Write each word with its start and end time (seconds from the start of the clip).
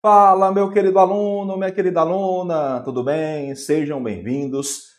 Fala, 0.00 0.52
meu 0.52 0.70
querido 0.70 0.96
aluno, 1.00 1.56
minha 1.56 1.72
querida 1.72 1.98
aluna, 2.02 2.80
tudo 2.84 3.02
bem? 3.02 3.52
Sejam 3.56 4.00
bem-vindos 4.00 4.92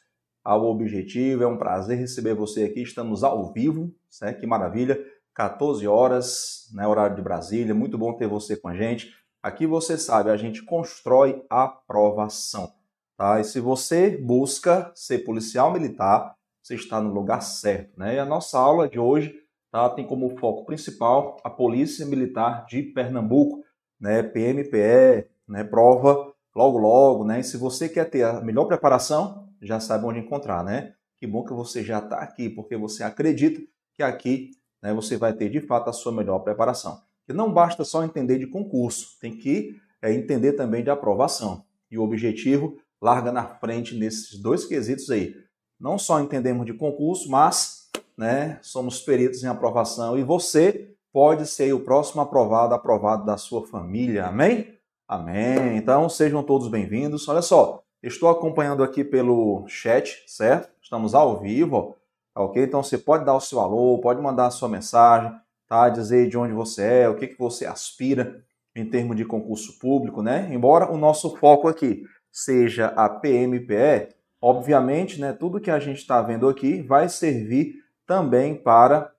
ao 0.44 0.66
Objetivo. 0.66 1.42
É 1.42 1.48
um 1.48 1.58
prazer 1.58 1.98
receber 1.98 2.34
você 2.34 2.66
aqui. 2.66 2.82
Estamos 2.82 3.24
ao 3.24 3.54
vivo, 3.54 3.96
certo? 4.10 4.42
Que 4.42 4.46
maravilha. 4.46 5.00
14 5.34 5.88
horas, 5.88 6.70
né, 6.74 6.86
horário 6.86 7.16
de 7.16 7.22
Brasília. 7.22 7.74
Muito 7.74 7.98
bom 7.98 8.12
ter 8.12 8.28
você 8.28 8.58
com 8.58 8.68
a 8.68 8.76
gente. 8.76 9.16
Aqui 9.42 9.66
você 9.66 9.98
sabe, 9.98 10.32
a 10.32 10.36
gente 10.36 10.66
constrói 10.66 11.46
aprovação, 11.50 12.70
tá? 13.16 13.40
E 13.40 13.46
se 13.46 13.62
você 13.62 14.18
busca 14.18 14.92
ser 14.94 15.20
policial 15.20 15.72
militar, 15.72 16.36
você 16.62 16.76
está 16.76 17.00
no 17.00 17.14
lugar 17.14 17.42
certo, 17.42 17.98
né? 17.98 18.16
E 18.16 18.20
a 18.20 18.26
nossa 18.26 18.60
aula 18.60 18.90
de 18.90 19.00
hoje 19.00 19.34
tá, 19.72 19.90
tem 19.92 20.06
como 20.06 20.38
foco 20.38 20.66
principal 20.66 21.38
a 21.42 21.50
Polícia 21.50 22.06
Militar 22.06 22.66
de 22.66 22.84
Pernambuco 22.84 23.64
né, 24.00 24.24
PMPE, 24.24 25.28
né, 25.48 25.64
prova 25.64 26.34
logo 26.56 26.78
logo, 26.78 27.24
né? 27.24 27.40
E 27.40 27.44
se 27.44 27.58
você 27.58 27.88
quer 27.88 28.10
ter 28.10 28.24
a 28.24 28.42
melhor 28.42 28.66
preparação, 28.66 29.48
já 29.62 29.80
sabe 29.80 30.06
onde 30.06 30.20
encontrar, 30.20 30.64
né? 30.64 30.94
Que 31.18 31.28
bom 31.28 31.44
que 31.44 31.54
você 31.54 31.84
já 31.84 32.00
está 32.00 32.18
aqui, 32.18 32.50
porque 32.50 32.76
você 32.76 33.04
acredita 33.04 33.62
que 33.94 34.04
aqui 34.04 34.52
né, 34.82 34.94
você 34.94 35.18
vai 35.18 35.34
ter 35.34 35.50
de 35.50 35.62
fato 35.62 35.90
a 35.90 35.94
sua 35.94 36.12
melhor 36.12 36.40
preparação. 36.40 37.02
E 37.28 37.34
não 37.34 37.54
basta 37.54 37.84
só 37.84 38.04
entender 38.04 38.40
de 38.40 38.48
concurso, 38.48 39.18
tem 39.20 39.38
que 39.38 39.76
é, 40.02 40.12
entender 40.14 40.54
também 40.54 40.84
de 40.84 40.90
aprovação. 40.90 41.64
E 41.92 41.98
o 41.98 42.04
objetivo 42.04 42.78
larga 43.02 43.32
na 43.32 43.46
frente 43.46 43.96
nesses 43.96 44.40
dois 44.40 44.66
quesitos 44.66 45.10
aí. 45.10 45.36
Não 45.80 45.98
só 45.98 46.20
entendemos 46.20 46.66
de 46.66 46.74
concurso, 46.74 47.30
mas 47.30 47.90
né, 48.18 48.60
somos 48.62 49.02
peritos 49.02 49.44
em 49.44 49.48
aprovação 49.48 50.18
e 50.18 50.24
você 50.24 50.94
pode 51.12 51.46
ser 51.48 51.74
o 51.74 51.80
próximo 51.80 52.22
aprovado, 52.22 52.74
aprovado 52.74 53.26
da 53.26 53.38
sua 53.38 53.66
família. 53.66 54.26
Amém? 54.26 54.78
Amém. 55.08 55.76
Então 55.76 56.08
sejam 56.08 56.44
todos 56.44 56.68
bem-vindos. 56.68 57.28
Olha 57.28 57.42
só, 57.42 57.84
estou 58.02 58.30
acompanhando 58.30 58.84
aqui 58.84 59.04
pelo 59.04 59.66
chat, 59.68 60.24
certo? 60.28 60.70
Estamos 60.82 61.16
ao 61.16 61.40
vivo, 61.40 61.96
tá 62.34 62.42
ok? 62.42 62.64
Então 62.64 62.84
você 62.84 62.98
pode 62.98 63.26
dar 63.26 63.36
o 63.36 63.42
seu 63.42 63.60
alô, 63.60 64.00
pode 64.00 64.22
mandar 64.22 64.48
a 64.48 64.52
sua 64.52 64.70
mensagem, 64.70 65.32
tá? 65.68 65.90
Dizer 65.90 66.30
de 66.30 66.38
onde 66.38 66.54
você 66.54 66.84
é, 66.84 67.10
o 67.10 67.16
que, 67.16 67.28
que 67.28 67.40
você 67.40 67.66
aspira 67.66 68.44
em 68.76 68.86
termos 68.86 69.18
de 69.18 69.26
concurso 69.26 69.80
público, 69.80 70.22
né? 70.22 70.48
Embora 70.52 70.92
o 70.92 70.98
nosso 70.98 71.36
foco 71.38 71.68
aqui 71.68 72.04
seja 72.32 72.88
a 72.96 73.10
PMPE, 73.10 74.10
obviamente, 74.40 75.20
né, 75.20 75.34
tudo 75.34 75.60
que 75.60 75.72
a 75.72 75.80
gente 75.80 75.98
está 75.98 76.22
vendo 76.22 76.48
aqui 76.48 76.82
vai 76.84 77.10
servir 77.10 77.76
também 78.06 78.56
para 78.56 79.12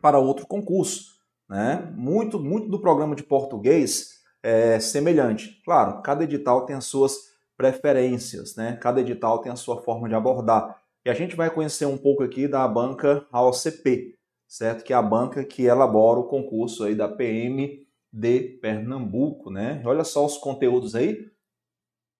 para 0.00 0.18
outro 0.18 0.46
concurso. 0.46 1.16
Né? 1.48 1.92
Muito, 1.94 2.38
muito 2.38 2.68
do 2.68 2.80
programa 2.80 3.14
de 3.14 3.22
português 3.22 4.16
é 4.42 4.78
semelhante. 4.78 5.60
Claro, 5.64 6.02
cada 6.02 6.24
edital 6.24 6.66
tem 6.66 6.76
as 6.76 6.84
suas 6.84 7.34
preferências, 7.56 8.54
né? 8.56 8.76
cada 8.80 9.00
edital 9.00 9.40
tem 9.40 9.50
a 9.50 9.56
sua 9.56 9.82
forma 9.82 10.08
de 10.08 10.14
abordar. 10.14 10.80
E 11.04 11.10
a 11.10 11.14
gente 11.14 11.36
vai 11.36 11.48
conhecer 11.48 11.86
um 11.86 11.96
pouco 11.96 12.22
aqui 12.24 12.48
da 12.48 12.66
banca 12.66 13.24
AOCP, 13.30 14.16
certo? 14.48 14.82
Que 14.82 14.92
é 14.92 14.96
a 14.96 15.00
banca 15.02 15.44
que 15.44 15.64
elabora 15.64 16.18
o 16.18 16.24
concurso 16.24 16.82
aí 16.82 16.96
da 16.96 17.08
PM 17.08 17.86
de 18.12 18.40
Pernambuco, 18.60 19.48
né? 19.48 19.80
Olha 19.84 20.02
só 20.02 20.26
os 20.26 20.36
conteúdos 20.36 20.96
aí. 20.96 21.30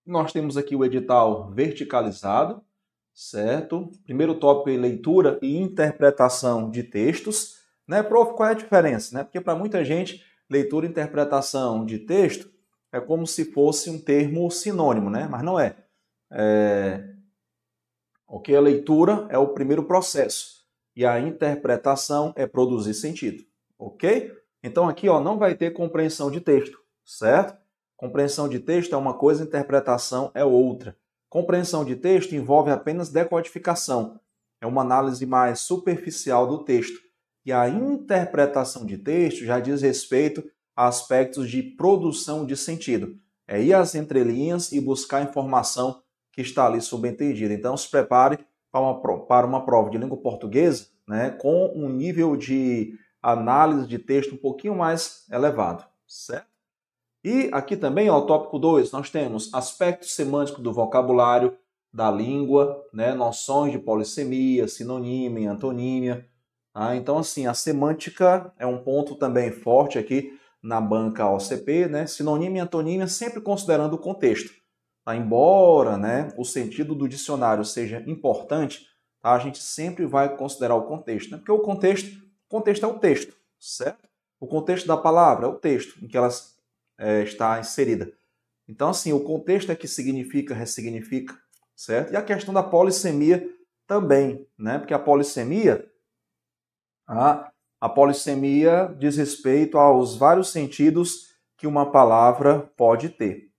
Nós 0.06 0.32
temos 0.32 0.56
aqui 0.56 0.76
o 0.76 0.84
edital 0.84 1.50
verticalizado, 1.50 2.62
certo? 3.12 3.90
Primeiro 4.04 4.38
tópico 4.38 4.70
é 4.70 4.76
leitura 4.76 5.36
e 5.42 5.56
interpretação 5.56 6.70
de 6.70 6.84
textos. 6.84 7.55
Né, 7.86 8.02
prof, 8.02 8.34
qual 8.34 8.48
é 8.48 8.52
a 8.52 8.56
diferença? 8.56 9.16
Né? 9.16 9.24
Porque 9.24 9.40
para 9.40 9.54
muita 9.54 9.84
gente, 9.84 10.24
leitura 10.50 10.86
e 10.86 10.88
interpretação 10.88 11.84
de 11.84 12.00
texto 12.00 12.50
é 12.92 13.00
como 13.00 13.26
se 13.26 13.52
fosse 13.52 13.90
um 13.90 13.98
termo 13.98 14.50
sinônimo, 14.50 15.08
né? 15.08 15.28
mas 15.30 15.42
não 15.42 15.58
é. 15.58 15.76
é... 16.32 17.14
Ok, 18.26 18.54
a 18.54 18.60
leitura 18.60 19.26
é 19.30 19.38
o 19.38 19.48
primeiro 19.48 19.84
processo 19.84 20.66
e 20.96 21.06
a 21.06 21.20
interpretação 21.20 22.32
é 22.34 22.46
produzir 22.46 22.94
sentido. 22.94 23.44
Ok? 23.78 24.32
Então 24.62 24.88
aqui 24.88 25.08
ó, 25.08 25.20
não 25.20 25.38
vai 25.38 25.54
ter 25.54 25.72
compreensão 25.72 26.28
de 26.30 26.40
texto, 26.40 26.80
certo? 27.04 27.56
Compreensão 27.96 28.48
de 28.48 28.58
texto 28.58 28.94
é 28.94 28.98
uma 28.98 29.14
coisa, 29.14 29.44
interpretação 29.44 30.32
é 30.34 30.44
outra. 30.44 30.96
Compreensão 31.28 31.84
de 31.84 31.94
texto 31.94 32.34
envolve 32.34 32.70
apenas 32.70 33.10
decodificação, 33.10 34.18
é 34.60 34.66
uma 34.66 34.82
análise 34.82 35.24
mais 35.24 35.60
superficial 35.60 36.46
do 36.46 36.64
texto 36.64 37.05
e 37.46 37.52
a 37.52 37.68
interpretação 37.68 38.84
de 38.84 38.98
texto 38.98 39.44
já 39.44 39.60
diz 39.60 39.80
respeito 39.80 40.44
a 40.74 40.88
aspectos 40.88 41.48
de 41.48 41.62
produção 41.62 42.44
de 42.44 42.56
sentido. 42.56 43.16
É 43.46 43.62
ir 43.62 43.72
às 43.72 43.94
entrelinhas 43.94 44.72
e 44.72 44.80
buscar 44.80 45.18
a 45.18 45.22
informação 45.22 46.02
que 46.32 46.42
está 46.42 46.66
ali 46.66 46.80
subentendida. 46.80 47.54
Então, 47.54 47.76
se 47.76 47.88
prepare 47.88 48.40
para 48.70 48.80
uma, 48.80 49.24
para 49.26 49.46
uma 49.46 49.64
prova 49.64 49.88
de 49.88 49.96
língua 49.96 50.18
portuguesa 50.18 50.88
né, 51.06 51.30
com 51.30 51.72
um 51.74 51.88
nível 51.88 52.36
de 52.36 52.98
análise 53.22 53.86
de 53.86 53.98
texto 53.98 54.34
um 54.34 54.38
pouquinho 54.38 54.74
mais 54.74 55.24
elevado, 55.30 55.84
certo? 56.06 56.48
E 57.24 57.48
aqui 57.52 57.76
também, 57.76 58.08
ó, 58.08 58.20
tópico 58.20 58.58
2, 58.58 58.92
nós 58.92 59.10
temos 59.10 59.52
aspectos 59.52 60.14
semânticos 60.14 60.62
do 60.62 60.72
vocabulário 60.72 61.56
da 61.92 62.10
língua, 62.10 62.84
né, 62.92 63.14
noções 63.14 63.72
de 63.72 63.78
polissemia, 63.78 64.68
sinonímia 64.68 65.44
e 65.44 65.46
antonímia, 65.46 66.28
ah, 66.78 66.94
então, 66.94 67.16
assim, 67.16 67.46
a 67.46 67.54
semântica 67.54 68.52
é 68.58 68.66
um 68.66 68.76
ponto 68.76 69.14
também 69.14 69.50
forte 69.50 69.98
aqui 69.98 70.38
na 70.62 70.78
banca 70.78 71.26
OCP, 71.26 71.86
né? 71.86 72.06
Sinônimo 72.06 72.58
e 72.58 72.60
antonímia 72.60 73.08
sempre 73.08 73.40
considerando 73.40 73.94
o 73.94 73.98
contexto. 73.98 74.52
Tá? 75.02 75.16
Embora 75.16 75.96
né, 75.96 76.28
o 76.36 76.44
sentido 76.44 76.94
do 76.94 77.08
dicionário 77.08 77.64
seja 77.64 78.04
importante, 78.06 78.86
tá? 79.22 79.32
a 79.32 79.38
gente 79.38 79.62
sempre 79.62 80.04
vai 80.04 80.36
considerar 80.36 80.74
o 80.74 80.82
contexto, 80.82 81.30
né? 81.30 81.38
Porque 81.38 81.50
o 81.50 81.60
contexto, 81.60 82.10
contexto 82.46 82.84
é 82.84 82.86
o 82.86 82.98
texto, 82.98 83.34
certo? 83.58 84.06
O 84.38 84.46
contexto 84.46 84.86
da 84.86 84.98
palavra 84.98 85.46
é 85.46 85.48
o 85.48 85.54
texto 85.54 86.04
em 86.04 86.06
que 86.06 86.16
ela 86.18 86.28
é, 86.98 87.22
está 87.22 87.58
inserida. 87.58 88.12
Então, 88.68 88.90
assim, 88.90 89.14
o 89.14 89.20
contexto 89.20 89.72
é 89.72 89.74
que 89.74 89.88
significa, 89.88 90.54
ressignifica, 90.54 91.34
certo? 91.74 92.12
E 92.12 92.16
a 92.16 92.22
questão 92.22 92.52
da 92.52 92.62
polissemia 92.62 93.48
também, 93.86 94.46
né? 94.58 94.78
Porque 94.78 94.92
a 94.92 94.98
polissemia 94.98 95.90
a, 97.06 97.88
polissemia 97.88 98.94
diz 98.98 99.16
respeito 99.16 99.78
aos 99.78 100.16
vários 100.16 100.48
sentidos 100.48 101.28
que 101.56 101.66
uma 101.66 101.90
palavra 101.90 102.70
pode 102.76 103.10
ter. 103.10 103.50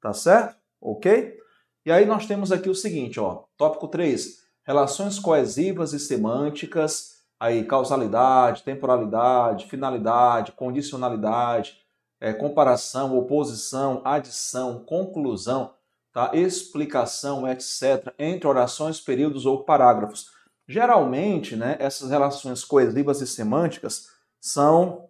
Tá 0.00 0.12
certo? 0.12 0.56
Ok? 0.80 1.36
E 1.84 1.92
aí 1.92 2.04
nós 2.04 2.26
temos 2.26 2.50
aqui 2.50 2.68
o 2.68 2.74
seguinte, 2.74 3.20
ó, 3.20 3.44
tópico 3.56 3.88
3, 3.88 4.38
relações 4.64 5.18
coesivas 5.20 5.92
e 5.92 6.00
semânticas, 6.00 7.16
aí 7.38 7.64
causalidade, 7.64 8.64
temporalidade, 8.64 9.66
finalidade, 9.66 10.52
condicionalidade, 10.52 11.78
é, 12.20 12.32
comparação, 12.32 13.16
oposição, 13.16 14.00
adição, 14.04 14.82
conclusão, 14.84 15.74
tá? 16.12 16.30
explicação, 16.34 17.46
etc., 17.46 18.12
entre 18.18 18.48
orações, 18.48 19.00
períodos 19.00 19.46
ou 19.46 19.64
parágrafos. 19.64 20.35
Geralmente, 20.68 21.54
né, 21.54 21.76
essas 21.78 22.10
relações 22.10 22.64
coesivas 22.64 23.20
e 23.20 23.26
semânticas 23.26 24.08
são 24.40 25.08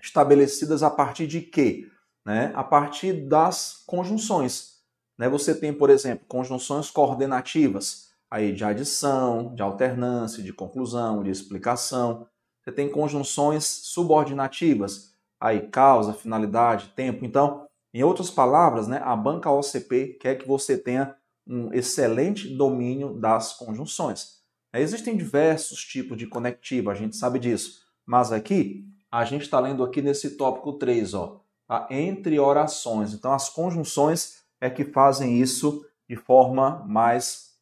estabelecidas 0.00 0.82
a 0.82 0.90
partir 0.90 1.26
de 1.26 1.40
quê? 1.40 1.90
Né? 2.24 2.52
A 2.54 2.62
partir 2.62 3.26
das 3.26 3.82
conjunções. 3.86 4.78
Né? 5.18 5.28
Você 5.28 5.54
tem, 5.54 5.72
por 5.72 5.90
exemplo, 5.90 6.24
conjunções 6.28 6.90
coordenativas, 6.90 8.10
aí 8.30 8.52
de 8.52 8.64
adição, 8.64 9.54
de 9.54 9.62
alternância, 9.62 10.42
de 10.42 10.52
conclusão, 10.52 11.22
de 11.22 11.30
explicação. 11.30 12.28
Você 12.62 12.70
tem 12.70 12.88
conjunções 12.88 13.64
subordinativas, 13.64 15.14
aí 15.40 15.68
causa, 15.68 16.12
finalidade, 16.12 16.92
tempo. 16.94 17.24
Então, 17.24 17.66
em 17.92 18.04
outras 18.04 18.30
palavras, 18.30 18.86
né, 18.86 19.00
a 19.02 19.16
banca 19.16 19.50
OCP 19.50 20.18
quer 20.20 20.36
que 20.36 20.46
você 20.46 20.76
tenha 20.76 21.16
um 21.46 21.72
excelente 21.72 22.54
domínio 22.54 23.14
das 23.18 23.54
conjunções. 23.54 24.37
Existem 24.80 25.16
diversos 25.16 25.84
tipos 25.84 26.16
de 26.16 26.26
conectiva, 26.26 26.92
a 26.92 26.94
gente 26.94 27.16
sabe 27.16 27.38
disso. 27.38 27.82
Mas 28.06 28.32
aqui, 28.32 28.84
a 29.10 29.24
gente 29.24 29.42
está 29.42 29.60
lendo 29.60 29.82
aqui 29.82 30.02
nesse 30.02 30.36
tópico 30.36 30.74
3, 30.74 31.14
ó, 31.14 31.40
tá? 31.66 31.86
entre 31.90 32.38
orações. 32.38 33.12
Então, 33.12 33.32
as 33.32 33.48
conjunções 33.48 34.44
é 34.60 34.68
que 34.68 34.84
fazem 34.84 35.40
isso 35.40 35.84
de 36.08 36.16
forma 36.16 36.84
mais 36.86 37.54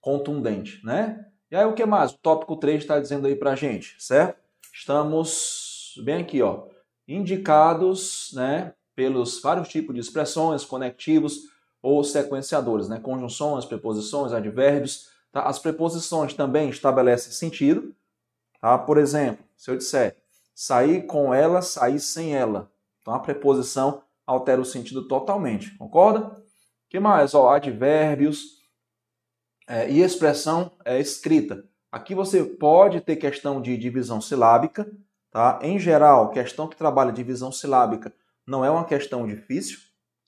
contundente, 0.00 0.84
né? 0.84 1.26
E 1.50 1.56
aí, 1.56 1.64
o 1.64 1.72
que 1.72 1.86
mais? 1.86 2.12
O 2.12 2.18
tópico 2.18 2.56
3 2.56 2.82
está 2.82 2.98
dizendo 3.00 3.26
aí 3.26 3.36
para 3.36 3.52
a 3.52 3.56
gente, 3.56 3.96
certo? 3.98 4.38
Estamos 4.72 5.94
bem 6.04 6.16
aqui, 6.16 6.42
ó, 6.42 6.66
indicados, 7.06 8.30
né, 8.34 8.74
pelos 8.94 9.40
vários 9.40 9.68
tipos 9.68 9.94
de 9.94 10.00
expressões, 10.00 10.64
conectivos 10.64 11.42
ou 11.80 12.02
sequenciadores, 12.02 12.88
né? 12.88 12.98
Conjunções, 12.98 13.64
preposições, 13.64 14.32
advérbios, 14.32 15.13
Tá? 15.34 15.42
As 15.42 15.58
preposições 15.58 16.32
também 16.32 16.70
estabelecem 16.70 17.32
sentido. 17.32 17.94
Tá? 18.60 18.78
Por 18.78 18.96
exemplo, 18.96 19.44
se 19.56 19.70
eu 19.70 19.76
disser 19.76 20.16
sair 20.54 21.06
com 21.06 21.34
ela, 21.34 21.60
sair 21.60 22.00
sem 22.00 22.34
ela. 22.34 22.70
Então 23.02 23.12
a 23.12 23.18
preposição 23.18 24.02
altera 24.26 24.60
o 24.60 24.64
sentido 24.64 25.06
totalmente, 25.06 25.76
concorda? 25.76 26.42
que 26.94 27.00
mais? 27.00 27.34
Ó, 27.34 27.50
advérbios 27.50 28.60
é, 29.66 29.90
e 29.90 30.00
expressão 30.00 30.70
é, 30.84 31.00
escrita. 31.00 31.64
Aqui 31.90 32.14
você 32.14 32.44
pode 32.44 33.00
ter 33.00 33.16
questão 33.16 33.60
de 33.60 33.76
divisão 33.76 34.20
silábica, 34.20 34.88
tá? 35.28 35.58
Em 35.60 35.76
geral, 35.76 36.30
questão 36.30 36.68
que 36.68 36.76
trabalha 36.76 37.12
divisão 37.12 37.50
silábica 37.50 38.14
não 38.46 38.64
é 38.64 38.70
uma 38.70 38.84
questão 38.84 39.26
difícil, 39.26 39.80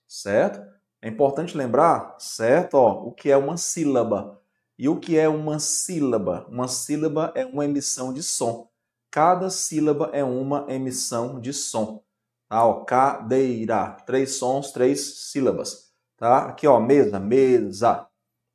certo? 0.09 0.61
É 1.01 1.09
importante 1.09 1.57
lembrar, 1.57 2.17
certo? 2.19 2.75
Ó, 2.75 3.05
o 3.05 3.13
que 3.13 3.31
é 3.31 3.37
uma 3.37 3.57
sílaba. 3.57 4.43
E 4.79 4.89
o 4.89 5.01
que 5.01 5.19
é 5.19 5.29
uma 5.29 5.59
sílaba? 5.59 6.47
Uma 6.51 6.69
sílaba 6.69 7.33
é 7.35 7.47
uma 7.47 7.65
emissão 7.65 8.13
de 8.13 8.23
som. 8.23 8.69
Cada 9.11 9.49
sílaba 9.49 10.11
é 10.13 10.23
uma 10.23 10.67
emissão 10.69 11.41
de 11.41 11.53
som. 11.53 12.03
Tá? 12.49 12.65
Ó, 12.65 12.85
cadeira, 12.85 13.97
três 14.07 14.33
sons, 14.33 14.73
três 14.73 15.31
sílabas. 15.31 15.91
Tá? 16.17 16.47
Aqui, 16.47 16.67
ó, 16.67 16.79
mesa, 16.79 17.19
mesa. 17.19 18.07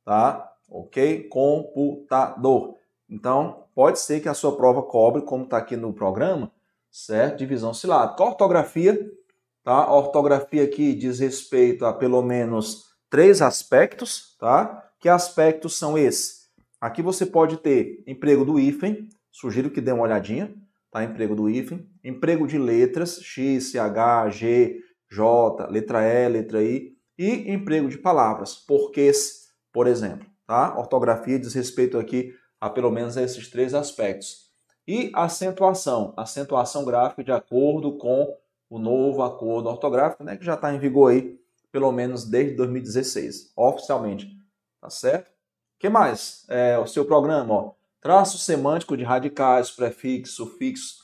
Tá? 0.04 0.52
Ok? 0.70 1.28
Computador. 1.28 2.76
Então, 3.08 3.64
pode 3.74 3.98
ser 3.98 4.20
que 4.20 4.28
a 4.28 4.34
sua 4.34 4.56
prova 4.56 4.82
cobre, 4.82 5.22
como 5.22 5.44
está 5.44 5.58
aqui 5.58 5.76
no 5.76 5.92
programa, 5.92 6.50
certo? 6.90 7.38
Divisão 7.38 7.74
silábica. 7.74 8.22
Ortografia, 8.22 9.10
tá? 9.64 9.72
A 9.72 9.92
ortografia 9.92 10.64
aqui 10.64 10.94
diz 10.94 11.18
respeito 11.18 11.84
a 11.84 11.92
pelo 11.92 12.22
menos 12.22 12.92
três 13.10 13.42
aspectos, 13.42 14.36
tá? 14.38 14.88
Que 15.02 15.08
aspectos 15.08 15.76
são 15.76 15.98
esses? 15.98 16.48
Aqui 16.80 17.02
você 17.02 17.26
pode 17.26 17.56
ter 17.56 18.04
emprego 18.06 18.44
do 18.44 18.56
hífen, 18.56 19.08
sugiro 19.32 19.68
que 19.68 19.80
dê 19.80 19.90
uma 19.90 20.04
olhadinha, 20.04 20.54
tá? 20.92 21.02
Emprego 21.02 21.34
do 21.34 21.50
hífen, 21.50 21.84
emprego 22.04 22.46
de 22.46 22.56
letras, 22.56 23.20
X, 23.20 23.74
H, 23.74 24.30
G, 24.30 24.78
J, 25.10 25.66
letra 25.66 26.06
E, 26.06 26.28
letra 26.28 26.62
I, 26.62 26.96
e 27.18 27.50
emprego 27.52 27.88
de 27.88 27.98
palavras, 27.98 28.54
porquês, 28.54 29.48
por 29.72 29.88
exemplo, 29.88 30.24
tá? 30.46 30.78
Ortografia 30.78 31.36
diz 31.36 31.52
respeito 31.52 31.98
aqui 31.98 32.32
a 32.60 32.70
pelo 32.70 32.92
menos 32.92 33.16
esses 33.16 33.50
três 33.50 33.74
aspectos. 33.74 34.52
E 34.86 35.10
acentuação, 35.16 36.14
acentuação 36.16 36.84
gráfica 36.84 37.24
de 37.24 37.32
acordo 37.32 37.98
com 37.98 38.36
o 38.70 38.78
novo 38.78 39.24
acordo 39.24 39.68
ortográfico, 39.68 40.22
né, 40.22 40.36
que 40.36 40.44
já 40.44 40.54
está 40.54 40.72
em 40.72 40.78
vigor 40.78 41.10
aí 41.10 41.36
pelo 41.72 41.90
menos 41.90 42.24
desde 42.24 42.54
2016, 42.54 43.52
oficialmente. 43.56 44.41
Tá 44.82 44.90
certo? 44.90 45.28
O 45.28 45.78
que 45.78 45.88
mais? 45.88 46.44
É, 46.48 46.76
o 46.76 46.88
seu 46.88 47.04
programa, 47.04 47.54
ó, 47.54 47.74
traço 48.00 48.36
semântico 48.36 48.96
de 48.96 49.04
radicais, 49.04 49.70
prefixo, 49.70 50.34
sufixo. 50.34 50.96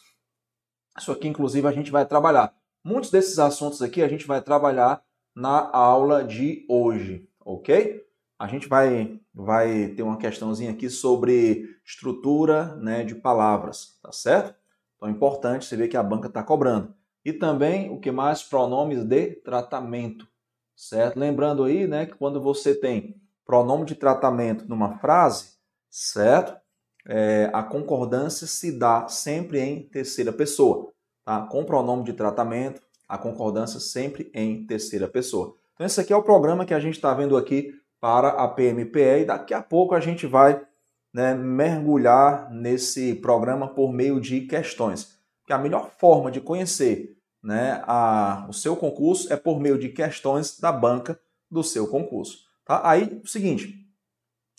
Isso 0.99 1.13
aqui, 1.13 1.29
inclusive, 1.29 1.67
a 1.69 1.71
gente 1.71 1.89
vai 1.93 2.05
trabalhar. 2.05 2.53
Muitos 2.83 3.09
desses 3.09 3.39
assuntos 3.39 3.81
aqui 3.81 4.03
a 4.03 4.09
gente 4.09 4.27
vai 4.27 4.43
trabalhar 4.43 5.01
na 5.33 5.71
aula 5.71 6.25
de 6.25 6.67
hoje, 6.69 7.29
ok? 7.45 8.05
A 8.37 8.49
gente 8.49 8.69
vai, 8.69 9.21
vai 9.33 9.89
ter 9.91 10.03
uma 10.03 10.19
questãozinha 10.19 10.73
aqui 10.73 10.91
sobre 10.91 11.79
estrutura 11.85 12.75
né, 12.77 13.05
de 13.05 13.15
palavras, 13.15 13.97
tá 14.03 14.11
certo? 14.11 14.57
Então 14.97 15.09
é 15.09 15.13
importante 15.13 15.67
você 15.67 15.77
ver 15.77 15.87
que 15.87 15.97
a 15.97 16.03
banca 16.03 16.27
está 16.27 16.43
cobrando. 16.43 16.93
E 17.25 17.33
também 17.33 17.91
o 17.91 18.01
que 18.01 18.11
mais? 18.11 18.43
Pronomes 18.43 19.05
de 19.05 19.37
tratamento, 19.37 20.27
certo? 20.75 21.17
Lembrando 21.17 21.63
aí 21.63 21.87
né, 21.87 22.07
que 22.07 22.17
quando 22.17 22.41
você 22.41 22.75
tem 22.75 23.21
pronome 23.49 23.87
de 23.87 23.95
tratamento 23.95 24.69
numa 24.69 24.99
frase, 24.99 25.55
certo? 25.91 26.55
É, 27.09 27.49
a 27.55 27.63
concordância 27.63 28.47
se 28.47 28.79
dá 28.79 29.09
sempre 29.09 29.59
em 29.59 29.89
terceira 29.89 30.31
pessoa. 30.31 30.93
Tá? 31.25 31.47
Com 31.47 31.65
pronome 31.65 32.05
de 32.05 32.13
tratamento, 32.13 32.83
a 33.09 33.17
concordância 33.17 33.81
sempre 33.81 34.31
em 34.35 34.67
terceira 34.67 35.09
pessoa. 35.09 35.55
Então, 35.73 35.87
esse 35.87 35.99
aqui 35.99 36.13
é 36.13 36.17
o 36.17 36.23
programa 36.23 36.67
que 36.67 36.75
a 36.75 36.79
gente 36.79 36.97
está 36.97 37.15
vendo 37.15 37.39
aqui 37.39 37.73
para 37.99 38.29
a 38.29 38.47
PMPE 38.47 39.23
e 39.23 39.25
daqui 39.25 39.55
a 39.55 39.63
pouco 39.63 39.95
a 39.95 40.01
gente 40.01 40.27
vai 40.27 40.61
né, 41.13 41.35
mergulhar 41.35 42.51
nesse 42.51 43.15
programa 43.15 43.67
por 43.67 43.91
meio 43.91 44.21
de 44.21 44.43
questões. 44.43 45.19
Que 45.47 45.55
a 45.55 45.59
melhor 45.59 45.91
forma 45.99 46.31
de 46.31 46.43
conhecer 46.43 47.17
né, 47.43 47.83
a, 47.87 48.45
o 48.47 48.53
seu 48.53 48.77
concurso 48.77 49.33
é 49.33 49.37
por 49.37 49.59
meio 49.59 49.79
de 49.79 49.89
questões 49.89 50.61
da 50.61 50.71
banca 50.71 51.19
do 51.51 51.65
seu 51.65 51.89
concurso. 51.89 52.48
Tá? 52.69 52.83
Aí, 52.89 53.21
o 53.25 53.27
seguinte, 53.27 53.75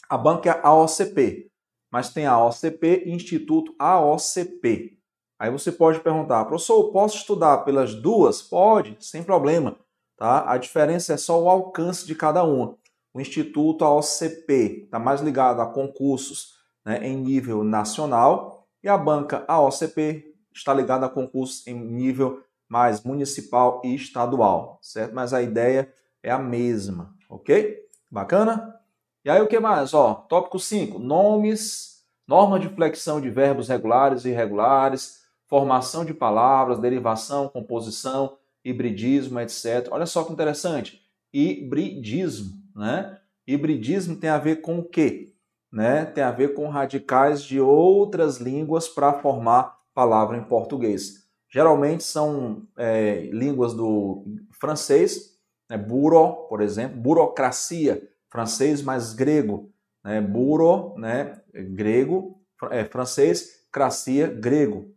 a 0.09 0.17
banca 0.17 0.49
é 0.49 0.59
AOCP, 0.63 1.51
mas 1.91 2.11
tem 2.11 2.25
a 2.25 2.31
AOCP 2.31 3.03
Instituto 3.05 3.75
AOCP. 3.77 4.97
Aí 5.37 5.51
você 5.51 5.71
pode 5.71 5.99
perguntar, 5.99 6.43
professor, 6.45 6.91
posso 6.91 7.17
estudar 7.17 7.59
pelas 7.59 7.93
duas? 7.93 8.41
Pode, 8.41 8.97
sem 8.99 9.23
problema. 9.23 9.77
Tá? 10.17 10.51
A 10.51 10.57
diferença 10.57 11.13
é 11.13 11.17
só 11.17 11.39
o 11.39 11.47
alcance 11.47 12.05
de 12.05 12.15
cada 12.15 12.43
uma. 12.43 12.75
O 13.13 13.21
Instituto 13.21 13.85
AOCP 13.85 14.83
está 14.85 14.97
mais 14.97 15.21
ligado 15.21 15.61
a 15.61 15.67
concursos 15.67 16.55
né, 16.83 17.07
em 17.07 17.15
nível 17.15 17.63
nacional 17.63 18.67
e 18.83 18.89
a 18.89 18.97
banca 18.97 19.45
AOCP 19.47 20.35
está 20.51 20.73
ligada 20.73 21.05
a 21.05 21.09
concursos 21.09 21.65
em 21.67 21.73
nível 21.73 22.43
mais 22.67 23.03
municipal 23.03 23.81
e 23.83 23.93
estadual, 23.95 24.79
certo? 24.81 25.13
Mas 25.13 25.33
a 25.33 25.41
ideia 25.41 25.91
é 26.21 26.31
a 26.31 26.37
mesma, 26.37 27.15
ok? 27.29 27.88
Bacana? 28.09 28.75
E 29.23 29.29
aí 29.29 29.41
o 29.41 29.47
que 29.47 29.59
mais? 29.59 29.93
Ó, 29.93 30.13
tópico 30.13 30.59
5, 30.59 30.97
nomes, 30.97 32.03
norma 32.27 32.59
de 32.59 32.69
flexão 32.69 33.19
de 33.19 33.29
verbos 33.29 33.67
regulares 33.67 34.25
e 34.25 34.29
irregulares, 34.29 35.19
formação 35.47 36.05
de 36.05 36.13
palavras, 36.13 36.79
derivação, 36.79 37.49
composição, 37.49 38.37
hibridismo, 38.63 39.39
etc. 39.39 39.87
Olha 39.91 40.05
só 40.05 40.23
que 40.23 40.31
interessante. 40.31 41.01
Hibridismo, 41.33 42.53
né? 42.75 43.17
Hibridismo 43.47 44.15
tem 44.15 44.29
a 44.29 44.37
ver 44.37 44.57
com 44.57 44.79
o 44.79 44.83
quê? 44.83 45.33
Né? 45.71 46.05
Tem 46.05 46.23
a 46.23 46.31
ver 46.31 46.53
com 46.53 46.69
radicais 46.69 47.43
de 47.43 47.59
outras 47.59 48.37
línguas 48.37 48.87
para 48.87 49.13
formar 49.13 49.77
palavra 49.93 50.37
em 50.37 50.43
português. 50.43 51.27
Geralmente 51.51 52.03
são 52.03 52.67
é, 52.77 53.27
línguas 53.31 53.73
do 53.73 54.23
francês, 54.59 55.28
né, 55.69 55.77
buro, 55.77 56.47
por 56.47 56.61
exemplo, 56.61 56.97
burocracia, 56.99 58.09
francês 58.29 58.81
mais 58.81 59.13
grego, 59.13 59.71
né, 60.03 60.19
buro, 60.19 60.95
né, 60.97 61.41
grego, 61.53 62.41
é, 62.71 62.83
francês, 62.85 63.67
cracia, 63.71 64.27
grego, 64.27 64.93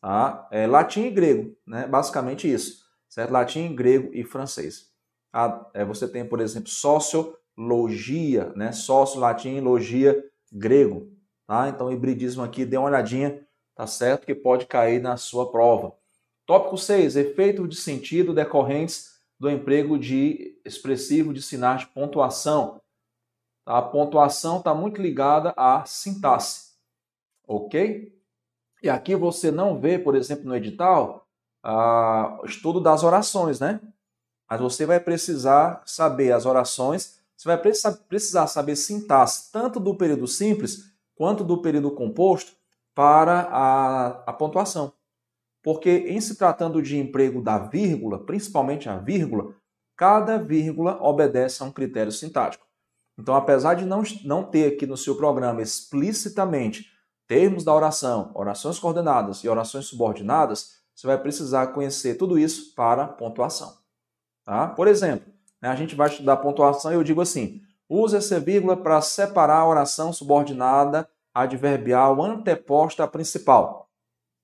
tá? 0.00 0.48
É, 0.50 0.66
latim 0.66 1.06
e 1.06 1.10
grego, 1.10 1.56
né, 1.66 1.86
basicamente 1.86 2.50
isso, 2.50 2.84
certo? 3.08 3.32
Latim, 3.32 3.74
grego 3.74 4.10
e 4.12 4.24
francês. 4.24 4.90
Ah, 5.32 5.66
é, 5.74 5.84
você 5.84 6.06
tem, 6.06 6.24
por 6.24 6.40
exemplo, 6.40 6.68
sociologia, 6.68 8.52
né, 8.54 8.72
sócio, 8.72 9.18
latim, 9.18 9.60
logia, 9.60 10.22
grego, 10.52 11.10
tá? 11.46 11.68
Então, 11.68 11.90
hibridismo 11.90 12.42
aqui, 12.42 12.64
dê 12.64 12.76
uma 12.76 12.88
olhadinha, 12.88 13.44
tá 13.74 13.86
certo? 13.86 14.26
Que 14.26 14.34
pode 14.34 14.66
cair 14.66 15.00
na 15.00 15.16
sua 15.16 15.50
prova. 15.50 15.94
Tópico 16.46 16.76
6, 16.76 17.16
efeitos 17.16 17.68
de 17.68 17.76
sentido 17.76 18.34
decorrentes 18.34 19.11
do 19.42 19.50
emprego 19.50 19.98
de 19.98 20.56
expressivo 20.64 21.34
de 21.34 21.42
sinais 21.42 21.80
de 21.80 21.88
pontuação. 21.88 22.80
A 23.66 23.82
pontuação 23.82 24.58
está 24.58 24.72
muito 24.72 25.02
ligada 25.02 25.52
à 25.56 25.84
sintaxe, 25.84 26.74
ok? 27.44 28.16
E 28.80 28.88
aqui 28.88 29.16
você 29.16 29.50
não 29.50 29.80
vê, 29.80 29.98
por 29.98 30.14
exemplo, 30.14 30.44
no 30.44 30.54
edital, 30.54 31.26
o 32.40 32.46
estudo 32.46 32.80
das 32.80 33.02
orações, 33.02 33.58
né? 33.58 33.80
Mas 34.48 34.60
você 34.60 34.86
vai 34.86 35.00
precisar 35.00 35.82
saber 35.84 36.30
as 36.30 36.46
orações, 36.46 37.18
você 37.36 37.48
vai 37.48 37.58
precisar 37.58 38.46
saber 38.46 38.76
sintaxe 38.76 39.50
tanto 39.50 39.80
do 39.80 39.96
período 39.96 40.28
simples 40.28 40.94
quanto 41.16 41.42
do 41.42 41.60
período 41.60 41.90
composto 41.90 42.52
para 42.94 43.40
a, 43.50 44.06
a 44.24 44.32
pontuação. 44.32 44.92
Porque, 45.62 45.90
em 46.08 46.20
se 46.20 46.36
tratando 46.36 46.82
de 46.82 46.98
emprego 46.98 47.40
da 47.40 47.58
vírgula, 47.58 48.24
principalmente 48.24 48.88
a 48.88 48.98
vírgula, 48.98 49.54
cada 49.96 50.36
vírgula 50.38 50.98
obedece 51.00 51.62
a 51.62 51.66
um 51.66 51.70
critério 51.70 52.10
sintático. 52.10 52.66
Então, 53.18 53.34
apesar 53.34 53.74
de 53.74 53.84
não, 53.84 54.02
não 54.24 54.42
ter 54.42 54.72
aqui 54.72 54.86
no 54.86 54.96
seu 54.96 55.16
programa 55.16 55.62
explicitamente 55.62 56.90
termos 57.28 57.64
da 57.64 57.74
oração, 57.74 58.30
orações 58.34 58.78
coordenadas 58.78 59.44
e 59.44 59.48
orações 59.48 59.86
subordinadas, 59.86 60.82
você 60.94 61.06
vai 61.06 61.18
precisar 61.18 61.68
conhecer 61.68 62.16
tudo 62.16 62.38
isso 62.38 62.74
para 62.74 63.06
pontuação. 63.06 63.74
Tá? 64.44 64.68
Por 64.68 64.88
exemplo, 64.88 65.32
né, 65.60 65.68
a 65.68 65.76
gente 65.76 65.94
vai 65.94 66.08
estudar 66.08 66.36
pontuação 66.38 66.90
e 66.90 66.94
eu 66.94 67.04
digo 67.04 67.20
assim: 67.20 67.60
use 67.88 68.16
essa 68.16 68.40
vírgula 68.40 68.76
para 68.76 69.00
separar 69.00 69.60
a 69.60 69.66
oração 69.66 70.12
subordinada 70.12 71.08
adverbial 71.32 72.20
anteposta 72.22 73.04
à 73.04 73.08
principal. 73.08 73.81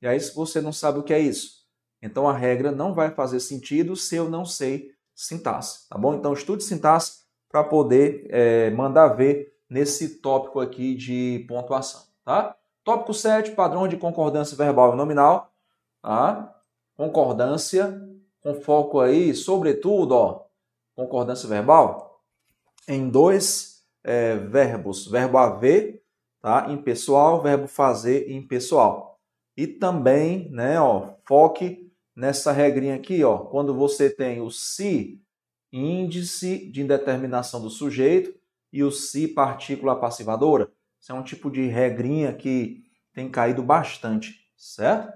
E 0.01 0.07
aí, 0.07 0.19
você 0.21 0.61
não 0.61 0.73
sabe 0.73 0.99
o 0.99 1.03
que 1.03 1.13
é 1.13 1.19
isso, 1.19 1.67
então 2.01 2.29
a 2.29 2.33
regra 2.33 2.71
não 2.71 2.95
vai 2.95 3.11
fazer 3.11 3.41
sentido 3.41 3.97
se 3.97 4.17
eu 4.17 4.29
não 4.29 4.45
sei 4.45 4.93
sintaxe, 5.15 5.89
tá 5.89 5.99
bom? 5.99 6.15
Então 6.15 6.33
estude 6.33 6.63
sintaxe 6.63 7.25
para 7.49 7.65
poder 7.65 8.27
é, 8.31 8.71
mandar 8.71 9.09
ver 9.09 9.53
nesse 9.69 10.21
tópico 10.21 10.61
aqui 10.61 10.95
de 10.95 11.45
pontuação, 11.49 12.03
tá? 12.25 12.55
Tópico 12.85 13.13
7, 13.13 13.51
padrão 13.51 13.89
de 13.89 13.97
concordância 13.97 14.57
verbal 14.57 14.95
e 14.95 14.97
nominal, 14.97 15.53
tá? 16.01 16.55
Concordância 16.97 18.01
com 18.41 18.55
foco 18.55 19.01
aí, 19.01 19.35
sobretudo, 19.35 20.13
ó, 20.13 20.45
concordância 20.95 21.49
verbal, 21.49 22.23
em 22.87 23.09
dois 23.09 23.85
é, 24.05 24.37
verbos, 24.37 25.07
verbo 25.07 25.37
haver, 25.37 26.03
tá? 26.41 26.67
Impessoal, 26.71 27.43
verbo 27.43 27.67
fazer 27.67 28.31
impessoal. 28.31 29.18
E 29.59 29.67
também, 29.67 30.49
né, 30.53 30.81
ó, 30.81 31.15
foque 31.27 31.93
nessa 32.15 32.53
regrinha 32.53 32.95
aqui, 32.95 33.25
ó, 33.25 33.39
quando 33.39 33.75
você 33.75 34.09
tem 34.09 34.41
o 34.41 34.53
se, 34.53 35.21
índice 35.73 36.71
de 36.71 36.81
indeterminação 36.81 37.61
do 37.61 37.69
sujeito, 37.69 38.33
e 38.73 38.85
o 38.85 38.93
se, 38.93 39.27
partícula 39.27 39.99
passivadora. 39.99 40.71
Isso 41.01 41.11
é 41.11 41.15
um 41.17 41.25
tipo 41.25 41.51
de 41.51 41.67
regrinha 41.67 42.33
que 42.33 42.85
tem 43.13 43.29
caído 43.29 43.61
bastante, 43.61 44.49
certo? 44.57 45.13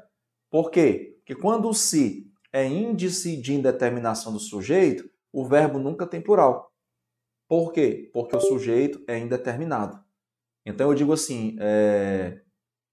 Por 0.50 0.72
quê? 0.72 1.14
Porque 1.18 1.36
quando 1.36 1.68
o 1.68 1.74
se 1.74 2.28
é 2.52 2.66
índice 2.66 3.36
de 3.36 3.54
indeterminação 3.54 4.32
do 4.32 4.40
sujeito, 4.40 5.08
o 5.32 5.46
verbo 5.46 5.78
nunca 5.78 6.04
tem 6.04 6.20
plural. 6.20 6.72
Por 7.46 7.72
quê? 7.72 8.10
Porque 8.12 8.34
o 8.34 8.40
sujeito 8.40 9.04
é 9.06 9.16
indeterminado. 9.16 10.02
Então 10.66 10.90
eu 10.90 10.96
digo 10.96 11.12
assim: 11.12 11.56
é... 11.60 12.41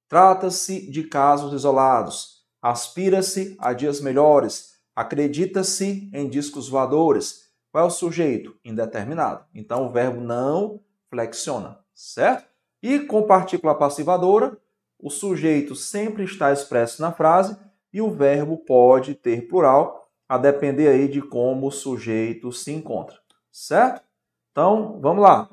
trata-se 0.09 0.89
de 0.91 1.03
casos 1.03 1.53
isolados, 1.53 2.43
aspira-se 2.61 3.55
a 3.59 3.71
dias 3.71 4.01
melhores, 4.01 4.73
acredita-se 4.95 6.09
em 6.11 6.27
discos 6.27 6.67
voadores. 6.67 7.47
Qual 7.71 7.85
é 7.85 7.87
o 7.87 7.91
sujeito? 7.91 8.57
Indeterminado. 8.65 9.45
Então 9.53 9.85
o 9.85 9.91
verbo 9.91 10.19
não 10.19 10.81
flexiona, 11.09 11.79
certo? 11.93 12.49
E 12.81 12.99
com 12.99 13.23
partícula 13.23 13.75
passivadora, 13.75 14.57
o 14.97 15.09
sujeito 15.09 15.75
sempre 15.75 16.23
está 16.23 16.51
expresso 16.51 17.01
na 17.01 17.11
frase 17.11 17.55
e 17.93 18.01
o 18.01 18.11
verbo 18.11 18.57
pode 18.57 19.13
ter 19.13 19.47
plural, 19.47 20.09
a 20.27 20.37
depender 20.37 20.87
aí 20.89 21.07
de 21.07 21.21
como 21.21 21.67
o 21.67 21.71
sujeito 21.71 22.51
se 22.51 22.71
encontra, 22.71 23.19
certo? 23.51 24.03
Então, 24.51 24.99
vamos 25.01 25.23
lá. 25.23 25.49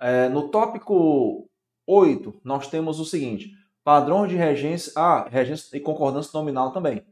É, 0.00 0.28
no 0.28 0.48
tópico 0.48 1.48
8, 1.86 2.40
nós 2.42 2.68
temos 2.68 3.00
o 3.00 3.04
seguinte: 3.04 3.52
padrão 3.82 4.26
de 4.26 4.36
regência, 4.36 4.92
ah, 4.96 5.28
regência 5.28 5.76
e 5.76 5.80
concordância 5.80 6.30
nominal 6.34 6.72
também, 6.72 7.04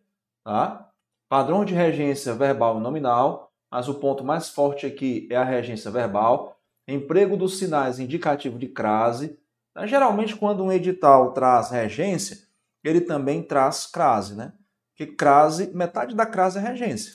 tá? 0.44 0.90
Padrão 1.28 1.64
de 1.64 1.74
regência 1.74 2.34
verbal 2.34 2.78
e 2.78 2.82
nominal, 2.82 3.50
mas 3.70 3.88
o 3.88 3.94
ponto 3.94 4.22
mais 4.22 4.50
forte 4.50 4.84
aqui 4.84 5.26
é 5.30 5.36
a 5.36 5.44
regência 5.44 5.90
verbal. 5.90 6.58
Emprego 6.86 7.36
dos 7.36 7.58
sinais 7.58 7.98
indicativos 7.98 8.60
de 8.60 8.68
crase. 8.68 9.38
Geralmente, 9.84 10.36
quando 10.36 10.62
um 10.62 10.70
edital 10.70 11.32
traz 11.32 11.70
regência, 11.70 12.36
ele 12.84 13.00
também 13.00 13.42
traz 13.42 13.86
crase, 13.86 14.34
né? 14.34 14.52
Que 14.94 15.06
crase, 15.06 15.74
metade 15.74 16.14
da 16.14 16.26
crase 16.26 16.58
é 16.58 16.60
regência. 16.60 17.14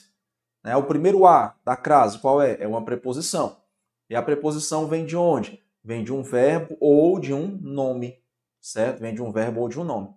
Né? 0.64 0.74
O 0.76 0.82
primeiro 0.82 1.24
A 1.26 1.54
da 1.64 1.76
crase, 1.76 2.18
qual 2.18 2.42
é? 2.42 2.56
É 2.60 2.66
uma 2.66 2.84
preposição. 2.84 3.58
E 4.10 4.16
a 4.16 4.22
preposição 4.22 4.86
vem 4.86 5.06
de 5.06 5.16
onde? 5.16 5.62
Vem 5.88 6.04
de 6.04 6.12
um 6.12 6.22
verbo 6.22 6.76
ou 6.82 7.18
de 7.18 7.32
um 7.32 7.58
nome, 7.62 8.18
certo? 8.60 9.00
Vem 9.00 9.14
de 9.14 9.22
um 9.22 9.32
verbo 9.32 9.62
ou 9.62 9.70
de 9.70 9.80
um 9.80 9.84
nome, 9.84 10.10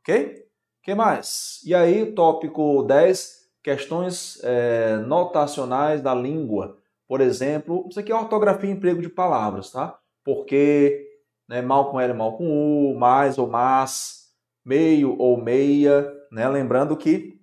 ok? 0.00 0.46
Que 0.82 0.94
mais? 0.94 1.60
E 1.66 1.74
aí, 1.74 2.14
tópico 2.14 2.82
10, 2.84 3.46
questões 3.62 4.42
é, 4.42 4.96
notacionais 4.96 6.00
da 6.00 6.14
língua. 6.14 6.78
Por 7.06 7.20
exemplo, 7.20 7.86
isso 7.90 8.00
aqui 8.00 8.10
é 8.10 8.14
ortografia 8.14 8.70
e 8.70 8.72
emprego 8.72 9.02
de 9.02 9.10
palavras, 9.10 9.70
tá? 9.70 9.98
Porque, 10.24 11.06
né, 11.46 11.60
mal 11.60 11.90
com 11.90 12.00
L, 12.00 12.14
mal 12.14 12.38
com 12.38 12.48
U, 12.48 12.98
mais 12.98 13.36
ou 13.36 13.46
mas, 13.46 14.30
meio 14.64 15.14
ou 15.18 15.36
meia, 15.36 16.10
né? 16.32 16.48
Lembrando 16.48 16.96
que 16.96 17.38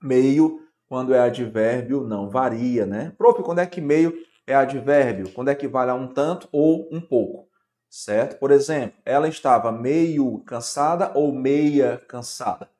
meio, 0.00 0.60
quando 0.86 1.12
é 1.12 1.18
advérbio, 1.18 2.06
não 2.06 2.30
varia, 2.30 2.86
né? 2.86 3.12
Prof, 3.18 3.42
quando 3.42 3.58
é 3.58 3.66
que 3.66 3.80
meio 3.80 4.14
é 4.50 4.54
advérbio? 4.54 5.32
Quando 5.32 5.48
é 5.48 5.54
que 5.54 5.68
vale 5.68 5.92
um 5.92 6.06
tanto 6.06 6.48
ou 6.52 6.88
um 6.90 7.00
pouco, 7.00 7.48
certo? 7.88 8.38
Por 8.38 8.50
exemplo, 8.50 8.98
ela 9.04 9.28
estava 9.28 9.70
meio 9.70 10.38
cansada 10.40 11.12
ou 11.14 11.32
meia 11.32 11.98
cansada, 12.08 12.70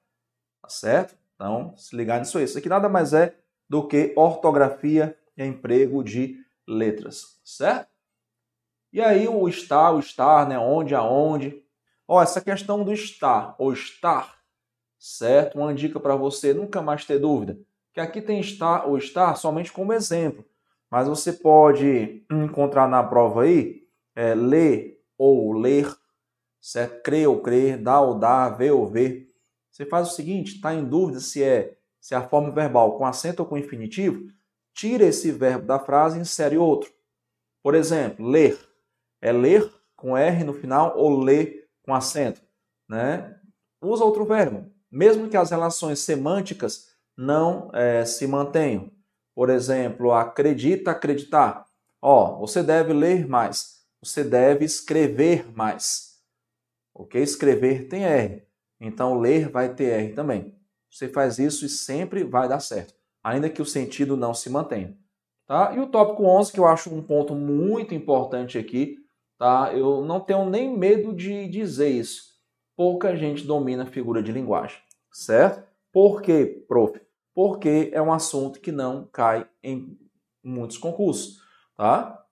tá 0.62 0.68
certo? 0.68 1.16
Então, 1.34 1.74
se 1.76 1.96
ligar 1.96 2.18
nisso 2.18 2.38
aí. 2.38 2.44
Isso 2.44 2.58
aqui 2.58 2.68
nada 2.68 2.88
mais 2.88 3.12
é 3.12 3.34
do 3.68 3.86
que 3.86 4.12
ortografia 4.16 5.16
e 5.36 5.44
emprego 5.44 6.02
de 6.02 6.36
letras, 6.66 7.40
certo? 7.44 7.88
E 8.92 9.00
aí 9.00 9.28
o 9.28 9.48
estar, 9.48 9.92
o 9.92 10.00
estar, 10.00 10.48
né? 10.48 10.58
Onde, 10.58 10.94
aonde. 10.94 11.62
Ó, 12.06 12.20
essa 12.20 12.40
questão 12.40 12.82
do 12.82 12.92
estar 12.92 13.54
ou 13.58 13.72
estar, 13.72 14.36
certo? 14.98 15.58
Uma 15.58 15.72
dica 15.72 16.00
para 16.00 16.16
você 16.16 16.52
nunca 16.52 16.82
mais 16.82 17.04
ter 17.04 17.20
dúvida. 17.20 17.56
Que 17.94 18.00
aqui 18.00 18.20
tem 18.20 18.40
estar 18.40 18.86
ou 18.86 18.98
estar 18.98 19.36
somente 19.36 19.72
como 19.72 19.92
exemplo. 19.92 20.44
Mas 20.90 21.06
você 21.06 21.32
pode 21.32 22.24
encontrar 22.30 22.88
na 22.88 23.02
prova 23.02 23.42
aí 23.42 23.82
é, 24.16 24.34
ler 24.34 25.00
ou 25.16 25.52
ler, 25.52 25.86
certo? 26.60 27.02
Crer 27.02 27.28
ou 27.28 27.40
crer, 27.40 27.78
dar 27.78 28.00
ou 28.00 28.18
dar, 28.18 28.48
ver 28.50 28.72
ou 28.72 28.86
ver. 28.86 29.30
Você 29.70 29.86
faz 29.86 30.08
o 30.08 30.14
seguinte, 30.14 30.56
está 30.56 30.74
em 30.74 30.84
dúvida 30.84 31.20
se 31.20 31.42
é 31.42 31.76
se 32.00 32.14
é 32.14 32.16
a 32.16 32.26
forma 32.26 32.50
verbal 32.50 32.96
com 32.96 33.04
acento 33.04 33.42
ou 33.42 33.48
com 33.48 33.58
infinitivo, 33.58 34.26
tira 34.72 35.04
esse 35.04 35.30
verbo 35.30 35.66
da 35.66 35.78
frase 35.78 36.18
e 36.18 36.22
insere 36.22 36.56
outro. 36.56 36.90
Por 37.62 37.74
exemplo, 37.74 38.26
ler. 38.26 38.58
É 39.20 39.30
ler 39.30 39.70
com 39.94 40.16
R 40.16 40.44
no 40.44 40.54
final 40.54 40.96
ou 40.96 41.20
ler 41.20 41.68
com 41.82 41.94
acento. 41.94 42.40
Né? 42.88 43.38
Usa 43.82 44.02
outro 44.02 44.24
verbo, 44.24 44.72
mesmo 44.90 45.28
que 45.28 45.36
as 45.36 45.50
relações 45.50 45.98
semânticas 45.98 46.88
não 47.16 47.70
é, 47.74 48.04
se 48.06 48.26
mantenham. 48.26 48.90
Por 49.40 49.48
exemplo, 49.48 50.12
acredita, 50.12 50.90
acreditar. 50.90 51.64
Ó, 52.02 52.38
você 52.40 52.62
deve 52.62 52.92
ler 52.92 53.26
mais. 53.26 53.86
Você 54.02 54.22
deve 54.22 54.66
escrever 54.66 55.50
mais. 55.56 56.20
Ok? 56.94 57.22
Escrever 57.22 57.88
tem 57.88 58.04
R. 58.04 58.42
Então, 58.78 59.18
ler 59.18 59.48
vai 59.48 59.72
ter 59.74 59.92
R 59.92 60.12
também. 60.12 60.54
Você 60.90 61.08
faz 61.08 61.38
isso 61.38 61.64
e 61.64 61.70
sempre 61.70 62.22
vai 62.22 62.50
dar 62.50 62.60
certo, 62.60 62.92
ainda 63.24 63.48
que 63.48 63.62
o 63.62 63.64
sentido 63.64 64.14
não 64.14 64.34
se 64.34 64.50
mantenha. 64.50 64.94
Tá? 65.46 65.72
E 65.74 65.80
o 65.80 65.86
tópico 65.86 66.22
11, 66.22 66.52
que 66.52 66.60
eu 66.60 66.66
acho 66.66 66.94
um 66.94 67.02
ponto 67.02 67.34
muito 67.34 67.94
importante 67.94 68.58
aqui, 68.58 68.98
tá? 69.38 69.72
eu 69.72 70.04
não 70.04 70.20
tenho 70.20 70.50
nem 70.50 70.76
medo 70.76 71.14
de 71.14 71.48
dizer 71.48 71.88
isso. 71.88 72.24
Pouca 72.76 73.16
gente 73.16 73.46
domina 73.46 73.84
a 73.84 73.90
figura 73.90 74.22
de 74.22 74.32
linguagem, 74.32 74.82
certo? 75.10 75.66
Por 75.90 76.20
quê, 76.20 76.62
prof? 76.68 77.00
Porque 77.42 77.90
é 77.94 78.02
um 78.02 78.12
assunto 78.12 78.60
que 78.60 78.70
não 78.70 79.08
cai 79.10 79.48
em 79.62 79.98
muitos 80.44 80.76
concursos, 80.76 81.40
tá? 81.74 82.22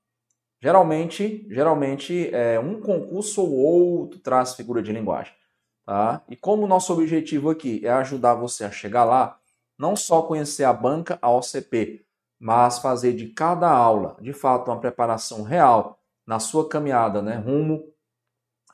Geralmente, 0.60 1.48
geralmente 1.48 2.28
é 2.34 2.60
um 2.60 2.78
concurso 2.78 3.40
ou 3.40 3.54
outro 3.54 4.20
traz 4.20 4.52
figura 4.52 4.82
de 4.82 4.92
linguagem. 4.92 5.32
Tá? 5.86 6.22
E 6.28 6.36
como 6.36 6.64
o 6.64 6.66
nosso 6.66 6.92
objetivo 6.92 7.48
aqui 7.48 7.80
é 7.86 7.90
ajudar 7.90 8.34
você 8.34 8.64
a 8.64 8.70
chegar 8.70 9.04
lá, 9.06 9.40
não 9.78 9.96
só 9.96 10.20
conhecer 10.20 10.64
a 10.64 10.74
banca, 10.74 11.18
a 11.22 11.30
OCP, 11.30 12.04
mas 12.38 12.78
fazer 12.78 13.14
de 13.14 13.28
cada 13.28 13.70
aula, 13.70 14.14
de 14.20 14.34
fato, 14.34 14.70
uma 14.70 14.78
preparação 14.78 15.42
real 15.42 15.98
na 16.26 16.38
sua 16.38 16.68
caminhada 16.68 17.22
né, 17.22 17.36
rumo 17.36 17.82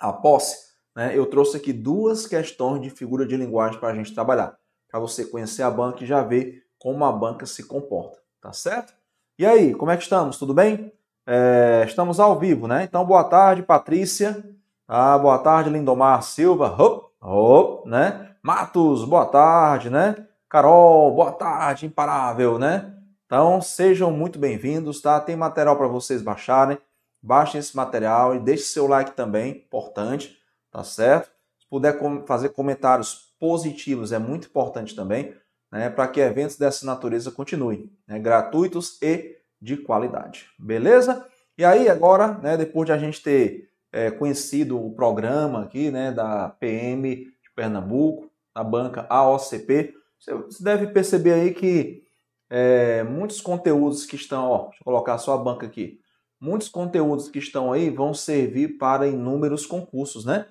à 0.01 0.13
posse, 0.13 0.75
né, 0.97 1.17
eu 1.17 1.27
trouxe 1.27 1.59
aqui 1.59 1.73
duas 1.73 2.27
questões 2.27 2.83
de 2.83 2.91
figura 2.91 3.25
de 3.25 3.37
linguagem 3.37 3.79
para 3.79 3.91
a 3.91 3.95
gente 3.95 4.13
trabalhar, 4.13 4.59
para 4.95 5.01
você 5.01 5.25
conhecer 5.25 5.65
a 5.65 5.71
banca 5.73 6.05
e 6.05 6.07
já 6.07 6.23
ver 6.23 6.63
como 6.79 7.05
a 7.05 7.11
banca 7.11 7.47
se 7.47 7.65
comporta, 7.65 8.17
tá 8.41 8.53
certo? 8.53 8.95
E 9.37 9.45
aí, 9.45 9.75
como 9.75 9.91
é 9.91 9.97
que 9.97 10.05
estamos? 10.05 10.39
Tudo 10.39 10.55
bem? 10.55 10.93
É, 11.27 11.83
estamos 11.85 12.21
ao 12.21 12.39
vivo, 12.39 12.69
né? 12.69 12.85
Então, 12.85 13.05
boa 13.05 13.25
tarde, 13.25 13.61
Patrícia. 13.61 14.49
Ah, 14.87 15.19
boa 15.19 15.37
tarde, 15.41 15.69
Lindomar 15.69 16.23
Silva. 16.23 16.69
Hop, 16.81 17.11
hop, 17.21 17.87
né? 17.87 18.37
Matos, 18.41 19.05
boa 19.05 19.27
tarde, 19.27 19.91
né? 19.91 20.29
Carol, 20.49 21.13
boa 21.13 21.33
tarde, 21.33 21.87
imparável, 21.87 22.57
né? 22.57 22.95
Então, 23.27 23.61
sejam 23.61 24.13
muito 24.13 24.39
bem-vindos, 24.39 25.01
tá? 25.01 25.19
Tem 25.19 25.35
material 25.35 25.77
para 25.77 25.89
vocês 25.89 26.23
baixarem. 26.23 26.79
Baixem 27.21 27.59
esse 27.59 27.75
material 27.75 28.37
e 28.37 28.39
deixe 28.39 28.63
seu 28.63 28.87
like 28.87 29.11
também, 29.11 29.57
importante, 29.57 30.39
tá 30.71 30.85
certo? 30.85 31.33
Se 31.59 31.67
puder 31.69 31.99
fazer 32.27 32.51
comentários 32.51 33.24
positivos, 33.39 34.13
é 34.13 34.19
muito 34.19 34.49
importante 34.49 34.95
também, 34.95 35.35
né? 35.71 35.91
Para 35.91 36.09
que 36.09 36.21
eventos 36.21 36.57
dessa 36.57 36.87
natureza 36.87 37.31
continuem, 37.31 37.91
né? 38.07 38.19
Gratuitos 38.19 39.01
e 39.03 39.37
de 39.61 39.77
qualidade, 39.77 40.47
beleza? 40.59 41.27
E 41.57 41.65
aí, 41.65 41.89
agora, 41.89 42.39
né, 42.39 42.57
depois 42.57 42.87
de 42.87 42.93
a 42.93 42.99
gente 42.99 43.23
ter 43.23 43.71
é, 43.93 44.11
conhecido 44.11 44.79
o 44.79 44.93
programa 44.93 45.63
aqui, 45.63 45.91
né, 45.91 46.11
da 46.11 46.49
PM 46.49 47.17
de 47.17 47.51
Pernambuco, 47.55 48.29
a 48.53 48.65
banca 48.65 49.07
AOCP, 49.09 49.95
você 50.19 50.63
deve 50.63 50.89
perceber 50.89 51.33
aí 51.33 51.55
que 51.55 52.03
é, 52.51 53.05
muitos 53.05 53.41
conteúdos 53.41 54.05
que 54.05 54.17
estão, 54.17 54.49
ó, 54.51 54.59
deixa 54.65 54.81
eu 54.81 54.85
colocar 54.85 55.19
só 55.19 55.35
a 55.35 55.39
banca 55.39 55.67
aqui, 55.67 56.01
muitos 56.41 56.69
conteúdos 56.69 57.29
que 57.29 57.39
estão 57.39 57.73
aí 57.73 57.89
vão 57.89 58.13
servir 58.13 58.77
para 58.79 59.07
inúmeros 59.07 59.65
concursos, 59.65 60.25
né? 60.25 60.47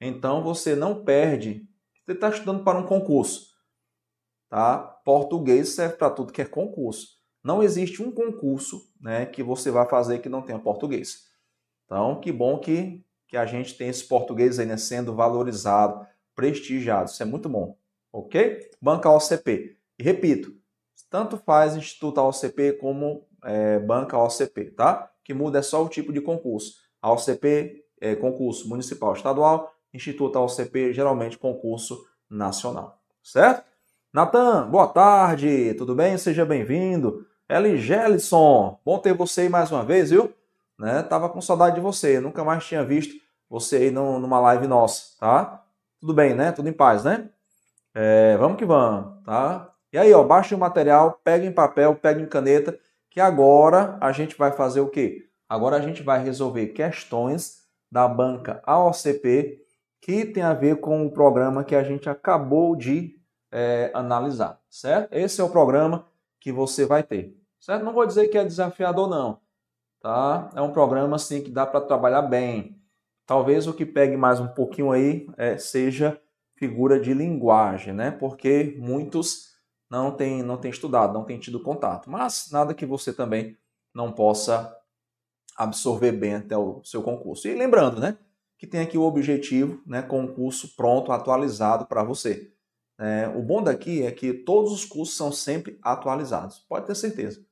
Então 0.00 0.42
você 0.42 0.74
não 0.74 1.04
perde, 1.04 1.68
você 2.06 2.12
está 2.12 2.30
estudando 2.30 2.62
para 2.62 2.78
um 2.78 2.86
concurso, 2.86 3.48
tá? 4.48 4.78
Português 5.04 5.70
serve 5.70 5.96
para 5.96 6.08
tudo 6.08 6.32
que 6.32 6.40
é 6.40 6.44
concurso. 6.44 7.16
Não 7.42 7.62
existe 7.62 8.00
um 8.00 8.12
concurso 8.12 8.88
né, 9.00 9.26
que 9.26 9.42
você 9.42 9.70
vai 9.72 9.88
fazer 9.88 10.20
que 10.20 10.28
não 10.28 10.40
tenha 10.40 10.58
português. 10.58 11.26
Então, 11.84 12.20
que 12.20 12.30
bom 12.30 12.58
que, 12.58 13.04
que 13.26 13.36
a 13.36 13.44
gente 13.44 13.76
tem 13.76 13.88
esse 13.88 14.04
português 14.04 14.58
aí 14.58 14.66
né, 14.66 14.76
sendo 14.76 15.14
valorizado, 15.14 16.06
prestigiado. 16.34 17.10
Isso 17.10 17.22
é 17.22 17.26
muito 17.26 17.48
bom, 17.48 17.76
ok? 18.12 18.70
Banca 18.80 19.10
OCP. 19.10 19.76
E 19.98 20.02
repito, 20.02 20.54
tanto 21.10 21.36
faz 21.36 21.76
Instituto 21.76 22.20
OCP 22.20 22.74
como 22.74 23.26
é, 23.44 23.80
Banca 23.80 24.16
OCP, 24.16 24.70
tá? 24.70 25.10
Que 25.24 25.34
muda 25.34 25.58
é 25.58 25.62
só 25.62 25.84
o 25.84 25.88
tipo 25.88 26.12
de 26.12 26.20
concurso. 26.20 26.76
A 27.02 27.12
OCP 27.12 27.84
é 28.00 28.14
concurso 28.14 28.68
municipal 28.68 29.12
estadual, 29.12 29.75
Instituto 29.96 30.38
OCP 30.38 30.92
geralmente 30.92 31.38
concurso 31.38 32.06
nacional, 32.28 33.00
certo? 33.22 33.64
Natan, 34.12 34.68
boa 34.68 34.86
tarde, 34.86 35.74
tudo 35.74 35.94
bem? 35.94 36.18
Seja 36.18 36.44
bem-vindo. 36.44 37.26
Eli 37.48 37.78
Gelson, 37.78 38.78
bom 38.84 38.98
ter 38.98 39.14
você 39.14 39.42
aí 39.42 39.48
mais 39.48 39.72
uma 39.72 39.82
vez, 39.84 40.10
viu? 40.10 40.32
Né? 40.78 41.02
Tava 41.02 41.30
com 41.30 41.40
saudade 41.40 41.76
de 41.76 41.80
você, 41.80 42.20
nunca 42.20 42.44
mais 42.44 42.64
tinha 42.64 42.84
visto 42.84 43.14
você 43.48 43.76
aí 43.76 43.90
numa 43.90 44.38
live 44.40 44.66
nossa, 44.66 45.16
tá? 45.18 45.64
Tudo 45.98 46.12
bem, 46.12 46.34
né? 46.34 46.52
Tudo 46.52 46.68
em 46.68 46.72
paz, 46.72 47.04
né? 47.04 47.30
É, 47.94 48.36
vamos 48.36 48.58
que 48.58 48.66
vamos, 48.66 49.22
tá? 49.24 49.72
E 49.92 49.96
aí, 49.96 50.12
ó, 50.12 50.22
baixe 50.22 50.54
o 50.54 50.58
material, 50.58 51.20
pegue 51.24 51.46
em 51.46 51.52
papel, 51.52 51.94
pegue 51.94 52.20
em 52.20 52.26
caneta, 52.26 52.78
que 53.08 53.18
agora 53.18 53.96
a 54.00 54.12
gente 54.12 54.36
vai 54.36 54.52
fazer 54.52 54.80
o 54.80 54.88
quê? 54.88 55.30
Agora 55.48 55.76
a 55.76 55.80
gente 55.80 56.02
vai 56.02 56.22
resolver 56.22 56.66
questões 56.68 57.62
da 57.90 58.06
banca 58.06 58.60
AOCP 58.66 59.65
que 60.06 60.24
tem 60.24 60.44
a 60.44 60.54
ver 60.54 60.78
com 60.78 61.04
o 61.04 61.10
programa 61.10 61.64
que 61.64 61.74
a 61.74 61.82
gente 61.82 62.08
acabou 62.08 62.76
de 62.76 63.18
é, 63.50 63.90
analisar, 63.92 64.62
certo? 64.70 65.12
Esse 65.12 65.40
é 65.40 65.44
o 65.44 65.50
programa 65.50 66.06
que 66.38 66.52
você 66.52 66.86
vai 66.86 67.02
ter. 67.02 67.36
Certo? 67.58 67.84
Não 67.84 67.92
vou 67.92 68.06
dizer 68.06 68.28
que 68.28 68.38
é 68.38 68.44
desafiador, 68.44 69.08
não. 69.08 69.40
Tá? 70.00 70.48
É 70.54 70.62
um 70.62 70.70
programa 70.70 71.16
assim 71.16 71.42
que 71.42 71.50
dá 71.50 71.66
para 71.66 71.80
trabalhar 71.80 72.22
bem. 72.22 72.80
Talvez 73.26 73.66
o 73.66 73.74
que 73.74 73.84
pegue 73.84 74.16
mais 74.16 74.38
um 74.38 74.46
pouquinho 74.46 74.92
aí 74.92 75.26
é, 75.36 75.58
seja 75.58 76.22
figura 76.54 77.00
de 77.00 77.12
linguagem, 77.12 77.92
né? 77.92 78.12
Porque 78.12 78.76
muitos 78.78 79.56
não 79.90 80.12
têm, 80.12 80.40
não 80.40 80.56
têm 80.56 80.70
estudado, 80.70 81.14
não 81.14 81.24
têm 81.24 81.40
tido 81.40 81.60
contato. 81.60 82.08
Mas 82.08 82.48
nada 82.52 82.74
que 82.74 82.86
você 82.86 83.12
também 83.12 83.58
não 83.92 84.12
possa 84.12 84.72
absorver 85.56 86.12
bem 86.12 86.36
até 86.36 86.56
o 86.56 86.80
seu 86.84 87.02
concurso. 87.02 87.48
E 87.48 87.54
lembrando, 87.54 88.00
né? 88.00 88.16
Que 88.58 88.66
tem 88.66 88.80
aqui 88.80 88.96
o 88.96 89.02
objetivo, 89.02 89.82
né? 89.86 90.02
Concurso 90.02 90.74
pronto, 90.76 91.12
atualizado 91.12 91.86
para 91.86 92.02
você. 92.02 92.50
É, 92.98 93.28
o 93.34 93.42
bom 93.42 93.62
daqui 93.62 94.02
é 94.04 94.10
que 94.10 94.32
todos 94.32 94.72
os 94.72 94.84
cursos 94.84 95.16
são 95.16 95.30
sempre 95.30 95.78
atualizados, 95.82 96.60
pode 96.60 96.86
ter 96.86 96.94
certeza. 96.94 97.44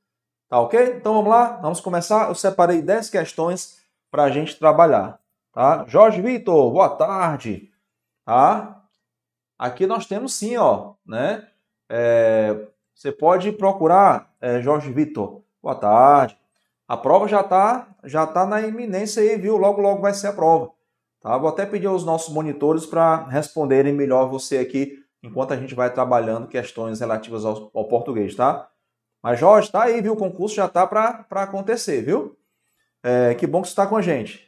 Tá 0.49 0.59
ok? 0.59 0.95
Então 0.97 1.13
vamos 1.13 1.29
lá, 1.29 1.57
vamos 1.57 1.79
começar. 1.79 2.29
Eu 2.29 2.35
separei 2.35 2.81
10 2.81 3.09
questões 3.09 3.79
para 4.09 4.23
a 4.23 4.31
gente 4.31 4.57
trabalhar. 4.57 5.19
Tá? 5.51 5.85
Jorge 5.87 6.21
Vitor, 6.21 6.71
boa 6.71 6.89
tarde. 6.89 7.71
Tá? 8.25 8.83
Aqui 9.57 9.87
nós 9.87 10.05
temos 10.05 10.33
sim, 10.33 10.57
ó, 10.57 10.93
né? 11.05 11.47
É, 11.89 12.67
você 12.93 13.11
pode 13.11 13.51
procurar, 13.51 14.33
é, 14.41 14.61
Jorge 14.61 14.91
Vitor, 14.91 15.43
boa 15.61 15.75
tarde. 15.75 16.37
A 16.87 16.97
prova 16.97 17.27
já 17.27 17.41
está 17.41 17.87
já 18.03 18.27
tá 18.27 18.45
na 18.45 18.61
iminência 18.61 19.21
aí, 19.21 19.37
viu? 19.37 19.57
Logo, 19.57 19.81
logo 19.81 20.01
vai 20.01 20.13
ser 20.13 20.27
a 20.27 20.33
prova. 20.33 20.71
Tá? 21.25 21.39
Vou 21.39 21.49
até 21.49 21.65
pedir 21.65 21.87
aos 21.87 22.05
nossos 22.05 22.31
monitores 22.31 22.85
para 22.85 23.25
responderem 23.25 23.91
melhor 23.91 24.29
você 24.29 24.59
aqui 24.59 25.03
enquanto 25.23 25.53
a 25.53 25.57
gente 25.57 25.73
vai 25.73 25.91
trabalhando 25.91 26.47
questões 26.47 26.99
relativas 26.99 27.43
ao, 27.43 27.71
ao 27.73 27.87
português, 27.87 28.35
tá? 28.35 28.69
Mas, 29.23 29.39
Jorge, 29.39 29.71
tá 29.71 29.85
aí, 29.85 29.99
viu? 30.03 30.13
O 30.13 30.17
concurso 30.17 30.55
já 30.55 30.67
tá 30.67 30.85
para 30.85 31.25
acontecer, 31.31 32.03
viu? 32.03 32.37
É, 33.01 33.33
que 33.33 33.47
bom 33.47 33.63
que 33.63 33.67
você 33.69 33.71
está 33.71 33.87
com 33.87 33.97
a 33.97 34.03
gente. 34.03 34.47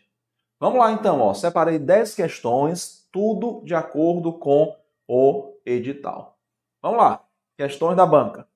Vamos 0.59 0.77
lá, 0.77 0.91
então, 0.91 1.19
ó. 1.19 1.33
Separei 1.33 1.79
10 1.79 2.13
questões, 2.13 3.07
tudo 3.11 3.63
de 3.65 3.73
acordo 3.73 4.31
com 4.31 4.75
o 5.07 5.55
edital. 5.65 6.37
Vamos 6.79 6.99
lá. 6.99 7.25
Questões 7.57 7.97
da 7.97 8.05
banca. 8.05 8.47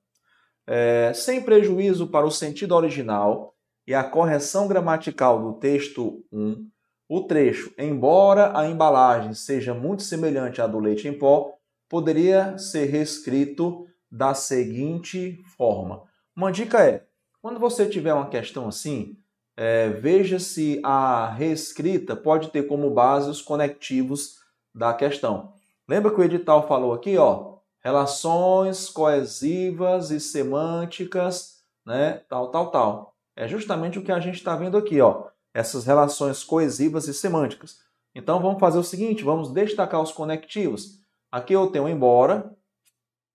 É, 0.64 1.12
sem 1.12 1.42
prejuízo 1.42 2.06
para 2.06 2.24
o 2.24 2.30
sentido 2.30 2.76
original 2.76 3.56
e 3.84 3.92
a 3.92 4.04
correção 4.04 4.68
gramatical 4.68 5.42
do 5.42 5.54
texto 5.54 6.24
1, 6.30 6.70
o 7.08 7.22
trecho, 7.22 7.72
embora 7.78 8.58
a 8.58 8.66
embalagem 8.66 9.34
seja 9.34 9.74
muito 9.74 10.02
semelhante 10.02 10.60
à 10.60 10.66
do 10.66 10.78
leite 10.78 11.08
em 11.08 11.18
pó, 11.18 11.52
poderia 11.88 12.56
ser 12.56 12.86
reescrito 12.86 13.86
da 14.10 14.34
seguinte 14.34 15.42
forma. 15.56 16.04
Uma 16.34 16.50
dica 16.50 16.82
é, 16.82 17.04
quando 17.40 17.60
você 17.60 17.86
tiver 17.86 18.14
uma 18.14 18.28
questão 18.28 18.68
assim, 18.68 19.16
é, 19.56 19.88
veja 19.90 20.38
se 20.38 20.80
a 20.82 21.28
reescrita 21.28 22.16
pode 22.16 22.48
ter 22.48 22.66
como 22.66 22.90
base 22.90 23.28
os 23.28 23.42
conectivos 23.42 24.38
da 24.74 24.94
questão. 24.94 25.52
Lembra 25.88 26.10
que 26.10 26.20
o 26.20 26.24
edital 26.24 26.66
falou 26.66 26.94
aqui, 26.94 27.18
ó, 27.18 27.56
relações 27.80 28.88
coesivas 28.88 30.10
e 30.10 30.20
semânticas, 30.20 31.62
né, 31.84 32.22
tal, 32.28 32.50
tal, 32.50 32.70
tal. 32.70 33.14
É 33.36 33.48
justamente 33.48 33.98
o 33.98 34.02
que 34.02 34.12
a 34.12 34.20
gente 34.20 34.36
está 34.36 34.54
vendo 34.56 34.78
aqui, 34.78 35.00
ó, 35.00 35.24
essas 35.54 35.84
relações 35.84 36.42
coesivas 36.42 37.08
e 37.08 37.14
semânticas. 37.14 37.80
Então 38.14 38.40
vamos 38.40 38.60
fazer 38.60 38.78
o 38.78 38.84
seguinte, 38.84 39.22
vamos 39.24 39.52
destacar 39.52 40.00
os 40.00 40.12
conectivos. 40.12 41.00
Aqui 41.30 41.52
eu 41.52 41.68
tenho 41.68 41.88
embora, 41.88 42.54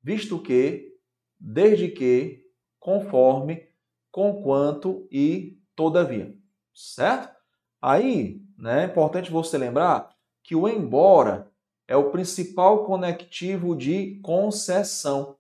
visto 0.04 0.40
que, 0.40 0.96
desde 1.40 1.90
que, 1.90 2.46
conforme, 2.80 3.68
conquanto 4.12 5.08
e 5.12 5.60
todavia. 5.76 6.36
Certo? 6.74 7.36
Aí, 7.82 8.42
né, 8.58 8.84
é 8.84 8.86
importante 8.86 9.32
você 9.32 9.58
lembrar 9.58 10.10
que 10.44 10.56
o 10.56 10.68
embora 10.68 11.52
é 11.88 11.96
o 11.96 12.12
principal 12.12 12.86
conectivo 12.86 13.76
de 13.76 14.20
concessão. 14.22 15.38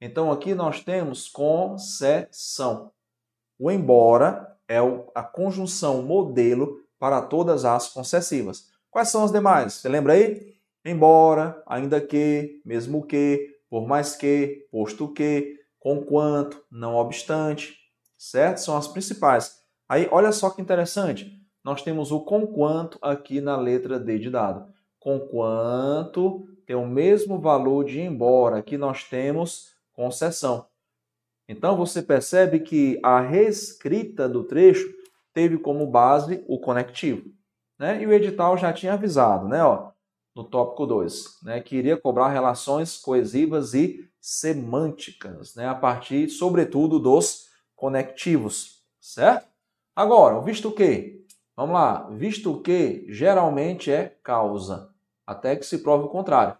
Então 0.00 0.30
aqui 0.30 0.54
nós 0.54 0.82
temos 0.82 1.28
concessão. 1.28 2.92
O 3.58 3.70
embora 3.70 4.55
é 4.68 4.78
a 5.14 5.22
conjunção 5.22 6.02
modelo 6.02 6.80
para 6.98 7.22
todas 7.22 7.64
as 7.64 7.88
concessivas. 7.88 8.70
Quais 8.90 9.08
são 9.08 9.24
as 9.24 9.32
demais? 9.32 9.74
Você 9.74 9.88
lembra 9.88 10.14
aí? 10.14 10.56
embora, 10.90 11.60
ainda 11.66 12.00
que, 12.00 12.60
mesmo 12.64 13.04
que, 13.04 13.56
por 13.68 13.86
mais 13.86 14.14
que, 14.14 14.66
posto 14.70 15.12
que, 15.12 15.58
com 15.78 16.02
quanto, 16.02 16.62
não 16.70 16.94
obstante, 16.94 17.76
certo? 18.16 18.58
São 18.58 18.76
as 18.76 18.88
principais. 18.88 19.60
Aí, 19.88 20.08
olha 20.10 20.32
só 20.32 20.50
que 20.50 20.62
interessante. 20.62 21.32
Nós 21.64 21.82
temos 21.82 22.12
o 22.12 22.20
com 22.20 22.46
quanto 22.46 22.98
aqui 23.02 23.40
na 23.40 23.56
letra 23.56 23.98
D 23.98 24.18
de 24.18 24.30
dado. 24.30 24.72
Com 24.98 25.18
quanto 25.18 26.46
tem 26.64 26.76
o 26.76 26.86
mesmo 26.86 27.40
valor 27.40 27.84
de 27.84 28.00
embora. 28.00 28.58
Aqui 28.58 28.78
nós 28.78 29.04
temos 29.04 29.74
concessão. 29.92 30.66
Então, 31.48 31.76
você 31.76 32.02
percebe 32.02 32.60
que 32.60 32.98
a 33.02 33.20
reescrita 33.20 34.28
do 34.28 34.44
trecho 34.44 34.88
teve 35.32 35.58
como 35.58 35.86
base 35.86 36.44
o 36.48 36.58
conectivo. 36.58 37.30
Né? 37.78 38.02
E 38.02 38.06
o 38.06 38.12
edital 38.12 38.56
já 38.56 38.72
tinha 38.72 38.94
avisado, 38.94 39.46
né? 39.46 39.62
Ó, 39.62 39.90
no 40.36 40.44
tópico 40.44 40.86
2, 40.86 41.38
né, 41.42 41.60
que 41.62 41.76
iria 41.76 41.96
cobrar 41.96 42.28
relações 42.28 42.98
coesivas 42.98 43.72
e 43.72 44.06
semânticas, 44.20 45.54
né, 45.54 45.66
a 45.66 45.74
partir, 45.74 46.28
sobretudo, 46.28 46.98
dos 46.98 47.46
conectivos, 47.74 48.82
certo? 49.00 49.48
Agora, 49.94 50.38
visto 50.42 50.70
que, 50.70 51.24
vamos 51.56 51.72
lá, 51.72 52.10
visto 52.10 52.60
que 52.60 53.06
geralmente 53.08 53.90
é 53.90 54.14
causa, 54.22 54.90
até 55.26 55.56
que 55.56 55.64
se 55.64 55.78
prove 55.78 56.04
o 56.04 56.10
contrário. 56.10 56.58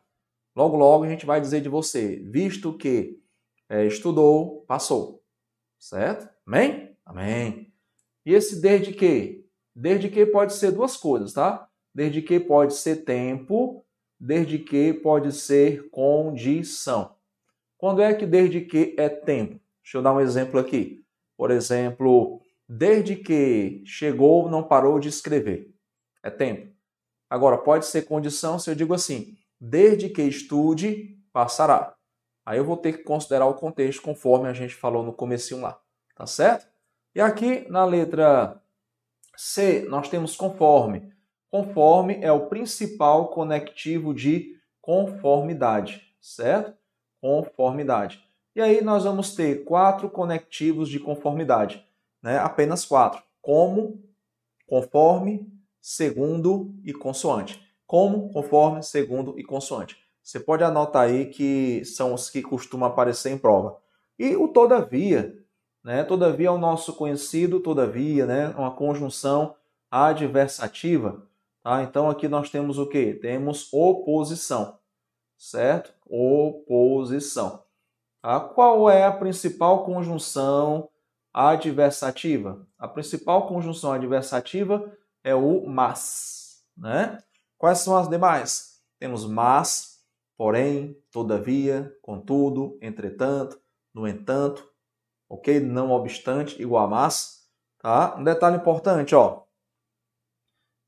Logo, 0.55 0.75
logo 0.79 1.05
a 1.05 1.09
gente 1.09 1.27
vai 1.27 1.39
dizer 1.39 1.61
de 1.61 1.69
você, 1.69 2.17
visto 2.25 2.73
que 2.73 3.21
é, 3.69 3.87
estudou, 3.87 4.65
passou, 4.67 5.23
certo? 5.79 6.29
Amém? 6.47 6.97
Amém. 7.05 7.73
E 8.25 8.33
esse 8.33 8.61
desde 8.61 8.93
que? 8.93 9.45
Desde 9.75 10.09
que 10.09 10.27
pode 10.27 10.55
ser 10.55 10.73
duas 10.73 10.97
coisas, 10.97 11.33
tá? 11.33 11.69
desde 11.97 12.21
que 12.21 12.39
pode 12.39 12.75
ser 12.75 13.07
tempo, 13.07 13.83
desde 14.21 14.59
que 14.59 14.93
pode 14.93 15.33
ser 15.33 15.89
condição. 15.89 17.17
Quando 17.79 18.03
é 18.03 18.13
que 18.13 18.27
desde 18.27 18.61
que 18.61 18.95
é 18.99 19.09
tempo? 19.09 19.59
Deixa 19.83 19.97
eu 19.97 20.03
dar 20.03 20.13
um 20.13 20.21
exemplo 20.21 20.61
aqui. 20.61 21.03
Por 21.39 21.51
exemplo, 21.51 22.43
desde 22.69 23.17
que 23.17 23.83
chegou, 23.87 24.51
não 24.51 24.63
parou 24.63 25.01
de 25.01 25.09
escrever. 25.09 25.75
É 26.23 26.29
tempo. 26.29 26.71
Agora, 27.31 27.57
pode 27.57 27.87
ser 27.87 28.03
condição 28.03 28.59
se 28.59 28.71
eu 28.71 28.75
digo 28.75 28.93
assim: 28.93 29.35
desde 29.59 30.11
que 30.11 30.21
estude, 30.21 31.19
passará. 31.33 31.96
Aí 32.47 32.59
eu 32.59 32.65
vou 32.65 32.77
ter 32.77 32.93
que 32.93 33.03
considerar 33.03 33.47
o 33.47 33.55
contexto 33.55 34.01
conforme 34.01 34.49
a 34.49 34.53
gente 34.53 34.73
falou 34.73 35.03
no 35.03 35.13
comecinho 35.13 35.61
lá. 35.61 35.81
Tá 36.15 36.27
certo? 36.27 36.67
E 37.13 37.21
aqui 37.21 37.67
na 37.69 37.85
letra 37.85 38.63
C, 39.37 39.85
nós 39.89 40.09
temos 40.09 40.37
conforme. 40.37 41.13
Conforme 41.51 42.21
é 42.23 42.31
o 42.31 42.47
principal 42.47 43.29
conectivo 43.29 44.15
de 44.15 44.57
conformidade, 44.81 46.03
certo? 46.21 46.77
conformidade. 47.21 48.23
E 48.55 48.61
aí 48.61 48.81
nós 48.81 49.05
vamos 49.05 49.35
ter 49.35 49.65
quatro 49.65 50.09
conectivos 50.09 50.89
de 50.89 51.01
conformidade, 51.01 51.85
né? 52.23 52.39
apenas 52.39 52.85
quatro. 52.85 53.23
Como, 53.43 54.03
conforme, 54.67 55.47
segundo 55.81 56.75
e 56.85 56.93
consoante. 56.93 57.61
Como, 57.87 58.31
conforme, 58.31 58.83
segundo 58.83 59.39
e 59.39 59.45
consoante. 59.45 59.97
Você 60.27 60.41
pode 60.41 60.65
anotar 60.65 61.05
aí 61.05 61.27
que 61.27 61.85
são 61.85 62.13
os 62.13 62.29
que 62.29 62.43
costumam 62.43 62.89
aparecer 62.89 63.31
em 63.31 63.39
prova. 63.39 63.79
E 64.19 64.35
o 64.35 64.49
todavia, 64.49 65.39
né? 65.85 66.03
Todavia 66.03 66.49
é 66.49 66.51
o 66.51 66.59
nosso 66.59 66.95
conhecido, 66.95 67.61
todavia, 67.61 68.27
né? 68.27 68.49
Uma 68.59 68.73
conjunção 68.75 69.55
adversativa. 69.89 71.25
Tá? 71.63 71.81
Então 71.85 72.11
aqui 72.11 72.27
nós 72.27 72.51
temos 72.51 72.77
o 72.77 72.89
que? 72.89 73.15
Temos 73.15 73.73
oposição, 73.73 74.81
certo? 75.39 75.95
Oposição. 76.05 77.63
Tá? 78.21 78.41
Qual 78.41 78.91
é 78.91 79.05
a 79.05 79.13
principal 79.13 79.85
conjunção 79.85 80.89
adversativa? 81.33 82.67
A 82.77 82.89
principal 82.89 83.47
conjunção 83.47 83.93
adversativa 83.93 84.93
é 85.23 85.37
o 85.37 85.69
mas, 85.69 86.65
né? 86.77 87.23
Quais 87.57 87.79
são 87.79 87.97
as 87.97 88.09
demais? 88.09 88.81
Temos 88.99 89.25
mas, 89.25 89.96
porém, 90.37 91.01
todavia, 91.11 91.93
contudo, 92.03 92.79
entretanto, 92.83 93.59
no 93.95 94.07
entanto, 94.07 94.69
ok? 95.29 95.61
Não 95.61 95.91
obstante, 95.91 96.61
igual 96.61 96.85
a 96.85 96.89
mas, 96.89 97.49
tá? 97.79 98.17
Um 98.19 98.25
detalhe 98.25 98.57
importante, 98.57 99.15
ó. 99.15 99.43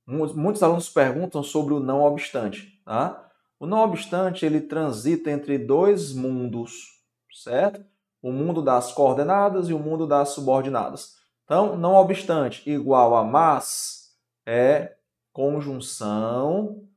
Muitos 0.07 0.63
alunos 0.63 0.89
perguntam 0.89 1.43
sobre 1.43 1.75
o 1.75 1.81
não 1.81 2.03
obstante, 2.03 2.81
tá? 2.85 3.31
O 3.61 3.67
não 3.67 3.79
obstante, 3.79 4.47
ele 4.47 4.61
transita 4.61 5.31
entre 5.31 5.59
dois 5.59 6.13
mundos, 6.13 7.03
certo? 7.43 7.85
O 8.23 8.33
mundo 8.33 8.63
das 8.63 8.93
coordenadas 8.93 9.69
e 9.69 9.75
o 9.75 9.79
mundo 9.79 10.07
das 10.07 10.31
subordinadas. 10.31 11.17
Então, 11.45 11.77
não 11.77 11.95
obstante 11.95 12.69
igual 12.71 13.17
a 13.17 13.25
mas 13.25 14.15
é 14.47 14.97
conjunção 15.33 16.88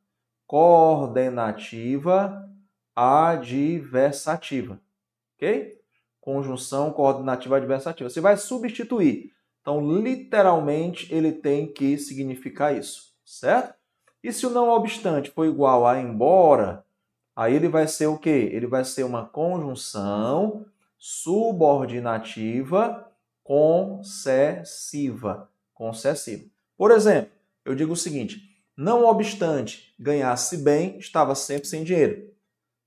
coordenativa 0.51 2.45
adversativa, 2.93 4.81
ok? 5.37 5.79
Conjunção 6.19 6.91
coordenativa 6.91 7.55
adversativa. 7.55 8.09
Você 8.09 8.19
vai 8.19 8.35
substituir. 8.35 9.31
Então, 9.61 9.79
literalmente, 9.79 11.07
ele 11.09 11.31
tem 11.31 11.71
que 11.71 11.97
significar 11.97 12.75
isso, 12.75 13.15
certo? 13.23 13.75
E 14.21 14.33
se 14.33 14.45
o 14.45 14.49
não 14.49 14.67
obstante 14.67 15.31
for 15.31 15.45
igual 15.45 15.87
a 15.87 16.01
embora, 16.01 16.83
aí 17.33 17.55
ele 17.55 17.69
vai 17.69 17.87
ser 17.87 18.07
o 18.07 18.17
quê? 18.17 18.49
Ele 18.51 18.67
vai 18.67 18.83
ser 18.83 19.03
uma 19.03 19.25
conjunção 19.25 20.65
subordinativa 20.97 23.09
concessiva. 23.41 25.49
Concessiva. 25.73 26.43
Por 26.77 26.91
exemplo, 26.91 27.31
eu 27.63 27.73
digo 27.73 27.93
o 27.93 27.97
seguinte: 27.97 28.50
não 28.77 29.05
obstante 29.05 29.93
ganhasse 29.99 30.57
bem, 30.57 30.97
estava 30.97 31.35
sempre 31.35 31.67
sem 31.67 31.83
dinheiro. 31.83 32.31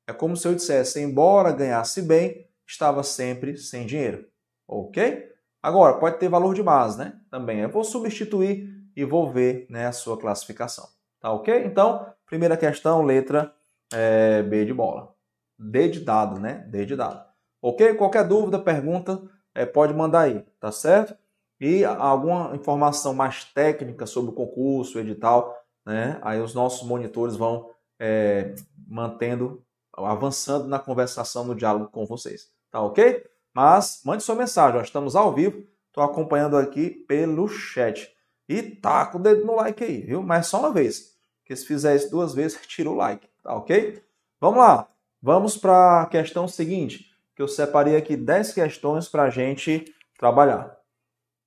É 0.07 0.13
como 0.13 0.37
se 0.37 0.47
eu 0.47 0.55
dissesse, 0.55 1.01
embora 1.01 1.53
ganhasse 1.53 2.03
bem, 2.03 2.47
estava 2.67 3.03
sempre 3.03 3.57
sem 3.57 3.87
dinheiro. 3.87 4.27
Ok? 4.69 5.31
Agora, 5.63 5.99
pode 5.99 6.19
ter 6.19 6.29
valor 6.29 6.55
de 6.55 6.63
base, 6.63 6.99
né? 6.99 7.19
Também. 7.31 7.61
Eu 7.61 7.71
vou 7.71 7.85
substituir 7.85 8.69
e 8.95 9.05
vou 9.05 9.33
ver 9.33 9.67
né, 9.71 9.87
a 9.87 9.93
sua 9.93 10.19
classificação. 10.19 10.87
Tá 11.21 11.33
ok? 11.33 11.65
Então, 11.65 12.07
primeira 12.27 12.57
questão, 12.57 13.03
letra 13.03 13.55
é, 13.93 14.43
B 14.43 14.65
de 14.65 14.75
bola. 14.75 15.15
D 15.59 15.89
de 15.89 16.01
dado, 16.01 16.39
né? 16.39 16.67
D 16.69 16.85
de 16.85 16.97
dado. 16.97 17.25
Ok? 17.63 17.95
Qualquer 17.95 18.29
dúvida, 18.29 18.59
pergunta, 18.59 19.23
é, 19.55 19.65
pode 19.65 19.95
mandar 19.95 20.23
aí, 20.23 20.45
tá 20.61 20.71
certo? 20.71 21.17
E 21.59 21.85
alguma 21.85 22.55
informação 22.55 23.15
mais 23.15 23.45
técnica 23.45 24.05
sobre 24.05 24.33
o 24.33 24.35
concurso, 24.35 24.99
edital, 24.99 25.64
né? 25.85 26.19
Aí 26.23 26.41
os 26.41 26.55
nossos 26.55 26.87
monitores 26.87 27.37
vão 27.37 27.71
é, 27.99 28.55
mantendo, 28.87 29.65
avançando 29.93 30.67
na 30.67 30.79
conversação, 30.79 31.45
no 31.45 31.55
diálogo 31.55 31.91
com 31.91 32.07
vocês. 32.07 32.49
Tá 32.71 32.81
ok? 32.81 33.25
Mas 33.55 34.01
mande 34.05 34.23
sua 34.23 34.35
mensagem, 34.35 34.77
nós 34.77 34.89
estamos 34.89 35.15
ao 35.15 35.33
vivo, 35.33 35.65
estou 35.87 36.03
acompanhando 36.03 36.57
aqui 36.57 36.91
pelo 36.91 37.49
chat. 37.49 38.13
E 38.49 38.63
taca 38.63 39.17
o 39.17 39.23
dedo 39.23 39.45
no 39.45 39.55
like 39.55 39.83
aí, 39.83 40.03
viu? 40.03 40.23
Mas 40.23 40.49
só 40.49 40.59
uma 40.59 40.73
vez. 40.73 41.15
Porque 41.39 41.55
se 41.57 41.67
fizer 41.67 41.95
isso 41.95 42.11
duas 42.11 42.35
vezes, 42.35 42.61
tira 42.67 42.91
o 42.91 42.95
like, 42.95 43.29
tá 43.43 43.55
ok? 43.55 44.03
Vamos 44.41 44.59
lá. 44.59 44.89
Vamos 45.23 45.57
para 45.57 46.03
a 46.03 46.07
questão 46.07 46.47
seguinte, 46.47 47.07
que 47.35 47.41
eu 47.41 47.49
separei 47.49 47.97
aqui 47.97 48.17
10 48.17 48.53
questões 48.53 49.09
para 49.09 49.23
a 49.23 49.31
gente 49.31 49.95
trabalhar. 50.19 50.77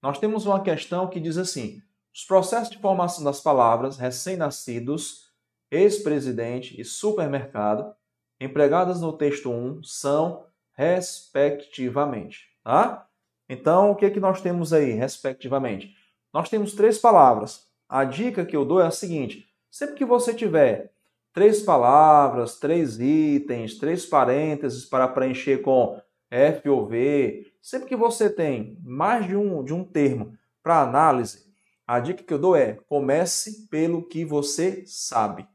Nós 0.02 0.18
temos 0.18 0.46
uma 0.46 0.62
questão 0.62 1.08
que 1.08 1.20
diz 1.20 1.38
assim: 1.38 1.82
os 2.18 2.26
processos 2.26 2.72
de 2.72 2.80
formação 2.80 3.24
das 3.24 3.40
palavras 3.40 3.96
recém-nascidos, 3.96 5.28
ex-presidente 5.70 6.82
e 6.82 6.84
supermercado, 6.84 7.94
empregadas 8.42 9.00
no 9.00 9.14
texto 9.14 9.52
1, 9.52 9.84
são 9.84 10.44
respectivamente. 10.74 12.48
Tá? 12.64 13.08
Então, 13.48 13.92
o 13.92 13.96
que, 13.96 14.08
é 14.08 14.10
que 14.10 14.20
nós 14.20 14.42
temos 14.42 14.74
aí, 14.74 14.94
respectivamente? 14.94 15.94
Nós 16.34 16.50
temos 16.50 16.74
três 16.74 16.98
palavras. 16.98 17.68
A 17.88 18.04
dica 18.04 18.44
que 18.44 18.56
eu 18.56 18.66
dou 18.66 18.82
é 18.82 18.88
a 18.88 18.92
seguinte: 18.92 19.48
Sempre 19.70 19.98
que 19.98 20.06
você 20.06 20.34
tiver 20.34 20.92
três 21.32 21.62
palavras, 21.62 22.58
três 22.58 23.00
itens, 23.00 23.78
três 23.78 24.08
parênteses 24.08 24.86
para 24.86 25.08
preencher 25.08 25.60
com 25.60 26.02
F 26.32 26.68
ou 26.68 26.88
V, 26.88 27.54
sempre 27.62 27.88
que 27.88 27.96
você 27.96 28.28
tem 28.28 28.76
mais 28.84 29.28
de 29.28 29.36
um, 29.36 29.64
de 29.64 29.72
um 29.72 29.84
termo 29.84 30.36
para 30.64 30.82
análise, 30.82 31.47
a 31.88 32.02
dica 32.02 32.22
que 32.22 32.34
eu 32.34 32.38
dou 32.38 32.56
é 32.56 32.74
comece 32.88 33.68
pelo 33.70 34.06
que 34.06 34.26
você 34.26 34.84
sabe. 34.86 35.48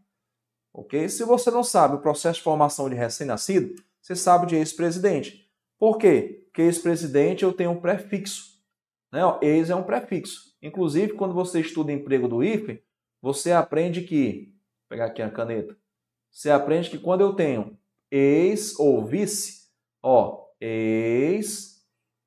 Ok? 0.73 1.07
Se 1.11 1.25
você 1.25 1.51
não 1.51 1.63
sabe 1.63 1.97
o 1.97 2.01
processo 2.01 2.39
de 2.39 2.45
formação 2.45 2.89
de 2.89 2.97
recém-nascido, 2.97 3.75
você 4.01 4.17
sabe 4.17 4.47
de 4.47 4.57
ex-presidente. 4.57 5.47
Por 5.79 5.99
quê? 5.99 6.45
Porque 6.47 6.63
ex-presidente 6.63 7.45
eu 7.45 7.53
tenho 7.53 7.73
um 7.73 7.81
prefixo. 7.81 8.53
Né? 9.13 9.21
Ex 9.43 9.69
é 9.69 9.75
um 9.75 9.83
prefixo. 9.83 10.57
Inclusive, 10.63 11.13
quando 11.13 11.35
você 11.35 11.61
estuda 11.61 11.93
emprego 11.93 12.27
do 12.27 12.43
IFE, 12.43 12.83
você 13.21 13.53
aprende 13.53 14.01
que, 14.01 14.55
vou 14.81 14.89
pegar 14.89 15.07
aqui 15.07 15.21
a 15.21 15.31
caneta, 15.31 15.77
você 16.31 16.51
aprende 16.51 16.89
que 16.89 16.99
quando 16.99 17.21
eu 17.21 17.35
tenho 17.35 17.77
ex 18.11 18.79
ou 18.79 19.05
vice, 19.05 19.69
ó, 20.03 20.47
ex 20.59 21.85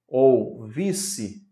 ou 0.08 0.63
vice, 0.63 1.44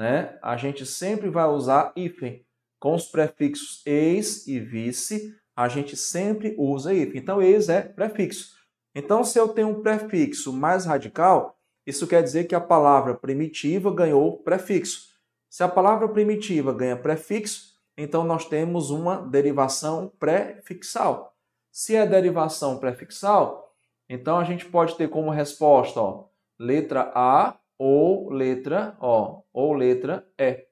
né? 0.00 0.38
A 0.40 0.56
gente 0.56 0.86
sempre 0.86 1.28
vai 1.28 1.46
usar 1.46 1.92
hífen. 1.94 2.42
Com 2.78 2.94
os 2.94 3.04
prefixos 3.04 3.82
ex 3.84 4.46
e 4.46 4.58
vice, 4.58 5.36
a 5.54 5.68
gente 5.68 5.94
sempre 5.94 6.54
usa 6.56 6.94
hífen. 6.94 7.20
Então, 7.20 7.42
ex 7.42 7.68
é 7.68 7.82
prefixo. 7.82 8.56
Então, 8.94 9.22
se 9.22 9.38
eu 9.38 9.48
tenho 9.48 9.68
um 9.68 9.82
prefixo 9.82 10.54
mais 10.54 10.86
radical, 10.86 11.58
isso 11.86 12.06
quer 12.06 12.22
dizer 12.22 12.44
que 12.44 12.54
a 12.54 12.60
palavra 12.62 13.14
primitiva 13.14 13.94
ganhou 13.94 14.38
prefixo. 14.38 15.10
Se 15.50 15.62
a 15.62 15.68
palavra 15.68 16.08
primitiva 16.08 16.72
ganha 16.72 16.96
prefixo, 16.96 17.74
então 17.94 18.24
nós 18.24 18.46
temos 18.46 18.88
uma 18.88 19.16
derivação 19.16 20.10
prefixal. 20.18 21.36
Se 21.70 21.94
é 21.94 22.06
derivação 22.06 22.78
prefixal, 22.78 23.70
então 24.08 24.38
a 24.38 24.44
gente 24.44 24.64
pode 24.64 24.96
ter 24.96 25.10
como 25.10 25.30
resposta, 25.30 26.00
ó, 26.00 26.24
letra 26.58 27.12
A 27.14 27.59
ou 27.80 28.28
letra 28.28 28.94
O, 29.00 29.42
ou 29.54 29.72
letra 29.72 30.30
E. 30.38 30.66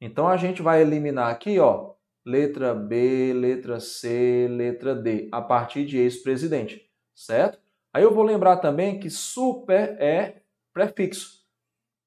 Então 0.00 0.28
a 0.28 0.36
gente 0.36 0.62
vai 0.62 0.80
eliminar 0.80 1.32
aqui, 1.32 1.58
ó, 1.58 1.94
letra 2.24 2.72
B, 2.72 3.32
letra 3.32 3.80
C, 3.80 4.46
letra 4.48 4.94
D, 4.94 5.28
a 5.32 5.42
partir 5.42 5.84
de 5.84 5.98
ex-presidente, 5.98 6.88
certo? 7.12 7.58
Aí 7.92 8.04
eu 8.04 8.14
vou 8.14 8.22
lembrar 8.22 8.58
também 8.58 9.00
que 9.00 9.10
super 9.10 10.00
é 10.00 10.42
prefixo, 10.72 11.44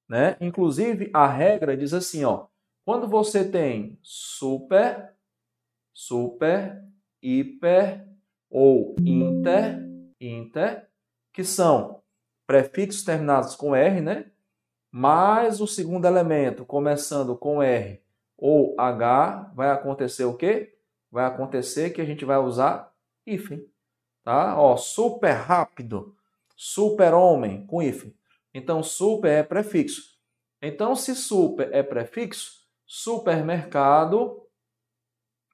né? 0.08 0.38
Inclusive 0.40 1.10
a 1.14 1.28
regra 1.28 1.76
diz 1.76 1.94
assim, 1.94 2.24
ó, 2.24 2.48
quando 2.86 3.10
você 3.10 3.44
tem 3.44 4.00
super, 4.02 5.14
super, 5.94 6.82
hiper 7.22 8.08
ou 8.50 8.96
inter, 9.02 9.86
inter, 10.22 10.90
que 11.34 11.44
são 11.44 12.01
prefixos 12.52 13.06
terminados 13.06 13.56
com 13.56 13.74
R, 13.74 14.02
né? 14.02 14.26
Mais 14.92 15.62
o 15.62 15.68
segundo 15.68 16.06
elemento 16.06 16.66
começando 16.66 17.34
com 17.38 17.64
R 17.64 18.04
ou 18.38 18.76
H, 18.78 19.54
vai 19.56 19.70
acontecer 19.70 20.26
o 20.26 20.36
quê? 20.36 20.78
Vai 21.10 21.24
acontecer 21.24 21.92
que 21.92 22.02
a 22.02 22.06
gente 22.06 22.26
vai 22.26 22.38
usar 22.40 22.94
hífen, 23.26 23.66
tá? 24.22 24.60
Ó, 24.60 24.76
super 24.76 25.32
rápido, 25.32 26.14
super 26.58 27.14
homem 27.14 27.66
com 27.66 27.82
hífen. 27.82 28.14
Então, 28.54 28.84
super 28.84 29.30
é 29.32 29.44
prefixo. 29.44 30.20
Então, 30.62 30.94
se 30.94 31.16
super 31.16 31.74
é 31.74 31.82
prefixo, 31.82 32.68
Supermercado 32.86 34.46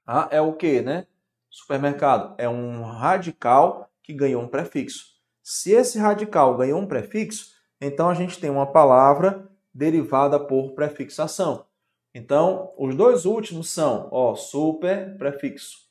ah, 0.04 0.26
é 0.32 0.40
o 0.40 0.52
que, 0.54 0.80
né? 0.80 1.06
Supermercado 1.48 2.34
é 2.36 2.48
um 2.48 2.82
radical 2.82 3.88
que 4.02 4.12
ganhou 4.12 4.42
um 4.42 4.48
prefixo. 4.48 5.17
Se 5.50 5.72
esse 5.72 5.98
radical 5.98 6.58
ganhou 6.58 6.78
um 6.78 6.86
prefixo, 6.86 7.56
então 7.80 8.10
a 8.10 8.12
gente 8.12 8.38
tem 8.38 8.50
uma 8.50 8.70
palavra 8.70 9.50
derivada 9.72 10.38
por 10.38 10.74
prefixação. 10.74 11.66
Então, 12.14 12.74
os 12.76 12.94
dois 12.94 13.24
últimos 13.24 13.70
são, 13.70 14.10
ó, 14.12 14.34
super 14.34 15.16
prefixo. 15.16 15.88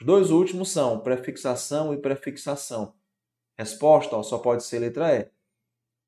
Os 0.00 0.04
dois 0.04 0.32
últimos 0.32 0.72
são 0.72 0.98
prefixação 0.98 1.94
e 1.94 1.98
prefixação. 1.98 2.96
Resposta 3.56 4.16
ó, 4.16 4.24
só 4.24 4.38
pode 4.38 4.64
ser 4.64 4.80
letra 4.80 5.14
E. 5.14 5.30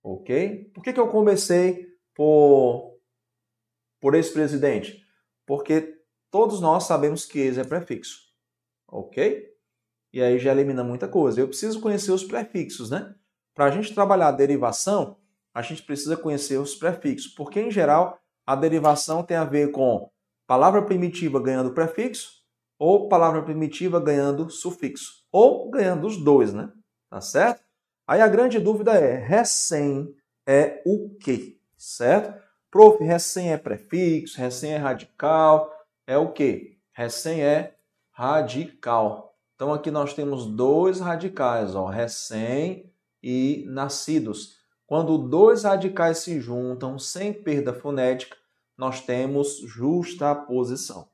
Ok? 0.03 0.73
Por 0.75 0.83
que, 0.83 0.93
que 0.93 0.99
eu 0.99 1.07
comecei 1.07 1.97
por, 2.17 2.99
por 4.01 4.17
esse 4.17 4.33
presidente? 4.33 5.07
Porque 5.47 6.03
todos 6.33 6.61
nós 6.61 6.83
sabemos 6.83 7.25
que 7.25 7.39
esse 7.39 7.61
é 7.61 7.65
prefixo. 7.65 8.35
Ok? 8.89 9.57
E 10.12 10.23
aí 10.23 10.38
já 10.38 10.53
elimina 10.53 10.83
muita 10.83 11.07
coisa. 11.07 11.40
Eu 11.40 11.49
preciso 11.49 11.81
conhecer 11.81 12.12
os 12.12 12.25
prefixos, 12.25 12.90
né? 12.90 13.14
Para 13.55 13.66
a 13.66 13.71
gente 13.71 13.94
trabalhar 13.94 14.29
a 14.29 14.33
derivação, 14.33 15.16
a 15.55 15.62
gente 15.62 15.83
precisa 15.83 16.16
conhecer 16.16 16.59
os 16.59 16.75
prefixos, 16.75 17.33
porque 17.33 17.61
em 17.61 17.71
geral 17.71 18.18
a 18.47 18.55
derivação 18.55 19.23
tem 19.23 19.37
a 19.37 19.44
ver 19.44 19.73
com 19.73 20.11
palavra 20.47 20.83
primitiva 20.83 21.40
ganhando 21.42 21.75
prefixo 21.75 22.38
ou 22.79 23.09
palavra 23.09 23.42
primitiva 23.42 24.01
ganhando 24.01 24.49
sufixo, 24.49 25.25
ou 25.33 25.68
ganhando 25.68 26.07
os 26.07 26.16
dois, 26.16 26.55
né? 26.55 26.71
Tá 27.11 27.21
certo? 27.21 27.62
Aí 28.07 28.21
a 28.21 28.29
grande 28.29 28.61
dúvida 28.61 28.92
é: 28.92 29.16
recém 29.16 30.14
é 30.47 30.83
o 30.87 31.11
quê? 31.21 31.59
Certo? 31.77 32.40
Prof, 32.71 33.03
recém 33.03 33.53
é 33.53 33.57
prefixo, 33.57 34.38
recém 34.38 34.73
é 34.73 34.77
radical, 34.77 35.73
é 36.07 36.16
o 36.16 36.33
quê? 36.33 36.79
Recém 36.92 37.42
é 37.42 37.75
radical. 38.12 39.28
Então 39.59 39.75
aqui 39.75 39.90
nós 39.90 40.14
temos 40.14 40.47
dois 40.47 41.01
radicais, 41.01 41.75
ó, 41.75 41.87
recém 41.87 42.92
e 43.21 43.64
nascidos. 43.66 44.57
Quando 44.87 45.18
dois 45.18 45.64
radicais 45.64 46.18
se 46.18 46.40
juntam 46.40 46.97
sem 46.97 47.33
perda 47.33 47.75
fonética, 47.75 48.37
nós 48.77 49.01
temos 49.01 49.59
justaposição. 49.59 51.09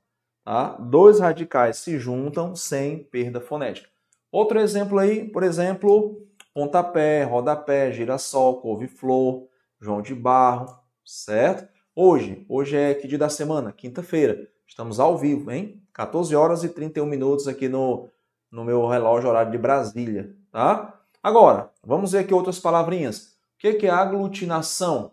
Tá? 0.44 0.72
Dois 0.72 1.20
radicais 1.20 1.78
se 1.78 1.98
juntam 1.98 2.54
sem 2.54 3.04
perda 3.04 3.40
fonética. 3.40 3.88
Outro 4.30 4.60
exemplo 4.60 4.98
aí, 4.98 5.26
por 5.26 5.42
exemplo, 5.42 6.28
pontapé, 6.52 7.24
rodapé, 7.24 7.92
girassol, 7.92 8.60
couve-flor, 8.60 9.48
João 9.80 10.02
de 10.02 10.14
Barro, 10.14 10.66
certo? 11.02 11.66
Hoje, 11.96 12.44
hoje 12.46 12.76
é 12.76 12.92
que 12.92 13.08
dia 13.08 13.16
da 13.16 13.30
semana? 13.30 13.72
Quinta-feira. 13.72 14.46
Estamos 14.66 15.00
ao 15.00 15.16
vivo, 15.16 15.50
hein? 15.50 15.82
14 15.94 16.36
horas 16.36 16.62
e 16.62 16.68
31 16.68 17.06
minutos 17.06 17.48
aqui 17.48 17.68
no, 17.68 18.10
no 18.54 18.64
meu 18.64 18.86
relógio 18.86 19.28
horário 19.28 19.50
de 19.50 19.58
Brasília, 19.58 20.32
tá? 20.52 21.00
Agora, 21.20 21.72
vamos 21.82 22.12
ver 22.12 22.20
aqui 22.20 22.32
outras 22.32 22.60
palavrinhas. 22.60 23.36
O 23.56 23.58
que 23.58 23.84
é 23.84 23.90
aglutinação? 23.90 25.12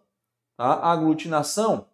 Tá? 0.55 0.75
aglutinação 0.91 1.87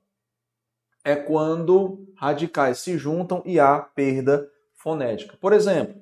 é 1.06 1.16
quando 1.16 2.06
radicais 2.18 2.80
se 2.80 2.98
juntam 2.98 3.42
e 3.46 3.62
há 3.62 3.80
perda 3.80 4.52
fonética. 4.74 5.38
Por 5.38 5.54
exemplo, 5.54 5.96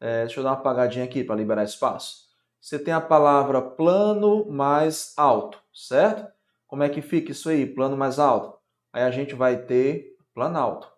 é, 0.00 0.24
deixa 0.24 0.40
eu 0.40 0.44
dar 0.44 0.52
uma 0.52 0.56
apagadinha 0.56 1.04
aqui 1.04 1.22
para 1.22 1.36
liberar 1.36 1.64
espaço. 1.64 2.28
Você 2.58 2.78
tem 2.78 2.94
a 2.94 3.00
palavra 3.00 3.60
plano 3.60 4.50
mais 4.50 5.12
alto, 5.18 5.60
certo? 5.70 6.32
Como 6.66 6.82
é 6.82 6.88
que 6.88 7.02
fica 7.02 7.32
isso 7.32 7.50
aí, 7.50 7.66
plano 7.66 7.94
mais 7.94 8.18
alto? 8.18 8.58
Aí 8.90 9.02
a 9.02 9.10
gente 9.10 9.34
vai 9.34 9.58
ter 9.58 10.16
planalto, 10.32 10.90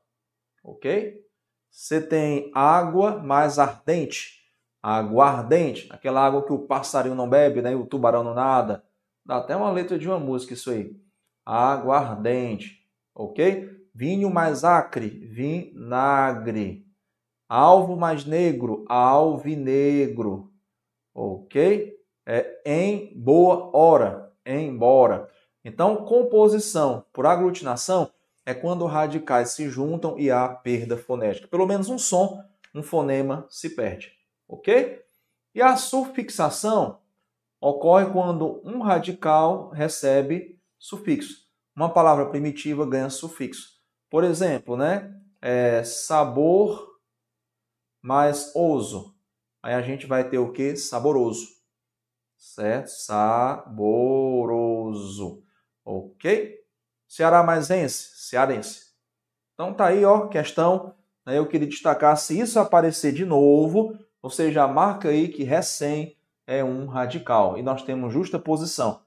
ok? 0.62 1.28
Você 1.70 2.00
tem 2.00 2.50
água 2.54 3.18
mais 3.18 3.58
ardente, 3.58 4.40
água 4.82 5.26
ardente, 5.26 5.88
aquela 5.90 6.24
água 6.24 6.44
que 6.44 6.52
o 6.52 6.58
passarinho 6.58 7.14
não 7.14 7.28
bebe, 7.28 7.62
né? 7.62 7.74
o 7.74 7.86
tubarão 7.86 8.24
não 8.24 8.34
nada. 8.34 8.84
Dá 9.24 9.36
até 9.36 9.54
uma 9.54 9.70
letra 9.70 9.98
de 9.98 10.08
uma 10.08 10.18
música 10.18 10.54
isso 10.54 10.70
aí. 10.70 10.98
Água 11.44 11.96
ardente 11.96 12.80
ok? 13.20 13.68
Vinho 13.94 14.30
mais 14.30 14.64
acre, 14.64 15.08
vinagre. 15.08 16.86
Alvo 17.48 17.96
mais 17.96 18.24
negro, 18.24 18.84
alvinegro, 18.88 20.52
ok? 21.12 21.92
É 22.24 22.62
em 22.64 23.12
boa 23.20 23.76
hora, 23.76 24.32
embora. 24.46 25.28
Então, 25.64 26.04
composição 26.04 27.04
por 27.12 27.26
aglutinação 27.26 28.10
é 28.50 28.54
quando 28.54 28.86
radicais 28.86 29.50
se 29.50 29.68
juntam 29.68 30.18
e 30.18 30.30
há 30.30 30.48
perda 30.48 30.96
fonética. 30.96 31.48
Pelo 31.48 31.66
menos 31.66 31.88
um 31.88 31.98
som, 31.98 32.42
um 32.74 32.82
fonema 32.82 33.46
se 33.48 33.70
perde, 33.70 34.12
ok? 34.48 35.02
E 35.54 35.62
a 35.62 35.76
sufixação 35.76 37.00
ocorre 37.60 38.06
quando 38.06 38.60
um 38.64 38.80
radical 38.80 39.70
recebe 39.70 40.58
sufixo 40.78 41.50
uma 41.80 41.92
palavra 41.92 42.26
primitiva 42.26 42.86
ganha 42.86 43.08
sufixo. 43.08 43.80
Por 44.10 44.22
exemplo, 44.22 44.76
né? 44.76 45.18
É, 45.40 45.82
sabor 45.82 47.00
mais 48.02 48.54
oso. 48.54 49.16
Aí 49.62 49.72
a 49.74 49.80
gente 49.80 50.06
vai 50.06 50.28
ter 50.28 50.36
o 50.38 50.52
que? 50.52 50.76
Saboroso. 50.76 51.46
Certo? 52.36 52.88
Saboroso. 52.88 53.72
Ok? 55.84 56.59
Ceará 57.10 57.42
mais 57.42 57.70
ense? 57.72 58.12
Cearense. 58.14 58.92
Então 59.52 59.74
tá 59.74 59.86
aí, 59.86 60.04
ó, 60.04 60.28
questão. 60.28 60.94
Né? 61.26 61.36
Eu 61.36 61.48
queria 61.48 61.66
destacar, 61.66 62.16
se 62.16 62.38
isso 62.38 62.60
aparecer 62.60 63.12
de 63.12 63.24
novo, 63.24 63.98
você 64.22 64.52
já 64.52 64.68
marca 64.68 65.08
aí 65.08 65.26
que 65.26 65.42
recém 65.42 66.16
é 66.46 66.62
um 66.62 66.86
radical. 66.86 67.58
E 67.58 67.64
nós 67.64 67.82
temos 67.82 68.12
justa 68.12 68.38
posição. 68.38 69.02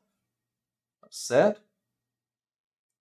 Certo? 1.10 1.62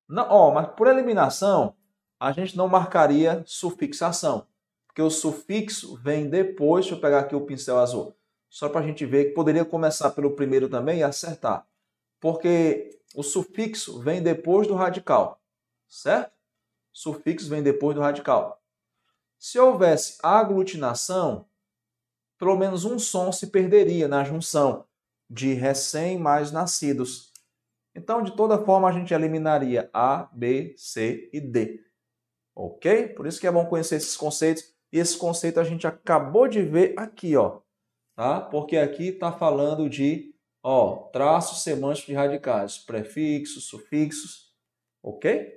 Não, 0.09 0.29
ó, 0.31 0.55
mas 0.55 0.69
por 0.77 0.87
eliminação, 0.87 1.75
a 2.21 2.31
gente 2.31 2.57
não 2.57 2.69
marcaria 2.69 3.43
sufixação, 3.45 4.47
porque 4.87 5.03
o 5.03 5.11
sufixo 5.11 5.97
vem 5.97 6.31
depois. 6.31 6.85
Deixa 6.85 6.97
eu 6.97 7.01
pegar 7.01 7.19
aqui 7.21 7.35
o 7.35 7.45
pincel 7.45 7.81
azul, 7.81 8.17
só 8.49 8.69
para 8.69 8.83
a 8.83 8.87
gente 8.87 9.05
ver 9.05 9.25
que 9.25 9.35
poderia 9.35 9.65
começar 9.65 10.11
pelo 10.11 10.37
primeiro 10.37 10.69
também 10.69 11.01
e 11.01 11.03
acertar, 11.03 11.67
porque 12.21 13.02
o 13.15 13.23
sufixo 13.23 14.01
vem 14.01 14.23
depois 14.23 14.67
do 14.67 14.75
radical, 14.75 15.43
certo? 15.89 16.33
Sufixo 16.93 17.49
vem 17.49 17.63
depois 17.63 17.95
do 17.95 18.01
radical. 18.01 18.63
Se 19.39 19.59
houvesse 19.59 20.19
aglutinação, 20.23 21.47
pelo 22.39 22.57
menos 22.57 22.85
um 22.85 22.99
som 22.99 23.33
se 23.33 23.49
perderia 23.49 24.09
na 24.09 24.25
junção 24.25 24.87
de 25.29 25.55
recém 25.55 26.19
mais 26.19 26.53
nascidos. 26.53 27.33
Então, 27.95 28.23
de 28.23 28.37
toda 28.37 28.65
forma, 28.65 28.89
a 28.89 28.93
gente 28.93 29.15
eliminaria 29.15 29.89
A, 29.93 30.29
B, 30.33 30.75
C 30.77 31.31
e 31.33 31.41
D. 31.41 31.81
Ok? 32.55 33.09
Por 33.09 33.27
isso 33.27 33.41
que 33.41 33.47
é 33.47 33.53
bom 33.53 33.67
conhecer 33.67 33.97
esses 33.97 34.17
conceitos. 34.17 34.65
E 34.93 34.99
esse 34.99 35.17
conceito 35.17 35.59
a 35.59 35.65
gente 35.65 35.87
acabou 35.87 36.47
de 36.47 36.63
ver 36.63 36.95
aqui, 36.99 37.37
ó. 37.37 37.61
Tá? 38.15 38.41
Porque 38.41 38.77
aqui 38.77 39.09
está 39.09 39.33
falando 39.33 39.89
de 39.89 40.35
ó, 40.63 41.09
traços 41.13 41.63
semânticos 41.63 42.07
de 42.07 42.15
radicais, 42.15 42.79
prefixos, 42.79 43.65
sufixos. 43.65 44.53
Ok? 45.03 45.53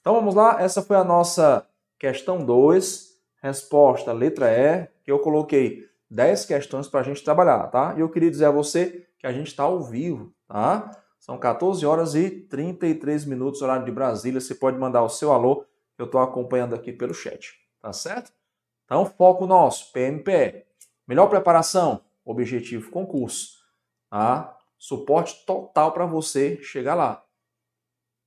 Então 0.00 0.14
vamos 0.14 0.34
lá, 0.34 0.62
essa 0.62 0.82
foi 0.82 0.96
a 0.96 1.04
nossa 1.04 1.66
questão 1.98 2.44
2, 2.44 3.16
resposta 3.42 4.12
letra 4.12 4.50
E, 4.52 4.86
que 5.02 5.10
eu 5.10 5.18
coloquei 5.18 5.88
10 6.10 6.44
questões 6.44 6.88
para 6.88 7.00
a 7.00 7.02
gente 7.02 7.24
trabalhar, 7.24 7.66
tá? 7.68 7.94
E 7.96 8.00
eu 8.00 8.08
queria 8.08 8.30
dizer 8.30 8.44
a 8.44 8.50
você 8.50 9.06
que 9.18 9.26
a 9.26 9.32
gente 9.32 9.48
está 9.48 9.64
ao 9.64 9.82
vivo, 9.82 10.32
tá? 10.46 10.90
São 11.18 11.38
14 11.38 11.84
horas 11.84 12.14
e 12.14 12.30
33 12.30 13.24
minutos, 13.24 13.62
horário 13.62 13.84
de 13.84 13.90
Brasília. 13.90 14.40
Você 14.40 14.54
pode 14.54 14.78
mandar 14.78 15.02
o 15.02 15.08
seu 15.08 15.32
alô, 15.32 15.64
eu 15.98 16.04
estou 16.04 16.20
acompanhando 16.20 16.74
aqui 16.74 16.92
pelo 16.92 17.14
chat. 17.14 17.54
Tá 17.80 17.92
certo? 17.92 18.32
Então, 18.84 19.04
foco 19.04 19.46
nosso, 19.46 19.90
PMPE. 19.92 20.64
Melhor 21.06 21.26
preparação, 21.28 22.00
objetivo 22.24 22.90
concurso. 22.90 23.55
Tá? 24.10 24.56
Suporte 24.78 25.44
total 25.46 25.92
para 25.92 26.06
você 26.06 26.62
chegar 26.62 26.94
lá. 26.94 27.24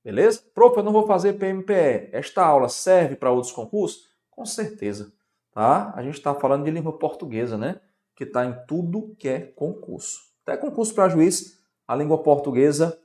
Beleza? 0.04 0.42
Prof, 0.54 0.76
eu 0.76 0.82
não 0.82 0.92
vou 0.92 1.06
fazer 1.06 1.34
PMPE. 1.34 2.10
Esta 2.12 2.44
aula 2.44 2.68
serve 2.68 3.16
para 3.16 3.30
outros 3.30 3.52
concursos? 3.52 4.08
Com 4.30 4.44
certeza. 4.46 5.12
Tá? 5.52 5.92
A 5.94 6.02
gente 6.02 6.14
está 6.14 6.34
falando 6.34 6.64
de 6.64 6.70
língua 6.70 6.98
portuguesa, 6.98 7.58
né? 7.58 7.80
Que 8.16 8.24
está 8.24 8.44
em 8.44 8.54
tudo 8.66 9.14
que 9.18 9.28
é 9.28 9.40
concurso. 9.40 10.20
Até 10.42 10.56
concurso 10.56 10.94
para 10.94 11.08
juiz 11.08 11.60
a 11.86 11.96
língua 11.96 12.22
portuguesa 12.22 12.98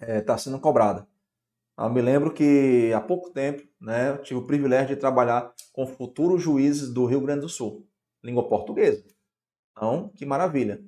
está 0.00 0.12
é, 0.12 0.20
tá 0.20 0.36
sendo 0.36 0.58
cobrada. 0.58 1.06
Eu 1.78 1.88
me 1.90 2.00
lembro 2.00 2.32
que 2.32 2.92
há 2.94 3.00
pouco 3.00 3.30
tempo 3.30 3.62
né, 3.80 4.10
eu 4.10 4.22
tive 4.22 4.40
o 4.40 4.46
privilégio 4.46 4.88
de 4.94 5.00
trabalhar 5.00 5.54
com 5.72 5.86
futuros 5.86 6.42
juízes 6.42 6.92
do 6.92 7.04
Rio 7.04 7.20
Grande 7.20 7.42
do 7.42 7.48
Sul, 7.48 7.86
língua 8.24 8.48
portuguesa. 8.48 9.04
Então, 9.70 10.08
que 10.16 10.26
maravilha. 10.26 10.82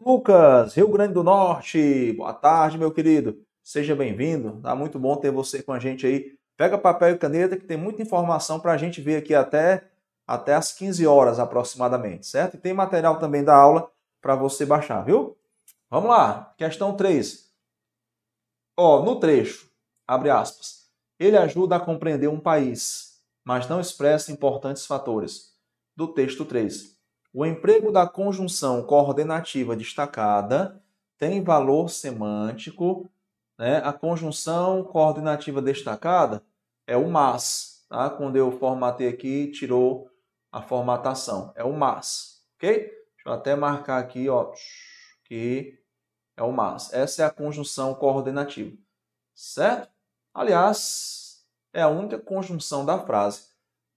Lucas, 0.00 0.74
Rio 0.74 0.88
Grande 0.88 1.12
do 1.12 1.24
Norte, 1.24 2.12
boa 2.12 2.32
tarde, 2.32 2.78
meu 2.78 2.92
querido. 2.92 3.42
Seja 3.62 3.96
bem-vindo, 3.96 4.60
tá 4.62 4.74
muito 4.74 4.96
bom 4.96 5.16
ter 5.16 5.32
você 5.32 5.60
com 5.60 5.72
a 5.72 5.80
gente 5.80 6.06
aí. 6.06 6.38
Pega 6.56 6.78
papel 6.78 7.10
e 7.10 7.18
caneta 7.18 7.56
que 7.56 7.66
tem 7.66 7.76
muita 7.76 8.00
informação 8.00 8.60
para 8.60 8.72
a 8.72 8.76
gente 8.76 9.00
ver 9.00 9.16
aqui 9.16 9.34
até 9.34 9.90
até 10.26 10.54
às 10.54 10.72
15 10.72 11.06
horas 11.06 11.40
aproximadamente, 11.40 12.26
certo? 12.26 12.54
E 12.54 12.60
tem 12.60 12.72
material 12.72 13.18
também 13.18 13.42
da 13.42 13.56
aula 13.56 13.90
para 14.20 14.36
você 14.36 14.64
baixar, 14.64 15.02
viu? 15.02 15.36
Vamos 15.90 16.10
lá, 16.10 16.54
questão 16.56 16.94
3. 16.94 17.50
Ó, 18.76 19.02
no 19.02 19.18
trecho, 19.18 19.68
abre 20.06 20.30
aspas, 20.30 20.90
ele 21.18 21.36
ajuda 21.36 21.76
a 21.76 21.80
compreender 21.80 22.28
um 22.28 22.38
país, 22.38 23.20
mas 23.44 23.68
não 23.68 23.80
expressa 23.80 24.30
importantes 24.30 24.86
fatores. 24.86 25.54
Do 25.96 26.06
texto 26.08 26.44
3. 26.44 26.97
O 27.32 27.44
emprego 27.44 27.92
da 27.92 28.06
conjunção 28.06 28.82
coordenativa 28.82 29.76
destacada 29.76 30.82
tem 31.18 31.42
valor 31.42 31.90
semântico. 31.90 33.10
Né? 33.58 33.78
A 33.78 33.92
conjunção 33.92 34.82
coordenativa 34.84 35.60
destacada 35.60 36.42
é 36.86 36.96
o 36.96 37.10
mas. 37.10 37.84
Tá? 37.88 38.08
Quando 38.08 38.36
eu 38.36 38.50
formatei 38.52 39.08
aqui, 39.08 39.50
tirou 39.50 40.10
a 40.50 40.62
formatação. 40.62 41.52
É 41.54 41.62
o 41.62 41.72
mas. 41.72 42.42
Ok? 42.56 42.70
Deixa 42.70 43.28
eu 43.28 43.32
até 43.32 43.54
marcar 43.54 43.98
aqui, 43.98 44.28
ó, 44.28 44.52
que 45.24 45.78
é 46.36 46.42
o 46.42 46.52
mas. 46.52 46.92
Essa 46.92 47.22
é 47.22 47.26
a 47.26 47.30
conjunção 47.30 47.94
coordenativa. 47.94 48.76
Certo? 49.34 49.90
Aliás, 50.32 51.44
é 51.72 51.82
a 51.82 51.88
única 51.88 52.18
conjunção 52.18 52.86
da 52.86 52.98
frase. 52.98 53.48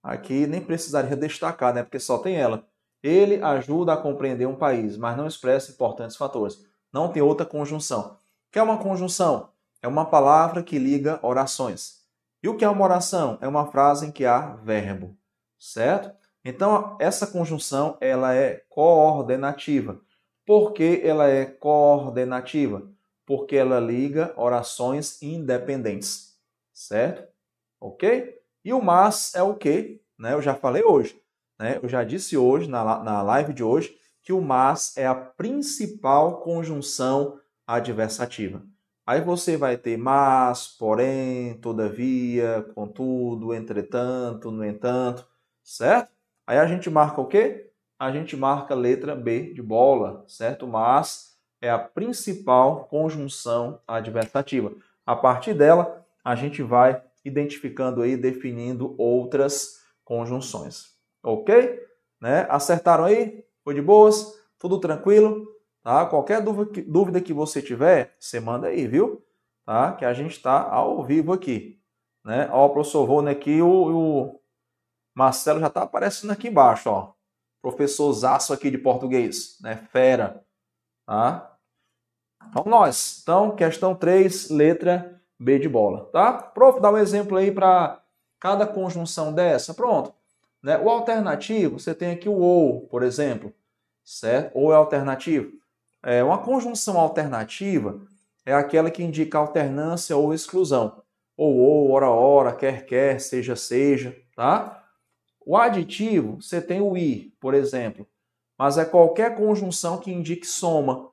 Aqui 0.02 0.46
nem 0.46 0.60
precisaria 0.62 1.16
destacar, 1.16 1.72
né? 1.72 1.82
Porque 1.82 2.00
só 2.00 2.18
tem 2.18 2.36
ela. 2.36 2.68
Ele 3.02 3.42
ajuda 3.42 3.94
a 3.94 3.96
compreender 3.96 4.46
um 4.46 4.54
país, 4.54 4.96
mas 4.96 5.16
não 5.16 5.26
expressa 5.26 5.72
importantes 5.72 6.16
fatores. 6.16 6.64
Não 6.92 7.08
tem 7.08 7.22
outra 7.22 7.44
conjunção. 7.44 8.18
O 8.48 8.52
que 8.52 8.58
é 8.58 8.62
uma 8.62 8.78
conjunção? 8.78 9.50
É 9.82 9.88
uma 9.88 10.04
palavra 10.04 10.62
que 10.62 10.78
liga 10.78 11.18
orações. 11.22 12.02
E 12.42 12.48
o 12.48 12.56
que 12.56 12.64
é 12.64 12.68
uma 12.68 12.84
oração? 12.84 13.38
É 13.40 13.48
uma 13.48 13.66
frase 13.70 14.06
em 14.06 14.12
que 14.12 14.24
há 14.24 14.54
verbo, 14.56 15.16
certo? 15.58 16.12
Então, 16.44 16.96
essa 17.00 17.26
conjunção 17.26 17.96
ela 18.00 18.34
é 18.34 18.64
coordenativa. 18.68 20.00
Por 20.44 20.72
que 20.72 21.00
ela 21.04 21.28
é 21.28 21.46
coordenativa? 21.46 22.82
Porque 23.24 23.56
ela 23.56 23.78
liga 23.78 24.34
orações 24.36 25.22
independentes, 25.22 26.36
certo? 26.72 27.32
Ok? 27.80 28.40
E 28.64 28.72
o 28.72 28.82
mas 28.82 29.34
é 29.36 29.42
o 29.42 29.54
que? 29.54 30.02
Né? 30.18 30.34
Eu 30.34 30.42
já 30.42 30.54
falei 30.54 30.82
hoje. 30.82 31.21
Né? 31.62 31.78
Eu 31.80 31.88
já 31.88 32.02
disse 32.02 32.36
hoje, 32.36 32.68
na, 32.68 33.04
na 33.04 33.22
live 33.22 33.52
de 33.52 33.62
hoje, 33.62 33.96
que 34.20 34.32
o 34.32 34.42
mas 34.42 34.96
é 34.96 35.06
a 35.06 35.14
principal 35.14 36.40
conjunção 36.40 37.38
adversativa. 37.64 38.64
Aí 39.06 39.20
você 39.20 39.56
vai 39.56 39.76
ter 39.76 39.96
mas, 39.96 40.66
porém, 40.66 41.54
todavia, 41.58 42.66
contudo, 42.74 43.54
entretanto, 43.54 44.50
no 44.50 44.64
entanto, 44.64 45.24
certo? 45.62 46.10
Aí 46.44 46.58
a 46.58 46.66
gente 46.66 46.90
marca 46.90 47.20
o 47.20 47.26
quê? 47.26 47.70
A 47.96 48.10
gente 48.10 48.36
marca 48.36 48.74
a 48.74 48.76
letra 48.76 49.14
B 49.14 49.54
de 49.54 49.62
bola, 49.62 50.24
certo? 50.26 50.66
Mas 50.66 51.36
é 51.60 51.70
a 51.70 51.78
principal 51.78 52.86
conjunção 52.86 53.80
adversativa. 53.86 54.72
A 55.06 55.14
partir 55.14 55.54
dela, 55.54 56.04
a 56.24 56.34
gente 56.34 56.60
vai 56.60 57.00
identificando 57.24 58.02
aí, 58.02 58.16
definindo 58.16 58.96
outras 58.98 59.80
conjunções. 60.04 60.91
Ok? 61.22 61.80
Né? 62.20 62.46
Acertaram 62.48 63.04
aí? 63.04 63.44
Foi 63.64 63.74
de 63.74 63.82
boas? 63.82 64.38
Tudo 64.58 64.78
tranquilo? 64.80 65.46
Tá? 65.82 66.06
Qualquer 66.06 66.40
dúvida 66.40 67.20
que 67.20 67.32
você 67.32 67.60
tiver, 67.60 68.14
você 68.18 68.40
manda 68.40 68.68
aí, 68.68 68.86
viu? 68.86 69.24
Tá? 69.64 69.92
Que 69.92 70.04
a 70.04 70.12
gente 70.12 70.32
está 70.32 70.62
ao 70.68 71.02
vivo 71.04 71.32
aqui. 71.32 71.80
Né? 72.24 72.48
Ó, 72.52 72.66
o 72.66 72.70
professor 72.70 73.04
Rony 73.04 73.30
aqui, 73.30 73.60
o, 73.60 73.68
o 73.68 74.40
Marcelo 75.14 75.60
já 75.60 75.66
está 75.66 75.82
aparecendo 75.82 76.30
aqui 76.30 76.48
embaixo, 76.48 76.88
ó. 76.88 77.12
Professor 77.60 78.12
Zaço 78.12 78.52
aqui 78.52 78.70
de 78.70 78.78
português, 78.78 79.56
né? 79.60 79.76
Fera. 79.76 80.44
Tá? 81.06 81.56
Vamos 82.52 82.70
nós. 82.70 83.20
Então, 83.22 83.54
questão 83.54 83.94
3, 83.94 84.50
letra 84.50 85.20
B 85.38 85.58
de 85.58 85.68
bola, 85.68 86.06
tá? 86.06 86.32
Prof, 86.32 86.80
dá 86.80 86.90
um 86.90 86.96
exemplo 86.96 87.36
aí 87.36 87.52
para 87.52 88.02
cada 88.40 88.66
conjunção 88.66 89.32
dessa. 89.32 89.74
Pronto. 89.74 90.12
Né? 90.62 90.78
O 90.78 90.88
alternativo, 90.88 91.78
você 91.78 91.94
tem 91.94 92.12
aqui 92.12 92.28
o 92.28 92.38
ou, 92.38 92.86
por 92.86 93.02
exemplo, 93.02 93.52
certo? 94.04 94.56
Ou 94.56 94.72
é 94.72 94.76
alternativo. 94.76 95.52
É, 96.02 96.22
uma 96.22 96.38
conjunção 96.38 96.98
alternativa 96.98 98.00
é 98.44 98.52
aquela 98.52 98.90
que 98.90 99.02
indica 99.02 99.38
alternância 99.38 100.16
ou 100.16 100.32
exclusão. 100.32 101.02
Ou, 101.36 101.56
ou, 101.56 101.90
ora, 101.90 102.10
ora, 102.10 102.54
quer, 102.54 102.86
quer, 102.86 103.20
seja, 103.20 103.56
seja, 103.56 104.16
tá? 104.36 104.84
O 105.44 105.56
aditivo, 105.56 106.40
você 106.40 106.60
tem 106.60 106.80
o 106.80 106.96
i, 106.96 107.34
por 107.40 107.54
exemplo, 107.54 108.06
mas 108.56 108.78
é 108.78 108.84
qualquer 108.84 109.34
conjunção 109.36 109.98
que 109.98 110.12
indique 110.12 110.46
soma. 110.46 111.10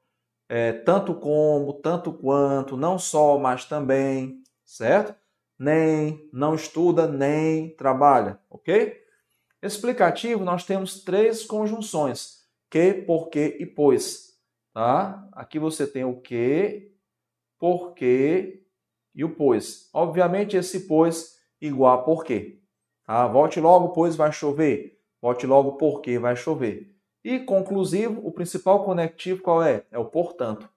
É, 0.48 0.74
tanto 0.74 1.14
como, 1.14 1.74
tanto 1.74 2.12
quanto, 2.12 2.76
não 2.76 2.98
só, 2.98 3.38
mas 3.38 3.66
também, 3.66 4.44
certo? 4.66 5.16
Nem, 5.58 6.28
não 6.34 6.56
estuda, 6.56 7.08
nem 7.08 7.76
trabalha, 7.76 8.40
ok? 8.50 9.00
Explicativo, 9.62 10.44
nós 10.44 10.66
temos 10.66 11.04
três 11.04 11.46
conjunções: 11.46 12.46
que, 12.70 12.94
porque 12.94 13.58
e 13.60 13.66
pois. 13.66 14.38
Tá? 14.74 15.28
Aqui 15.34 15.60
você 15.60 15.86
tem 15.86 16.04
o 16.04 16.22
que, 16.22 16.94
porque 17.60 18.64
e 19.14 19.24
o 19.24 19.36
pois. 19.36 19.90
Obviamente, 19.94 20.56
esse 20.56 20.88
pois 20.88 21.38
igual 21.60 22.00
a 22.00 22.04
porque. 22.04 22.62
Tá? 23.06 23.28
Volte 23.28 23.60
logo, 23.60 23.90
pois 23.90 24.16
vai 24.16 24.32
chover. 24.32 24.98
Volte 25.22 25.46
logo, 25.46 25.74
porque 25.74 26.18
vai 26.18 26.36
chover. 26.36 26.96
E 27.24 27.40
conclusivo, 27.40 28.26
o 28.26 28.32
principal 28.32 28.86
conectivo 28.86 29.42
qual 29.42 29.62
é? 29.62 29.86
É 29.92 30.00
o 30.00 30.06
portanto. 30.06 30.70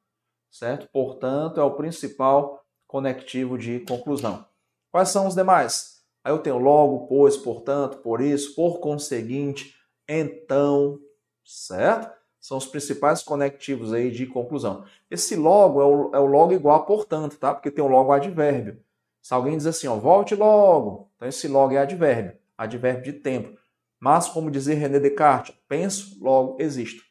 Certo? 0.50 0.88
Portanto, 0.88 1.60
é 1.60 1.62
o 1.62 1.76
principal 1.76 2.64
conectivo 2.86 3.56
de 3.56 3.80
conclusão. 3.80 4.44
Quais 4.90 5.08
são 5.10 5.26
os 5.26 5.34
demais? 5.34 5.91
Aí 6.24 6.32
eu 6.32 6.38
tenho 6.38 6.58
logo, 6.58 7.06
pois, 7.06 7.36
portanto, 7.36 7.98
por 7.98 8.20
isso, 8.20 8.54
por 8.54 8.78
conseguinte, 8.78 9.74
então, 10.08 10.98
certo? 11.44 12.12
São 12.40 12.58
os 12.58 12.66
principais 12.66 13.22
conectivos 13.22 13.92
aí 13.92 14.10
de 14.10 14.26
conclusão. 14.26 14.84
Esse 15.10 15.36
logo 15.36 15.80
é 15.80 15.84
o, 15.84 16.14
é 16.14 16.18
o 16.18 16.26
logo 16.26 16.52
igual 16.52 16.76
a 16.76 16.84
portanto, 16.84 17.36
tá? 17.38 17.54
Porque 17.54 17.70
tem 17.70 17.84
o 17.84 17.88
logo 17.88 18.12
advérbio. 18.12 18.82
Se 19.20 19.32
alguém 19.32 19.56
diz 19.56 19.66
assim, 19.66 19.86
ó, 19.86 19.96
volte 19.96 20.34
logo, 20.34 21.10
então 21.14 21.28
esse 21.28 21.46
logo 21.46 21.74
é 21.74 21.78
advérbio, 21.78 22.36
advérbio 22.58 23.12
de 23.12 23.20
tempo. 23.20 23.56
Mas, 24.00 24.28
como 24.28 24.50
dizia 24.50 24.74
René 24.74 24.98
Descartes, 24.98 25.54
penso, 25.68 26.18
logo 26.20 26.56
existo. 26.60 27.04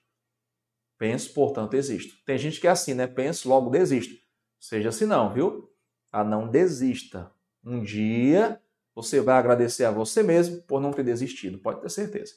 Penso, 0.98 1.34
portanto, 1.34 1.74
existo. 1.74 2.14
Tem 2.26 2.38
gente 2.38 2.60
que 2.60 2.68
é 2.68 2.70
assim, 2.70 2.94
né? 2.94 3.08
Penso, 3.08 3.48
logo 3.48 3.70
desisto. 3.70 4.14
Seja 4.60 4.90
assim 4.90 5.06
não, 5.06 5.34
viu? 5.34 5.70
A 6.12 6.24
não 6.24 6.50
desista. 6.50 7.32
Um 7.64 7.82
dia 7.82 8.62
você 8.96 9.20
vai 9.22 9.36
agradecer 9.36 9.86
a 9.86 9.92
você 9.92 10.22
mesmo 10.22 10.62
por 10.64 10.82
não 10.82 10.92
ter 10.92 11.04
desistido, 11.04 11.58
pode 11.58 11.82
ter 11.82 11.90
certeza. 11.90 12.34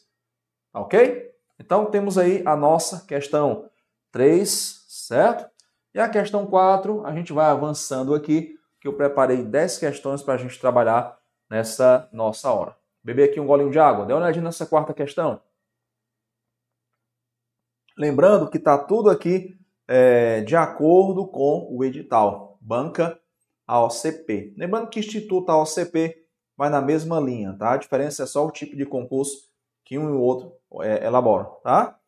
Ok? 0.73 1.33
Então 1.59 1.87
temos 1.87 2.19
aí 2.19 2.43
a 2.47 2.57
nossa 2.57 3.05
questão 3.07 3.69
3, 4.11 4.85
certo? 4.89 5.49
E 5.95 6.01
a 6.01 6.09
questão 6.09 6.47
4, 6.47 7.07
a 7.07 7.15
gente 7.15 7.33
vai 7.33 7.47
avançando 7.47 8.15
aqui, 8.15 8.59
que 8.81 8.89
eu 8.89 8.93
preparei 8.95 9.43
10 9.43 9.79
questões 9.79 10.23
para 10.23 10.35
a 10.35 10.37
gente 10.37 10.59
trabalhar 10.59 11.17
nessa 11.49 12.09
nossa 12.13 12.51
hora. 12.53 12.77
Beber 13.03 13.31
aqui 13.31 13.39
um 13.39 13.47
golinho 13.47 13.71
de 13.71 13.79
água. 13.79 14.05
Dê 14.05 14.13
uma 14.13 14.21
olhadinha 14.21 14.45
nessa 14.45 14.67
quarta 14.67 14.93
questão. 14.93 15.41
Lembrando 17.97 18.51
que 18.51 18.57
está 18.57 18.77
tudo 18.77 19.09
aqui 19.09 19.57
é, 19.87 20.41
de 20.41 20.57
acordo 20.57 21.29
com 21.29 21.69
o 21.71 21.85
edital. 21.85 22.59
Banca 22.61 23.21
AOCP. 23.67 24.55
Lembrando 24.57 24.89
que 24.89 24.99
Instituto 24.99 25.51
AOCP 25.51 26.24
vai 26.57 26.71
na 26.71 26.81
mesma 26.81 27.21
linha, 27.21 27.55
tá? 27.55 27.73
A 27.73 27.77
diferença 27.77 28.23
é 28.23 28.27
só 28.27 28.47
o 28.47 28.51
tipo 28.51 28.77
de 28.77 28.87
concurso 28.87 29.49
que 29.85 29.99
um 29.99 30.09
e 30.09 30.13
o 30.13 30.21
outro 30.21 30.53
é, 30.83 31.07
elaboram, 31.07 31.57
tá? 31.63 31.99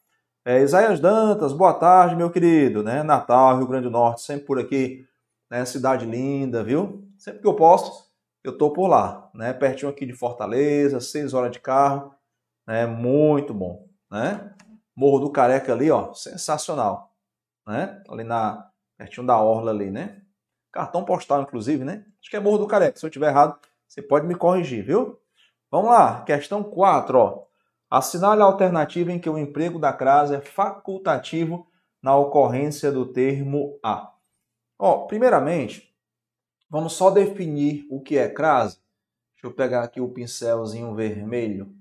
É, 0.44 0.60
Isaías 0.62 1.00
Dantas, 1.00 1.52
boa 1.52 1.74
tarde, 1.74 2.14
meu 2.14 2.30
querido, 2.30 2.82
né? 2.82 3.02
Natal, 3.02 3.58
Rio 3.58 3.66
Grande 3.66 3.84
do 3.84 3.90
Norte, 3.90 4.22
sempre 4.22 4.46
por 4.46 4.58
aqui, 4.58 5.06
né? 5.50 5.64
Cidade 5.64 6.06
linda, 6.06 6.62
viu? 6.62 7.04
Sempre 7.18 7.40
que 7.40 7.46
eu 7.46 7.54
posto, 7.54 8.06
eu 8.44 8.56
tô 8.56 8.70
por 8.70 8.86
lá, 8.86 9.28
né? 9.34 9.52
Pertinho 9.52 9.90
aqui 9.90 10.06
de 10.06 10.12
Fortaleza, 10.12 11.00
seis 11.00 11.34
horas 11.34 11.50
de 11.50 11.58
carro, 11.58 12.14
né? 12.66 12.86
Muito 12.86 13.52
bom, 13.52 13.88
né? 14.10 14.54
Morro 14.94 15.18
do 15.18 15.30
Careca 15.30 15.72
ali, 15.72 15.90
ó, 15.90 16.14
sensacional, 16.14 17.12
né? 17.66 18.02
Ali 18.08 18.24
na 18.24 18.70
pertinho 18.96 19.26
da 19.26 19.38
orla 19.38 19.72
ali, 19.72 19.90
né? 19.90 20.22
Cartão 20.72 21.04
postal, 21.04 21.42
inclusive, 21.42 21.84
né? 21.84 22.04
Acho 22.20 22.30
que 22.30 22.36
é 22.36 22.40
Morro 22.40 22.58
do 22.58 22.66
Careca. 22.66 22.98
Se 22.98 23.04
eu 23.04 23.10
tiver 23.10 23.28
errado, 23.28 23.58
você 23.88 24.02
pode 24.02 24.26
me 24.26 24.34
corrigir, 24.34 24.84
viu? 24.84 25.18
Vamos 25.70 25.90
lá, 25.90 26.22
questão 26.22 26.62
4. 26.62 27.18
Ó. 27.18 27.46
Assinale 27.90 28.42
a 28.42 28.44
alternativa 28.44 29.12
em 29.12 29.18
que 29.18 29.30
o 29.30 29.38
emprego 29.38 29.78
da 29.78 29.92
crase 29.92 30.34
é 30.34 30.40
facultativo 30.40 31.66
na 32.02 32.16
ocorrência 32.16 32.90
do 32.92 33.06
termo 33.06 33.78
A. 33.82 34.12
Ó, 34.78 35.06
primeiramente, 35.06 35.94
vamos 36.68 36.92
só 36.92 37.10
definir 37.10 37.86
o 37.90 38.00
que 38.00 38.18
é 38.18 38.28
crase. 38.28 38.78
Deixa 39.34 39.46
eu 39.46 39.52
pegar 39.52 39.82
aqui 39.82 40.00
o 40.00 40.08
pincelzinho 40.08 40.94
vermelho 40.94 41.76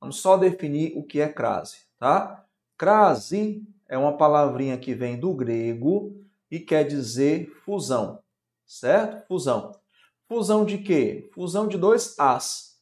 Vamos 0.00 0.20
só 0.20 0.36
definir 0.36 0.96
o 0.96 1.02
que 1.02 1.20
é 1.20 1.28
crase, 1.28 1.78
tá? 1.98 2.44
Crase 2.76 3.62
é 3.88 3.98
uma 3.98 4.16
palavrinha 4.16 4.78
que 4.78 4.94
vem 4.94 5.18
do 5.18 5.34
grego 5.34 6.24
e 6.50 6.60
quer 6.60 6.84
dizer 6.84 7.48
fusão, 7.64 8.22
certo? 8.64 9.26
Fusão. 9.26 9.72
Fusão 10.28 10.64
de 10.64 10.76
quê? 10.76 11.30
Fusão 11.32 11.66
de 11.66 11.78
dois 11.78 12.14
As. 12.18 12.78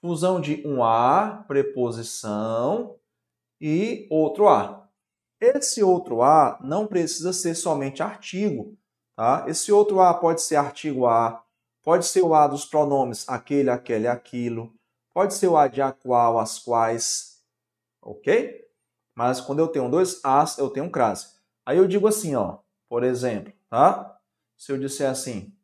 Fusão 0.00 0.40
de 0.40 0.66
um 0.66 0.82
A, 0.82 1.44
preposição, 1.46 2.98
e 3.60 4.08
outro 4.10 4.48
A. 4.48 4.88
Esse 5.40 5.82
outro 5.82 6.20
A 6.22 6.58
não 6.62 6.86
precisa 6.86 7.32
ser 7.32 7.54
somente 7.54 8.02
artigo, 8.02 8.76
tá? 9.14 9.44
Esse 9.46 9.70
outro 9.70 10.00
A 10.00 10.12
pode 10.12 10.42
ser 10.42 10.56
artigo 10.56 11.06
A, 11.06 11.44
pode 11.82 12.06
ser 12.06 12.22
o 12.22 12.34
A 12.34 12.48
dos 12.48 12.64
pronomes 12.64 13.28
aquele, 13.28 13.70
aquele, 13.70 14.08
aquilo, 14.08 14.74
pode 15.14 15.34
ser 15.34 15.46
o 15.46 15.56
A 15.56 15.68
de 15.68 15.80
a 15.80 15.92
qual, 15.92 16.38
as 16.38 16.58
quais, 16.58 17.42
ok? 18.02 18.68
Mas 19.14 19.40
quando 19.40 19.60
eu 19.60 19.68
tenho 19.68 19.88
dois 19.90 20.20
As, 20.24 20.58
eu 20.58 20.70
tenho 20.70 20.86
um 20.86 20.90
crase. 20.90 21.28
Aí 21.64 21.78
eu 21.78 21.86
digo 21.86 22.08
assim, 22.08 22.34
ó, 22.34 22.58
por 22.88 23.04
exemplo, 23.04 23.52
tá? 23.68 24.18
Se 24.56 24.72
eu 24.72 24.78
disser 24.78 25.08
assim, 25.08 25.54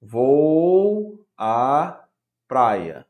vou 0.00 1.26
à 1.36 2.04
praia. 2.46 3.06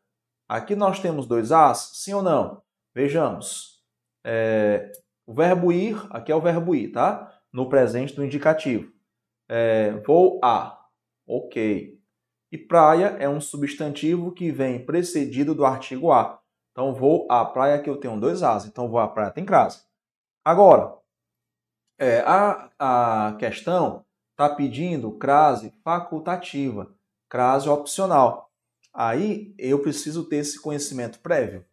Aqui 0.48 0.74
nós 0.74 1.00
temos 1.00 1.26
dois 1.26 1.52
As, 1.52 1.90
sim 1.94 2.14
ou 2.14 2.22
não? 2.22 2.62
Vejamos. 2.94 3.82
É, 4.24 4.90
o 5.26 5.34
verbo 5.34 5.70
ir, 5.70 5.96
aqui 6.10 6.32
é 6.32 6.34
o 6.34 6.40
verbo 6.40 6.74
ir, 6.74 6.90
tá? 6.90 7.38
No 7.52 7.68
presente 7.68 8.14
do 8.14 8.24
indicativo. 8.24 8.92
É, 9.48 9.92
vou 10.06 10.40
a. 10.42 10.78
Ok. 11.26 11.98
E 12.50 12.56
praia 12.56 13.16
é 13.18 13.28
um 13.28 13.40
substantivo 13.40 14.32
que 14.32 14.50
vem 14.50 14.84
precedido 14.84 15.54
do 15.54 15.66
artigo 15.66 16.10
a. 16.10 16.40
Então, 16.72 16.94
vou 16.94 17.26
à 17.30 17.44
praia 17.44 17.82
que 17.82 17.90
eu 17.90 17.98
tenho 17.98 18.18
dois 18.18 18.42
as. 18.42 18.64
Então, 18.64 18.88
vou 18.88 18.98
à 18.98 19.08
praia 19.08 19.30
tem 19.30 19.44
crase. 19.44 19.82
Agora, 20.44 20.96
é, 21.98 22.20
a, 22.20 22.70
a 22.78 23.36
questão 23.36 24.04
está 24.38 24.48
pedindo 24.48 25.10
crase 25.18 25.74
facultativa, 25.82 26.94
crase 27.28 27.68
opcional. 27.68 28.52
Aí 28.94 29.52
eu 29.58 29.82
preciso 29.82 30.24
ter 30.28 30.36
esse 30.36 30.62
conhecimento 30.62 31.18
prévio 31.18 31.66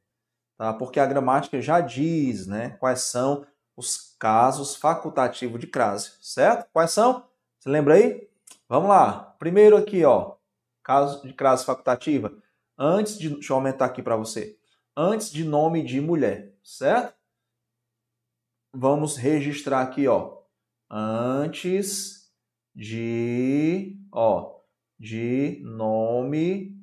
tá? 0.57 0.73
porque 0.73 0.99
a 0.99 1.05
gramática 1.05 1.61
já 1.61 1.79
diz 1.79 2.47
né, 2.47 2.71
quais 2.79 3.01
são 3.01 3.45
os 3.77 4.15
casos 4.17 4.75
facultativos 4.75 5.59
de 5.59 5.67
crase, 5.67 6.13
certo? 6.21 6.67
Quais 6.73 6.91
são? 6.91 7.27
Você 7.59 7.69
lembra 7.69 7.95
aí? 7.95 8.27
Vamos 8.67 8.89
lá. 8.89 9.35
Primeiro 9.37 9.77
aqui, 9.77 10.03
ó, 10.03 10.35
caso 10.81 11.21
de 11.27 11.33
crase 11.33 11.65
facultativa. 11.65 12.33
Antes 12.75 13.19
de, 13.19 13.29
deixa 13.29 13.53
eu 13.53 13.57
aumentar 13.57 13.85
aqui 13.85 14.01
para 14.01 14.15
você. 14.15 14.57
Antes 14.97 15.29
de 15.29 15.43
nome 15.43 15.83
de 15.83 16.01
mulher, 16.01 16.53
certo? 16.63 17.13
Vamos 18.73 19.17
registrar 19.17 19.81
aqui, 19.81 20.07
ó. 20.07 20.39
Antes 20.89 22.24
de, 22.75 23.97
ó, 24.11 24.59
de 24.99 25.61
nome 25.63 26.77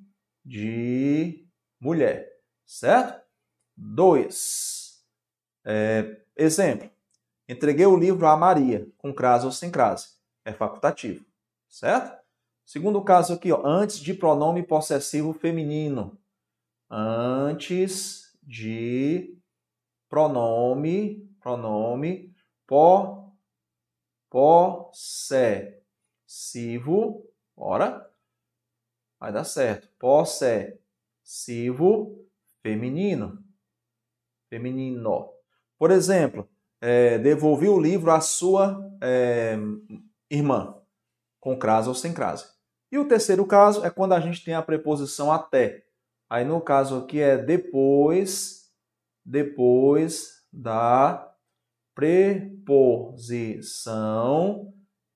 de 0.45 1.47
mulher, 1.79 2.29
certo? 2.65 3.23
2. 3.77 5.05
É, 5.65 6.23
exemplo. 6.37 6.91
Entreguei 7.49 7.87
o 7.87 7.97
livro 7.97 8.27
a 8.27 8.37
Maria, 8.37 8.89
com 8.97 9.13
crase 9.13 9.45
ou 9.45 9.53
sem 9.53 9.71
crase. 9.71 10.17
É 10.45 10.53
facultativo. 10.53 11.25
Certo? 11.69 12.23
Segundo 12.65 13.03
caso 13.03 13.35
aqui, 13.35 13.53
ó, 13.53 13.67
antes 13.67 13.99
de 13.99 14.15
pronome 14.15 14.63
possessivo 14.63 15.33
feminino. 15.33 16.19
Antes 16.91 18.37
de 18.43 19.39
pronome, 20.09 21.29
pronome 21.41 22.35
po, 22.67 23.33
possessivo, 26.33 27.29
ora, 27.55 28.11
vai 29.21 29.31
dar 29.31 29.45
certo. 29.45 29.89
Possessivo 29.99 30.79
feminino 32.63 33.45
feminino. 34.49 35.31
Por 35.79 35.91
exemplo, 35.91 36.49
é, 36.81 37.19
devolvi 37.19 37.69
o 37.69 37.81
livro 37.81 38.11
à 38.11 38.21
sua 38.21 38.79
é, 39.03 39.57
irmã, 40.31 40.79
com 41.41 41.59
crase 41.59 41.89
ou 41.89 41.95
sem 41.95 42.13
crase. 42.13 42.45
E 42.91 42.99
o 42.99 43.09
terceiro 43.09 43.47
caso 43.47 43.83
é 43.85 43.91
quando 43.91 44.13
a 44.13 44.21
gente 44.21 44.45
tem 44.45 44.53
a 44.53 44.61
preposição 44.61 45.33
até. 45.33 45.87
Aí 46.29 46.45
no 46.45 46.61
caso 46.61 46.99
aqui 46.99 47.19
é 47.21 47.39
depois, 47.39 48.71
depois 49.25 50.45
da 50.53 51.35
preposição, 51.95 52.63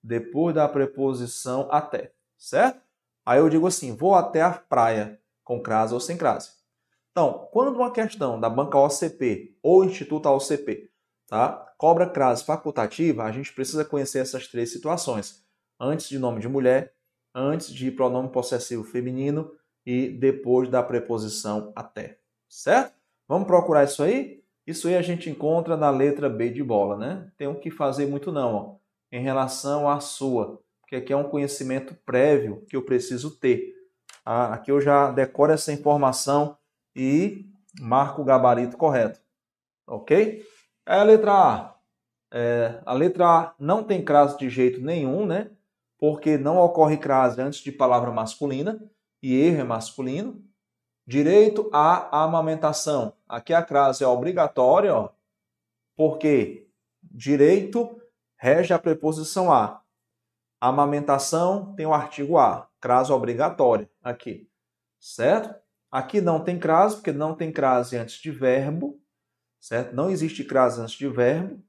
depois 0.06 0.54
da 0.54 0.68
preposição 0.68 1.68
até, 1.70 2.12
certo? 2.38 2.80
Aí 3.24 3.40
eu 3.40 3.48
digo 3.48 3.66
assim, 3.66 3.94
vou 3.94 4.14
até 4.14 4.40
a 4.40 4.52
praia, 4.52 5.20
com 5.42 5.60
crase 5.60 5.92
ou 5.92 5.98
sem 5.98 6.16
crase. 6.16 6.50
Então, 7.10 7.48
quando 7.50 7.74
uma 7.74 7.90
questão 7.90 8.38
da 8.38 8.48
banca 8.48 8.78
OCP 8.78 9.56
ou 9.60 9.84
Instituto 9.84 10.28
OCP 10.28 10.90
tá, 11.26 11.74
cobra 11.76 12.08
crase 12.08 12.44
facultativa, 12.44 13.24
a 13.24 13.32
gente 13.32 13.52
precisa 13.52 13.84
conhecer 13.84 14.20
essas 14.20 14.46
três 14.46 14.70
situações. 14.70 15.44
Antes 15.78 16.08
de 16.08 16.18
nome 16.18 16.40
de 16.40 16.48
mulher, 16.48 16.94
antes 17.34 17.72
de 17.72 17.90
pronome 17.90 18.28
possessivo 18.28 18.84
feminino 18.84 19.50
e 19.84 20.08
depois 20.08 20.68
da 20.68 20.82
preposição 20.82 21.72
até. 21.74 22.18
Certo? 22.48 22.94
Vamos 23.26 23.48
procurar 23.48 23.84
isso 23.84 24.02
aí? 24.04 24.44
Isso 24.64 24.86
aí 24.86 24.94
a 24.94 25.02
gente 25.02 25.28
encontra 25.28 25.76
na 25.76 25.90
letra 25.90 26.28
B 26.28 26.50
de 26.50 26.62
bola, 26.62 26.96
né? 26.96 27.32
Tem 27.36 27.48
o 27.48 27.58
que 27.58 27.70
fazer 27.70 28.06
muito 28.06 28.30
não, 28.30 28.54
ó, 28.54 28.76
em 29.16 29.22
relação 29.22 29.88
à 29.88 29.98
sua, 29.98 30.60
porque 30.80 30.96
aqui 30.96 31.12
é 31.12 31.16
um 31.16 31.28
conhecimento 31.28 31.94
prévio 32.04 32.62
que 32.68 32.76
eu 32.76 32.82
preciso 32.82 33.30
ter. 33.30 33.74
Ah, 34.22 34.52
aqui 34.52 34.70
eu 34.70 34.78
já 34.80 35.10
decoro 35.10 35.52
essa 35.52 35.72
informação 35.72 36.58
e 36.94 37.46
marca 37.80 38.20
o 38.20 38.24
gabarito 38.24 38.76
correto. 38.76 39.18
Ok? 39.86 40.44
É 40.84 40.96
a 40.96 41.02
letra 41.02 41.32
A. 41.32 41.76
É, 42.30 42.82
a 42.84 42.92
letra 42.92 43.26
A 43.26 43.54
não 43.58 43.82
tem 43.82 44.04
crase 44.04 44.36
de 44.36 44.50
jeito 44.50 44.82
nenhum, 44.82 45.24
né? 45.24 45.50
Porque 45.98 46.36
não 46.36 46.58
ocorre 46.58 46.98
crase 46.98 47.40
antes 47.40 47.60
de 47.60 47.72
palavra 47.72 48.10
masculina 48.10 48.78
e 49.22 49.34
erro 49.34 49.60
é 49.62 49.64
masculino. 49.64 50.44
Direito 51.06 51.70
à 51.72 52.22
amamentação. 52.24 53.14
Aqui 53.26 53.54
a 53.54 53.62
crase 53.62 54.04
é 54.04 54.06
obrigatória, 54.06 54.94
ó, 54.94 55.08
porque 55.96 56.68
direito 57.02 57.98
rege 58.36 58.72
a 58.72 58.78
preposição 58.78 59.52
a. 59.52 59.82
Amamentação 60.60 61.74
tem 61.74 61.86
o 61.86 61.92
artigo 61.92 62.38
a, 62.38 62.68
crase 62.80 63.12
obrigatória 63.12 63.90
aqui, 64.02 64.48
certo? 64.98 65.54
Aqui 65.90 66.20
não 66.20 66.42
tem 66.42 66.58
crase, 66.58 66.96
porque 66.96 67.12
não 67.12 67.34
tem 67.34 67.52
crase 67.52 67.96
antes 67.96 68.20
de 68.20 68.30
verbo, 68.30 69.00
certo? 69.60 69.94
Não 69.94 70.10
existe 70.10 70.44
crase 70.44 70.80
antes 70.80 70.94
de 70.94 71.08
verbo. 71.08 71.62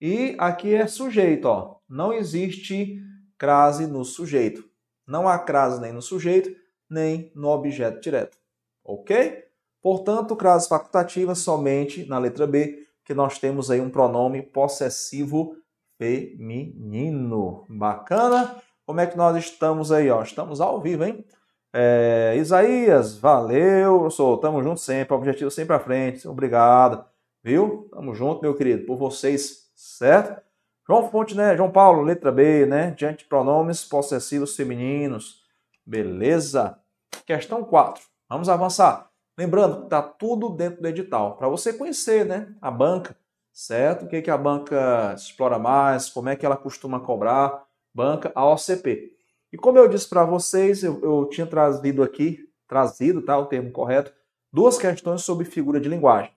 E 0.00 0.36
aqui 0.38 0.74
é 0.74 0.86
sujeito, 0.86 1.46
ó. 1.46 1.78
Não 1.88 2.12
existe 2.12 3.00
crase 3.36 3.86
no 3.86 4.04
sujeito. 4.04 4.68
Não 5.06 5.28
há 5.28 5.38
crase 5.38 5.80
nem 5.80 5.92
no 5.92 6.02
sujeito, 6.02 6.50
nem 6.88 7.32
no 7.34 7.48
objeto 7.48 8.00
direto. 8.00 8.38
Ok? 8.84 9.44
Portanto, 9.80 10.36
crase 10.36 10.68
facultativa 10.68 11.34
somente 11.34 12.06
na 12.06 12.18
letra 12.18 12.46
B, 12.46 12.86
que 13.04 13.14
nós 13.14 13.38
temos 13.38 13.70
aí 13.70 13.80
um 13.80 13.90
pronome 13.90 14.42
possessivo 14.42 15.56
feminino. 15.98 17.66
Bacana? 17.68 18.56
Como 18.86 19.00
é 19.00 19.06
que 19.06 19.16
nós 19.16 19.36
estamos 19.36 19.92
aí? 19.92 20.08
Ó? 20.10 20.22
Estamos 20.22 20.60
ao 20.60 20.80
vivo, 20.80 21.04
hein? 21.04 21.24
É, 21.72 22.34
Isaías, 22.38 23.18
valeu, 23.18 24.10
sou, 24.10 24.38
tamo 24.38 24.62
junto 24.62 24.80
sempre, 24.80 25.14
objetivo 25.14 25.50
sempre 25.50 25.76
à 25.76 25.78
frente, 25.78 26.26
obrigado, 26.26 27.04
viu? 27.44 27.88
Tamo 27.92 28.14
junto, 28.14 28.40
meu 28.40 28.54
querido, 28.54 28.86
por 28.86 28.96
vocês, 28.96 29.70
certo? 29.74 30.40
João 30.88 31.10
Fonte, 31.10 31.36
né? 31.36 31.54
João 31.54 31.70
Paulo, 31.70 32.00
letra 32.00 32.32
B, 32.32 32.64
né? 32.64 32.92
Diante 32.92 33.24
de 33.24 33.24
pronomes 33.26 33.84
possessivos 33.84 34.56
femininos, 34.56 35.42
beleza? 35.84 36.78
Questão 37.26 37.62
4, 37.62 38.02
vamos 38.30 38.48
avançar. 38.48 39.10
Lembrando 39.36 39.82
que 39.82 39.90
tá 39.90 40.00
tudo 40.00 40.48
dentro 40.48 40.80
do 40.80 40.88
edital, 40.88 41.36
para 41.36 41.48
você 41.48 41.74
conhecer, 41.74 42.24
né? 42.24 42.54
A 42.62 42.70
banca, 42.70 43.14
certo? 43.58 44.04
O 44.04 44.08
que, 44.08 44.22
que 44.22 44.30
a 44.30 44.38
banca 44.38 45.12
explora 45.14 45.58
mais, 45.58 46.08
como 46.08 46.28
é 46.28 46.36
que 46.36 46.46
ela 46.46 46.56
costuma 46.56 47.00
cobrar, 47.00 47.66
banca 47.92 48.30
AOCP. 48.32 49.12
E 49.52 49.56
como 49.56 49.76
eu 49.78 49.88
disse 49.88 50.08
para 50.08 50.24
vocês, 50.24 50.84
eu, 50.84 51.02
eu, 51.02 51.28
tinha 51.28 51.44
trazido 51.44 52.04
aqui, 52.04 52.48
trazido, 52.68 53.20
tá, 53.20 53.36
o 53.36 53.46
termo 53.46 53.72
correto, 53.72 54.14
duas 54.52 54.78
questões 54.78 55.22
sobre 55.22 55.44
figura 55.44 55.80
de 55.80 55.88
linguagem. 55.88 56.32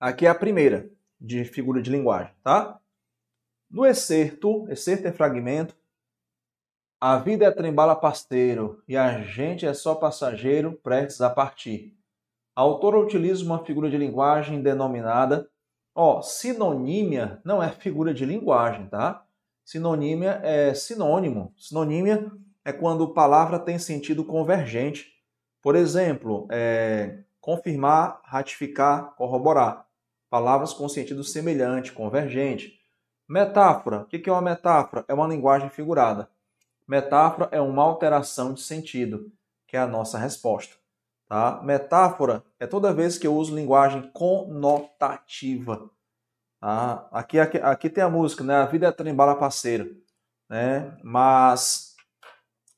Aqui 0.00 0.26
é 0.26 0.30
a 0.30 0.34
primeira 0.34 0.90
de 1.20 1.44
figura 1.44 1.80
de 1.80 1.88
linguagem, 1.88 2.34
tá? 2.42 2.80
No 3.70 3.86
excerto, 3.86 4.68
excerto 4.68 5.06
é 5.06 5.12
fragmento, 5.12 5.76
A 7.00 7.18
vida 7.18 7.44
é 7.44 7.50
trembala 7.52 7.94
parceiro 7.94 8.82
e 8.88 8.96
a 8.96 9.22
gente 9.22 9.64
é 9.64 9.72
só 9.74 9.94
passageiro 9.94 10.72
prestes 10.82 11.20
a 11.20 11.30
partir. 11.30 11.96
A 12.56 12.62
autora 12.62 12.98
utiliza 12.98 13.44
uma 13.44 13.62
figura 13.62 13.90
de 13.90 13.98
linguagem 13.98 14.62
denominada, 14.62 15.46
ó, 15.94 16.22
sinonímia 16.22 17.38
não 17.44 17.62
é 17.62 17.68
figura 17.70 18.14
de 18.14 18.24
linguagem, 18.24 18.86
tá? 18.86 19.26
Sinonímia 19.62 20.40
é 20.42 20.72
sinônimo. 20.72 21.52
Sinonímia 21.58 22.32
é 22.64 22.72
quando 22.72 23.12
palavra 23.12 23.58
tem 23.58 23.78
sentido 23.78 24.24
convergente. 24.24 25.12
Por 25.60 25.76
exemplo, 25.76 26.48
é, 26.50 27.24
confirmar, 27.42 28.22
ratificar, 28.24 29.14
corroborar. 29.16 29.86
Palavras 30.30 30.72
com 30.72 30.88
sentido 30.88 31.22
semelhante, 31.22 31.92
convergente. 31.92 32.80
Metáfora. 33.28 34.00
O 34.00 34.04
que 34.06 34.30
é 34.30 34.32
uma 34.32 34.40
metáfora? 34.40 35.04
É 35.08 35.12
uma 35.12 35.26
linguagem 35.26 35.68
figurada. 35.68 36.30
Metáfora 36.88 37.50
é 37.52 37.60
uma 37.60 37.82
alteração 37.82 38.54
de 38.54 38.62
sentido, 38.62 39.30
que 39.66 39.76
é 39.76 39.80
a 39.80 39.86
nossa 39.86 40.16
resposta. 40.16 40.85
Tá? 41.28 41.60
Metáfora 41.62 42.44
é 42.58 42.66
toda 42.66 42.94
vez 42.94 43.18
que 43.18 43.26
eu 43.26 43.34
uso 43.34 43.54
linguagem 43.54 44.10
conotativa. 44.12 45.90
Tá? 46.60 47.08
Aqui, 47.10 47.38
aqui, 47.38 47.58
aqui 47.58 47.90
tem 47.90 48.04
a 48.04 48.08
música, 48.08 48.44
né? 48.44 48.56
A 48.56 48.66
vida 48.66 48.86
é 48.86 48.92
trembala 48.92 49.34
parceiro. 49.34 49.96
Né? 50.48 50.96
Mas 51.02 51.94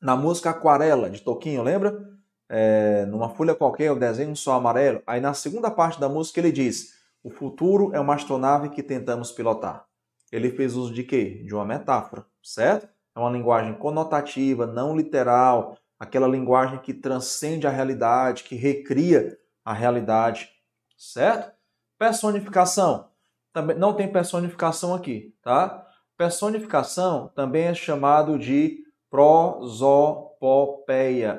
na 0.00 0.16
música 0.16 0.50
Aquarela, 0.50 1.10
de 1.10 1.20
Toquinho, 1.20 1.62
lembra? 1.62 2.18
É, 2.48 3.04
numa 3.06 3.28
folha 3.28 3.54
qualquer, 3.54 3.88
eu 3.88 3.98
desenho 3.98 4.30
um 4.30 4.36
sol 4.36 4.54
amarelo. 4.54 5.02
Aí 5.06 5.20
na 5.20 5.34
segunda 5.34 5.70
parte 5.70 6.00
da 6.00 6.08
música 6.08 6.40
ele 6.40 6.50
diz: 6.50 6.94
O 7.22 7.30
futuro 7.30 7.94
é 7.94 8.00
uma 8.00 8.14
astronave 8.14 8.70
que 8.70 8.82
tentamos 8.82 9.30
pilotar. 9.30 9.84
Ele 10.32 10.50
fez 10.50 10.74
uso 10.74 10.92
de 10.94 11.02
quê? 11.02 11.42
De 11.44 11.54
uma 11.54 11.64
metáfora, 11.64 12.24
certo? 12.42 12.88
É 13.14 13.20
uma 13.20 13.30
linguagem 13.30 13.74
conotativa, 13.74 14.66
não 14.66 14.96
literal, 14.96 15.76
aquela 15.98 16.28
linguagem 16.28 16.78
que 16.78 16.94
transcende 16.94 17.66
a 17.66 17.70
realidade, 17.70 18.44
que 18.44 18.54
recria 18.54 19.36
a 19.64 19.72
realidade, 19.72 20.50
certo? 20.96 21.52
Personificação. 21.98 23.10
Também 23.52 23.76
não 23.76 23.92
tem 23.92 24.10
personificação 24.10 24.94
aqui, 24.94 25.34
tá? 25.42 25.84
Personificação 26.16 27.28
também 27.34 27.64
é 27.64 27.74
chamado 27.74 28.38
de 28.38 28.84
prosopopeia, 29.10 30.60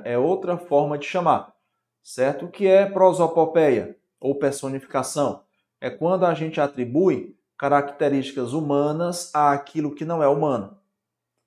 é 0.03 0.17
outra 0.17 0.57
forma 0.57 0.97
de 0.97 1.05
chamar, 1.05 1.53
certo? 2.01 2.45
O 2.45 2.51
que 2.51 2.67
é 2.67 2.85
prosopopeia 2.85 3.95
ou 4.19 4.35
personificação? 4.35 5.43
É 5.79 5.89
quando 5.89 6.25
a 6.25 6.33
gente 6.33 6.59
atribui 6.59 7.37
características 7.57 8.53
humanas 8.53 9.33
àquilo 9.35 9.93
que 9.93 10.05
não 10.05 10.23
é 10.23 10.27
humano. 10.27 10.78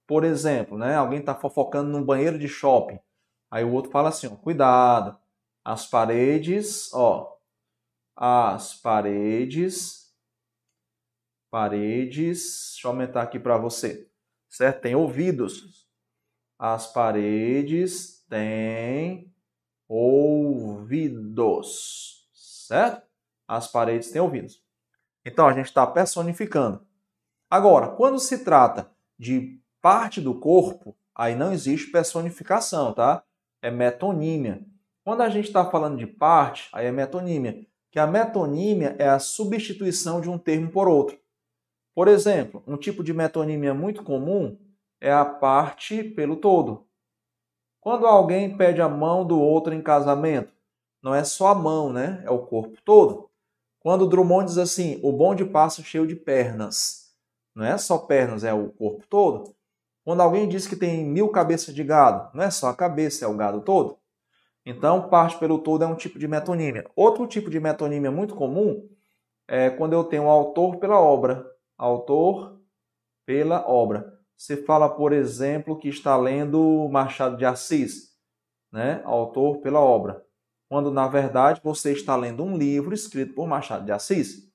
Por 0.07 0.25
exemplo, 0.25 0.77
né, 0.77 0.97
alguém 0.97 1.21
está 1.21 1.35
fofocando 1.35 1.91
num 1.91 2.05
banheiro 2.05 2.39
de 2.39 2.49
shopping. 2.49 2.99
Aí 3.51 3.65
o 3.65 3.73
outro 3.73 3.91
fala 3.91 4.09
assim: 4.09 4.27
ó, 4.27 4.37
cuidado, 4.37 5.19
as 5.65 5.87
paredes, 5.87 6.93
ó, 6.93 7.37
as 8.17 8.75
paredes, 8.75 10.13
paredes, 11.51 12.73
deixa 12.73 12.87
eu 12.87 12.91
aumentar 12.91 13.23
aqui 13.23 13.39
para 13.39 13.57
você, 13.57 14.11
certo? 14.49 14.81
Tem 14.81 14.95
ouvidos. 14.95 15.87
As 16.59 16.87
paredes 16.93 18.25
têm 18.29 19.33
ouvidos, 19.89 21.59
certo? 22.33 23.07
As 23.47 23.67
paredes 23.69 24.11
têm 24.11 24.23
ouvidos. 24.23 24.63
Então 25.25 25.47
a 25.47 25.53
gente 25.53 25.67
está 25.67 25.87
personificando. 25.87 26.87
Agora, 27.51 27.89
quando 27.89 28.19
se 28.19 28.45
trata 28.45 28.91
de 29.19 29.62
parte 29.83 30.21
do 30.21 30.35
corpo, 30.39 30.97
aí 31.15 31.35
não 31.35 31.53
existe 31.53 31.91
personificação, 31.91 32.95
tá? 32.95 33.25
É 33.61 33.71
metonímia. 33.71 34.65
Quando 35.05 35.23
a 35.23 35.29
gente 35.29 35.47
está 35.47 35.69
falando 35.69 35.99
de 35.99 36.07
parte, 36.07 36.71
aí 36.73 36.87
é 36.87 36.93
metonímia. 36.93 37.67
Que 37.91 37.99
a 37.99 38.07
metonímia 38.07 38.97
é 38.99 39.09
a 39.09 39.19
substituição 39.19 40.21
de 40.21 40.31
um 40.31 40.39
termo 40.39 40.71
por 40.71 40.89
outro. 40.89 41.19
Por 41.95 42.09
exemplo, 42.09 42.63
um 42.67 42.77
tipo 42.77 43.03
de 43.03 43.13
metonímia 43.13 43.75
muito 43.75 44.03
comum 44.03 44.57
é 45.01 45.13
a 45.13 45.25
parte 45.25 46.03
pelo 46.03 46.37
todo. 46.37 46.87
Quando 47.81 48.07
alguém 48.07 48.57
pede 48.57 48.81
a 48.81 48.89
mão 48.89 49.27
do 49.27 49.39
outro 49.39 49.75
em 49.75 49.83
casamento, 49.83 50.55
não 51.03 51.13
é 51.13 51.25
só 51.25 51.49
a 51.49 51.55
mão, 51.55 51.93
né? 51.93 52.23
É 52.25 52.31
o 52.31 52.47
corpo 52.47 52.81
todo. 52.85 53.29
Quando 53.81 54.09
Drummond 54.09 54.47
diz 54.47 54.59
assim, 54.59 55.01
o 55.03 55.11
bonde 55.13 55.45
passa 55.45 55.83
cheio 55.83 56.07
de 56.07 56.15
pernas, 56.15 57.13
não 57.55 57.65
é 57.65 57.77
só 57.77 57.99
pernas, 57.99 58.45
é 58.45 58.55
o 58.55 58.71
corpo 58.71 59.05
todo. 59.09 59.55
Quando 60.05 60.21
alguém 60.21 60.49
diz 60.49 60.67
que 60.67 60.77
tem 60.77 61.05
mil 61.05 61.29
cabeças 61.29 61.75
de 61.75 61.85
gado, 61.85 62.31
não 62.35 62.43
é 62.45 62.51
só 62.51 62.69
a 62.69 62.77
cabeça, 62.77 63.25
é 63.25 63.29
o 63.29 63.37
gado 63.37 63.61
todo. 63.61 63.99
Então, 64.65 65.09
parte 65.09 65.39
pelo 65.39 65.59
todo 65.59 65.85
é 65.85 65.87
um 65.87 65.95
tipo 65.95 66.19
de 66.19 66.29
metonímia. 66.29 66.89
Outro 66.95 67.27
tipo 67.27 67.51
de 67.51 67.61
metonímia 67.61 68.11
muito 68.11 68.35
comum 68.35 68.89
é 69.49 69.71
quando 69.71 69.93
eu 69.93 70.05
tenho 70.05 70.29
autor 70.29 70.77
pela 70.77 71.01
obra. 71.01 71.45
Autor 71.77 72.61
pela 73.27 73.69
obra. 73.69 74.19
Você 74.37 74.57
fala, 74.57 74.89
por 74.89 75.13
exemplo, 75.13 75.79
que 75.79 75.89
está 75.89 76.17
lendo 76.17 76.89
Machado 76.91 77.37
de 77.37 77.45
Assis, 77.45 78.13
né? 78.73 79.01
Autor 79.05 79.59
pela 79.59 79.81
obra. 79.81 80.25
Quando, 80.69 80.91
na 80.91 81.07
verdade, 81.07 81.61
você 81.63 81.93
está 81.93 82.17
lendo 82.17 82.43
um 82.43 82.57
livro 82.57 82.95
escrito 82.95 83.35
por 83.35 83.47
Machado 83.47 83.85
de 83.85 83.93
Assis. 83.93 84.51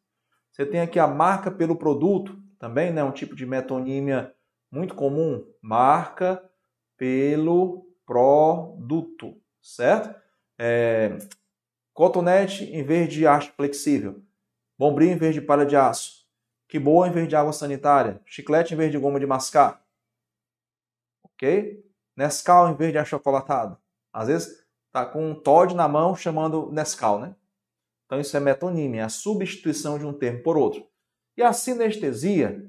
Você 0.52 0.66
tem 0.66 0.82
aqui 0.82 1.00
a 1.00 1.08
marca 1.08 1.52
pelo 1.52 1.76
produto, 1.76 2.38
também, 2.58 2.92
né? 2.92 3.04
Um 3.04 3.12
tipo 3.12 3.36
de 3.36 3.46
metonímia 3.46 4.34
muito 4.72 4.96
comum, 4.96 5.46
marca 5.62 6.44
pelo 6.98 7.88
produto, 8.06 9.40
certo? 9.62 10.20
É, 10.58 11.18
cotonete 11.94 12.64
em 12.66 12.84
vez 12.84 13.12
de 13.12 13.28
haste 13.28 13.52
flexível, 13.52 14.24
bombril 14.78 15.10
em 15.10 15.18
vez 15.18 15.34
de 15.34 15.42
palha 15.42 15.66
de 15.66 15.76
aço, 15.76 16.28
que 16.68 16.80
boa 16.80 17.08
em 17.08 17.12
vez 17.12 17.28
de 17.28 17.36
água 17.36 17.54
sanitária, 17.54 18.22
chiclete 18.26 18.74
em 18.74 18.78
vez 18.78 18.92
de 18.92 18.98
goma 18.98 19.20
de 19.20 19.26
mascar, 19.26 19.86
ok? 21.24 21.86
Nescau 22.16 22.70
em 22.70 22.76
vez 22.76 22.92
de 22.92 22.98
achocolatado. 22.98 23.78
Às 24.12 24.28
vezes 24.28 24.66
tá 24.92 25.06
com 25.06 25.32
um 25.32 25.36
Todd 25.36 25.76
na 25.76 25.88
mão 25.88 26.16
chamando 26.16 26.72
Nescau, 26.72 27.20
né? 27.20 27.36
Então 28.06 28.20
isso 28.20 28.36
é 28.36 28.40
metonímia, 28.40 29.02
é 29.02 29.04
a 29.04 29.10
substituição 29.10 30.00
de 30.00 30.06
um 30.06 30.14
termo 30.14 30.42
por 30.42 30.58
outro. 30.58 30.88
E 31.36 31.44
a 31.44 31.54
sinestesia 31.54 32.68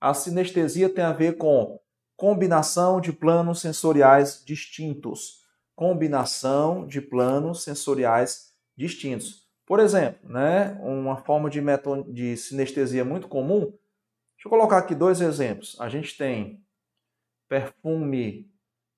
a 0.00 0.14
sinestesia 0.14 0.88
tem 0.88 1.04
a 1.04 1.12
ver 1.12 1.36
com 1.36 1.78
combinação 2.16 3.00
de 3.00 3.12
planos 3.12 3.60
sensoriais 3.60 4.42
distintos. 4.44 5.44
Combinação 5.74 6.86
de 6.86 7.00
planos 7.00 7.62
sensoriais 7.62 8.52
distintos. 8.76 9.48
Por 9.64 9.80
exemplo, 9.80 10.28
né, 10.28 10.78
uma 10.82 11.16
forma 11.16 11.50
de, 11.50 11.60
de 12.12 12.36
sinestesia 12.36 13.04
muito 13.04 13.28
comum. 13.28 13.60
Deixa 13.60 14.46
eu 14.46 14.50
colocar 14.50 14.78
aqui 14.78 14.94
dois 14.94 15.20
exemplos. 15.20 15.76
A 15.80 15.88
gente 15.88 16.16
tem 16.16 16.64
perfume 17.48 18.50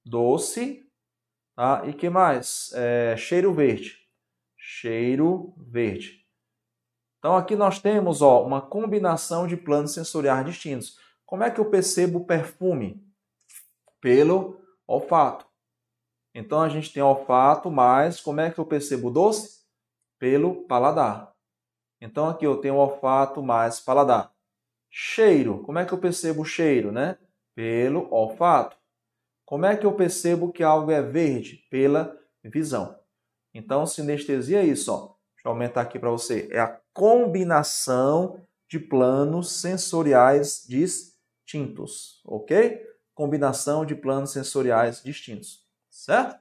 doce, 0.05 0.87
tá? 1.57 1.83
E 1.87 1.93
que 1.93 2.09
mais? 2.09 2.73
É, 2.75 3.17
cheiro 3.17 3.53
verde. 3.53 3.99
Cheiro 4.57 5.55
verde. 5.59 6.20
Então 7.21 7.37
aqui 7.37 7.55
nós 7.55 7.79
temos 7.79 8.23
ó, 8.23 8.43
uma 8.43 8.63
combinação 8.63 9.47
de 9.47 9.57
planos 9.57 9.93
sensoriais 9.93 10.45
distintos. 10.45 10.99
Como 11.27 11.45
é 11.45 11.51
que 11.51 11.61
eu 11.61 11.67
percebo 11.67 12.19
o 12.19 12.25
perfume? 12.25 13.07
Pelo 14.01 14.59
olfato. 14.87 15.47
Então 16.35 16.63
a 16.63 16.69
gente 16.71 16.93
tem 16.93 17.03
olfato, 17.03 17.71
mas 17.71 18.21
como 18.21 18.41
é 18.41 18.51
que 18.51 18.59
eu 18.59 18.65
percebo 18.65 19.09
o 19.09 19.11
doce? 19.13 19.61
Pelo 20.19 20.65
paladar. 20.65 21.35
Então 22.01 22.27
aqui 22.27 22.47
eu 22.47 22.57
tenho 22.57 22.77
olfato 22.77 23.43
mais 23.43 23.79
paladar. 23.79 24.33
Cheiro. 24.91 25.63
Como 25.63 25.79
é 25.79 25.85
que 25.85 25.93
eu 25.93 25.99
percebo 25.99 26.41
o 26.41 26.47
cheiro, 26.47 26.91
né? 26.91 27.19
Pelo 27.55 28.11
olfato. 28.11 28.79
Como 29.45 29.67
é 29.67 29.77
que 29.77 29.85
eu 29.85 29.93
percebo 29.93 30.51
que 30.51 30.63
algo 30.63 30.91
é 30.91 31.03
verde? 31.03 31.67
Pela 31.69 32.19
visão. 32.43 32.99
Então, 33.53 33.85
sinestesia 33.85 34.63
é 34.63 34.65
isso, 34.65 34.93
ó. 34.93 34.99
Deixa 35.35 35.47
eu 35.49 35.51
aumentar 35.51 35.81
aqui 35.83 35.99
para 35.99 36.11
você. 36.11 36.49
É 36.53 36.61
a 36.61 36.80
combinação 36.93 38.41
de 38.69 38.79
planos 38.79 39.53
sensoriais 39.53 40.65
distintos, 40.69 42.23
ok? 42.25 42.87
Combinação 43.15 43.85
de 43.85 43.95
planos 43.95 44.33
sensoriais 44.33 45.03
distintos, 45.03 45.67
certo? 45.91 46.41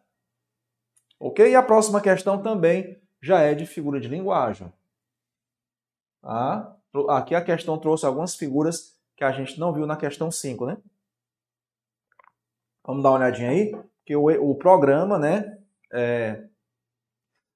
Ok? 1.19 1.49
E 1.49 1.55
a 1.55 1.63
próxima 1.63 1.99
questão 1.99 2.41
também 2.41 3.01
já 3.21 3.41
é 3.41 3.53
de 3.53 3.65
figura 3.65 3.99
de 3.99 4.07
linguagem. 4.07 4.71
Tá? 6.21 6.77
Aqui 7.09 7.35
a 7.35 7.43
questão 7.43 7.77
trouxe 7.77 8.05
algumas 8.05 8.35
figuras 8.35 8.97
que 9.15 9.23
a 9.23 9.31
gente 9.31 9.59
não 9.59 9.73
viu 9.73 9.85
na 9.85 9.97
questão 9.97 10.31
5, 10.31 10.65
né? 10.65 10.77
Vamos 12.85 13.03
dar 13.03 13.09
uma 13.09 13.19
olhadinha 13.19 13.49
aí, 13.49 13.75
que 14.05 14.15
o, 14.15 14.25
o 14.27 14.55
programa, 14.55 15.19
né, 15.19 15.59
é, 15.91 16.47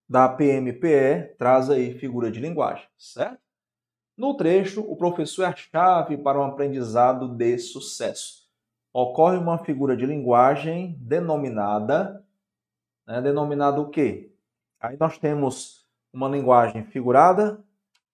da 0.08 0.28
PMPE 0.30 1.36
traz 1.38 1.70
aí 1.70 1.98
figura 1.98 2.32
de 2.32 2.40
linguagem, 2.40 2.88
certo? 2.98 3.40
No 4.16 4.36
trecho, 4.38 4.82
o 4.82 4.96
professor 4.96 5.44
é 5.44 5.48
a 5.48 5.56
chave 5.56 6.18
para 6.18 6.40
um 6.40 6.44
aprendizado 6.44 7.28
de 7.28 7.58
sucesso. 7.58 8.44
ocorre 8.94 9.38
uma 9.38 9.58
figura 9.58 9.98
de 9.98 10.06
linguagem 10.06 10.96
denominada, 11.00 12.24
né, 13.08 13.20
denominada 13.22 13.82
o 13.82 13.90
quê? 13.90 14.32
Aí 14.80 14.96
nós 15.00 15.18
temos 15.18 15.88
uma 16.14 16.30
linguagem 16.30 16.84
figurada, 16.84 17.64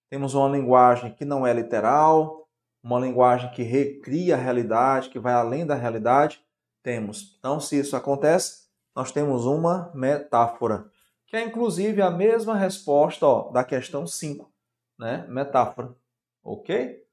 temos 0.09 0.33
uma 0.35 0.47
linguagem 0.47 1.13
que 1.13 1.25
não 1.25 1.45
é 1.45 1.51
literal, 1.51 2.47
uma 2.81 2.99
linguagem 2.99 3.51
que 3.51 3.61
recria 3.61 4.35
a 4.35 4.39
realidade, 4.39 5.09
que 5.09 5.19
vai 5.19 5.33
além 5.33 5.65
da 5.65 5.75
realidade. 5.75 6.41
Temos. 6.81 7.35
Então, 7.39 7.59
se 7.59 7.77
isso 7.77 7.95
acontece, 7.95 8.69
nós 8.95 9.11
temos 9.11 9.45
uma 9.45 9.91
metáfora, 9.93 10.89
que 11.29 11.37
é 11.37 11.43
inclusive 11.43 12.01
a 12.01 12.09
mesma 12.09 12.57
resposta 12.57 13.25
ó, 13.25 13.51
da 13.51 13.63
questão 13.63 14.07
5, 14.07 14.51
né? 14.97 15.27
Metáfora. 15.29 15.95
Ok? 16.43 17.05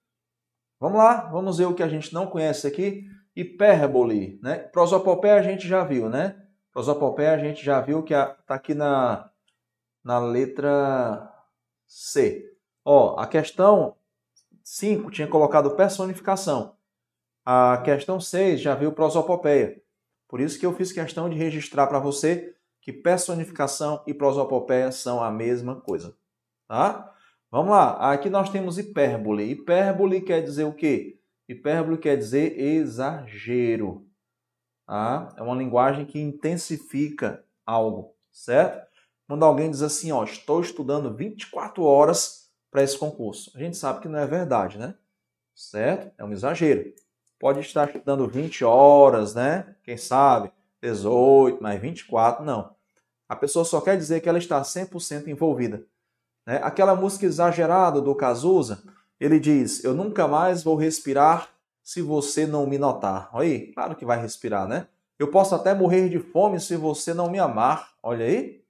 Vamos 0.81 0.99
lá, 0.99 1.27
vamos 1.27 1.59
ver 1.59 1.67
o 1.67 1.75
que 1.75 1.83
a 1.83 1.89
gente 1.89 2.15
não 2.15 2.27
conhece 2.27 2.67
aqui. 2.67 3.07
Hipérbole, 3.35 4.41
né? 4.43 4.57
Prosopopeia 4.59 5.35
a 5.35 5.43
gente 5.43 5.69
já 5.69 5.85
viu, 5.85 6.09
né? 6.09 6.43
Prosopopeia 6.73 7.33
a 7.33 7.39
gente 7.39 7.63
já 7.63 7.79
viu 7.83 8.03
que 8.03 8.15
está 8.15 8.55
aqui 8.55 8.73
na, 8.73 9.31
na 10.03 10.19
letra 10.19 11.31
C. 11.87 12.57
Ó, 12.83 13.19
a 13.19 13.27
questão 13.27 13.97
5 14.63 15.11
tinha 15.11 15.29
colocado 15.29 15.77
personificação. 15.77 16.75
A 17.45 17.83
questão 17.85 18.19
6 18.19 18.63
já 18.63 18.75
viu 18.75 18.93
prosopopeia. 18.93 19.83
Por 20.27 20.41
isso 20.41 20.59
que 20.59 20.65
eu 20.65 20.75
fiz 20.75 20.91
questão 20.91 21.29
de 21.29 21.37
registrar 21.37 21.87
para 21.87 21.99
você 21.99 22.56
que 22.87 22.93
personificação 22.93 24.01
e 24.07 24.15
prosopopeia 24.15 24.93
são 24.93 25.21
a 25.21 25.29
mesma 25.29 25.75
coisa. 25.81 26.17
Tá? 26.69 27.13
Vamos 27.51 27.73
lá. 27.73 28.13
Aqui 28.13 28.31
nós 28.31 28.49
temos 28.49 28.79
hipérbole. 28.79 29.43
Hipérbole 29.43 30.21
quer 30.21 30.41
dizer 30.41 30.63
o 30.63 30.73
quê? 30.73 31.19
Hipérbole 31.49 31.99
quer 31.99 32.17
dizer 32.17 32.57
exagero. 32.57 34.07
Tá? 34.87 35.35
É 35.37 35.43
uma 35.43 35.57
linguagem 35.57 36.07
que 36.07 36.21
intensifica 36.21 37.45
algo, 37.67 38.15
certo? 38.31 38.87
Quando 39.27 39.45
alguém 39.45 39.69
diz 39.69 39.83
assim, 39.83 40.13
ó, 40.13 40.23
estou 40.23 40.61
estudando 40.61 41.13
24 41.13 41.83
horas 41.83 42.53
para 42.71 42.85
esse 42.85 42.97
concurso. 42.97 43.51
A 43.57 43.59
gente 43.59 43.77
sabe 43.77 44.01
que 44.01 44.07
não 44.07 44.21
é 44.21 44.29
verdade, 44.29 44.79
né? 44.79 44.95
Certo? 45.57 46.15
É 46.17 46.25
um 46.25 46.31
exagero. 46.31 46.95
Pode 47.37 47.59
estar 47.59 47.91
dando 48.05 48.29
20 48.29 48.65
horas, 48.65 49.35
né? 49.35 49.75
Quem 49.83 49.97
sabe 49.97 50.53
18, 50.81 51.61
mais 51.61 51.81
24, 51.81 52.45
não. 52.45 52.76
A 53.29 53.35
pessoa 53.35 53.65
só 53.65 53.81
quer 53.81 53.97
dizer 53.97 54.21
que 54.21 54.29
ela 54.29 54.39
está 54.39 54.61
100% 54.63 55.29
envolvida. 55.29 55.85
Né? 56.47 56.61
Aquela 56.63 56.95
música 56.95 57.27
exagerada 57.27 58.01
do 58.01 58.15
Cazuza, 58.15 58.83
ele 59.19 59.41
diz: 59.41 59.83
Eu 59.83 59.95
nunca 59.95 60.29
mais 60.29 60.63
vou 60.63 60.77
respirar 60.77 61.49
se 61.83 62.01
você 62.03 62.47
não 62.47 62.67
me 62.67 62.79
notar. 62.79 63.29
Olha 63.33 63.47
aí, 63.47 63.73
claro 63.73 63.97
que 63.97 64.05
vai 64.05 64.21
respirar, 64.21 64.69
né? 64.69 64.87
Eu 65.19 65.31
posso 65.31 65.55
até 65.55 65.73
morrer 65.73 66.09
de 66.09 66.19
fome 66.19 66.61
se 66.61 66.77
você 66.77 67.15
não 67.15 67.31
me 67.31 67.39
amar. 67.39 67.95
Olha 68.03 68.27
aí. 68.27 68.63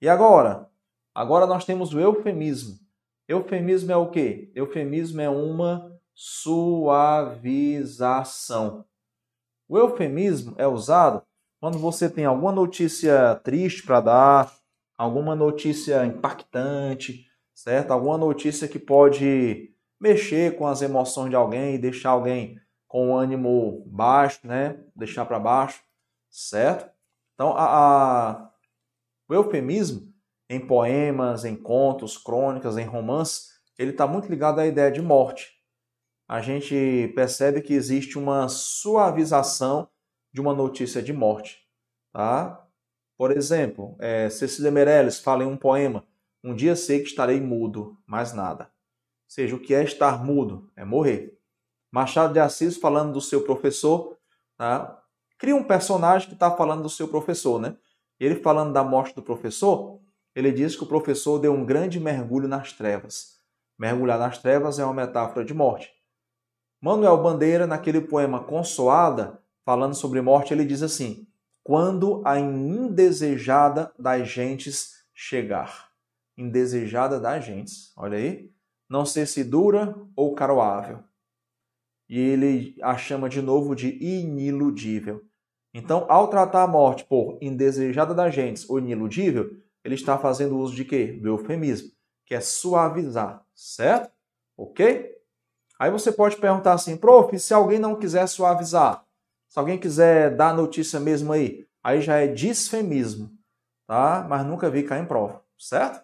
E 0.00 0.08
agora? 0.08 0.68
Agora 1.14 1.46
nós 1.46 1.64
temos 1.64 1.92
o 1.92 2.00
eufemismo. 2.00 2.78
Eufemismo 3.28 3.92
é 3.92 3.96
o 3.96 4.10
quê? 4.10 4.50
Eufemismo 4.54 5.20
é 5.20 5.28
uma 5.28 5.92
suavização. 6.14 7.26
O 9.68 9.78
eufemismo 9.78 10.54
é 10.58 10.66
usado 10.66 11.22
quando 11.62 11.78
você 11.78 12.10
tem 12.10 12.24
alguma 12.24 12.50
notícia 12.50 13.36
triste 13.36 13.84
para 13.84 14.00
dar, 14.00 14.52
alguma 14.98 15.36
notícia 15.36 16.04
impactante, 16.04 17.24
certo? 17.54 17.92
Alguma 17.92 18.18
notícia 18.18 18.66
que 18.66 18.80
pode 18.80 19.72
mexer 20.00 20.56
com 20.56 20.66
as 20.66 20.82
emoções 20.82 21.30
de 21.30 21.36
alguém 21.36 21.76
e 21.76 21.78
deixar 21.78 22.10
alguém 22.10 22.58
com 22.88 23.10
o 23.10 23.16
ânimo 23.16 23.84
baixo, 23.86 24.40
né? 24.42 24.76
Deixar 24.96 25.24
para 25.24 25.38
baixo, 25.38 25.80
certo? 26.28 26.90
Então, 27.34 27.56
a, 27.56 28.30
a, 28.30 28.50
o 29.28 29.32
eufemismo 29.32 30.12
em 30.50 30.58
poemas, 30.58 31.44
em 31.44 31.54
contos, 31.54 32.18
crônicas, 32.18 32.76
em 32.76 32.84
romances, 32.84 33.50
ele 33.78 33.92
está 33.92 34.04
muito 34.04 34.28
ligado 34.28 34.58
à 34.58 34.66
ideia 34.66 34.90
de 34.90 35.00
morte. 35.00 35.52
A 36.26 36.40
gente 36.40 37.12
percebe 37.14 37.62
que 37.62 37.72
existe 37.72 38.18
uma 38.18 38.48
suavização 38.48 39.88
de 40.32 40.40
uma 40.40 40.54
notícia 40.54 41.02
de 41.02 41.12
morte. 41.12 41.60
Tá? 42.12 42.66
Por 43.16 43.30
exemplo, 43.30 43.96
é, 43.98 44.28
Cecília 44.30 44.70
Meirelles 44.70 45.20
fala 45.20 45.44
em 45.44 45.46
um 45.46 45.56
poema: 45.56 46.06
Um 46.42 46.54
dia 46.54 46.74
sei 46.74 47.00
que 47.00 47.08
estarei 47.08 47.40
mudo, 47.40 47.98
mais 48.06 48.32
nada. 48.32 48.64
Ou 48.64 48.70
seja, 49.28 49.56
o 49.56 49.60
que 49.60 49.74
é 49.74 49.82
estar 49.82 50.24
mudo? 50.24 50.70
É 50.76 50.84
morrer. 50.84 51.38
Machado 51.90 52.32
de 52.32 52.40
Assis 52.40 52.76
falando 52.76 53.12
do 53.12 53.20
seu 53.20 53.42
professor, 53.42 54.16
tá? 54.56 55.02
cria 55.42 55.56
um 55.56 55.64
personagem 55.64 56.28
que 56.28 56.34
está 56.34 56.50
falando 56.50 56.84
do 56.84 56.88
seu 56.88 57.08
professor, 57.08 57.60
né? 57.60 57.76
Ele 58.18 58.36
falando 58.36 58.72
da 58.72 58.84
morte 58.84 59.12
do 59.12 59.20
professor, 59.20 60.00
ele 60.36 60.52
diz 60.52 60.76
que 60.76 60.84
o 60.84 60.86
professor 60.86 61.40
deu 61.40 61.52
um 61.52 61.64
grande 61.64 61.98
mergulho 61.98 62.46
nas 62.46 62.72
trevas. 62.72 63.40
Mergulhar 63.76 64.20
nas 64.20 64.38
trevas 64.38 64.78
é 64.78 64.84
uma 64.84 64.94
metáfora 64.94 65.44
de 65.44 65.52
morte. 65.52 65.92
Manuel 66.80 67.20
Bandeira, 67.20 67.66
naquele 67.66 68.00
poema 68.00 68.44
Consoada, 68.44 69.41
falando 69.64 69.94
sobre 69.94 70.20
morte, 70.20 70.52
ele 70.52 70.64
diz 70.64 70.82
assim: 70.82 71.26
Quando 71.62 72.22
a 72.24 72.38
indesejada 72.38 73.92
das 73.98 74.28
gentes 74.28 75.02
chegar. 75.14 75.90
Indesejada 76.36 77.20
das 77.20 77.44
gentes, 77.44 77.92
olha 77.96 78.18
aí. 78.18 78.50
Não 78.88 79.06
sei 79.06 79.24
se 79.24 79.42
dura 79.42 79.96
ou 80.14 80.34
caroável. 80.34 81.02
E 82.08 82.18
ele 82.18 82.76
a 82.82 82.96
chama 82.96 83.28
de 83.28 83.40
novo 83.40 83.74
de 83.74 83.88
iniludível. 84.04 85.24
Então, 85.74 86.04
ao 86.10 86.28
tratar 86.28 86.64
a 86.64 86.66
morte 86.66 87.04
por 87.04 87.38
indesejada 87.40 88.14
das 88.14 88.34
gentes 88.34 88.68
ou 88.68 88.78
iniludível, 88.78 89.56
ele 89.82 89.94
está 89.94 90.18
fazendo 90.18 90.58
uso 90.58 90.74
de 90.74 90.84
quê? 90.84 91.12
Do 91.12 91.28
eufemismo, 91.28 91.90
que 92.26 92.34
é 92.34 92.40
suavizar, 92.40 93.44
certo? 93.54 94.12
Ok? 94.56 95.10
Aí 95.78 95.90
você 95.90 96.12
pode 96.12 96.36
perguntar 96.36 96.74
assim, 96.74 96.96
prof, 96.96 97.36
se 97.38 97.54
alguém 97.54 97.78
não 97.78 97.98
quiser 97.98 98.26
suavizar, 98.26 99.04
se 99.52 99.58
alguém 99.58 99.78
quiser 99.78 100.34
dar 100.34 100.56
notícia 100.56 100.98
mesmo 100.98 101.30
aí, 101.30 101.68
aí 101.84 102.00
já 102.00 102.16
é 102.16 102.26
disfemismo, 102.26 103.30
tá? 103.86 104.26
Mas 104.26 104.46
nunca 104.46 104.70
vi 104.70 104.82
cair 104.82 105.02
em 105.02 105.06
prova, 105.06 105.44
certo? 105.58 106.02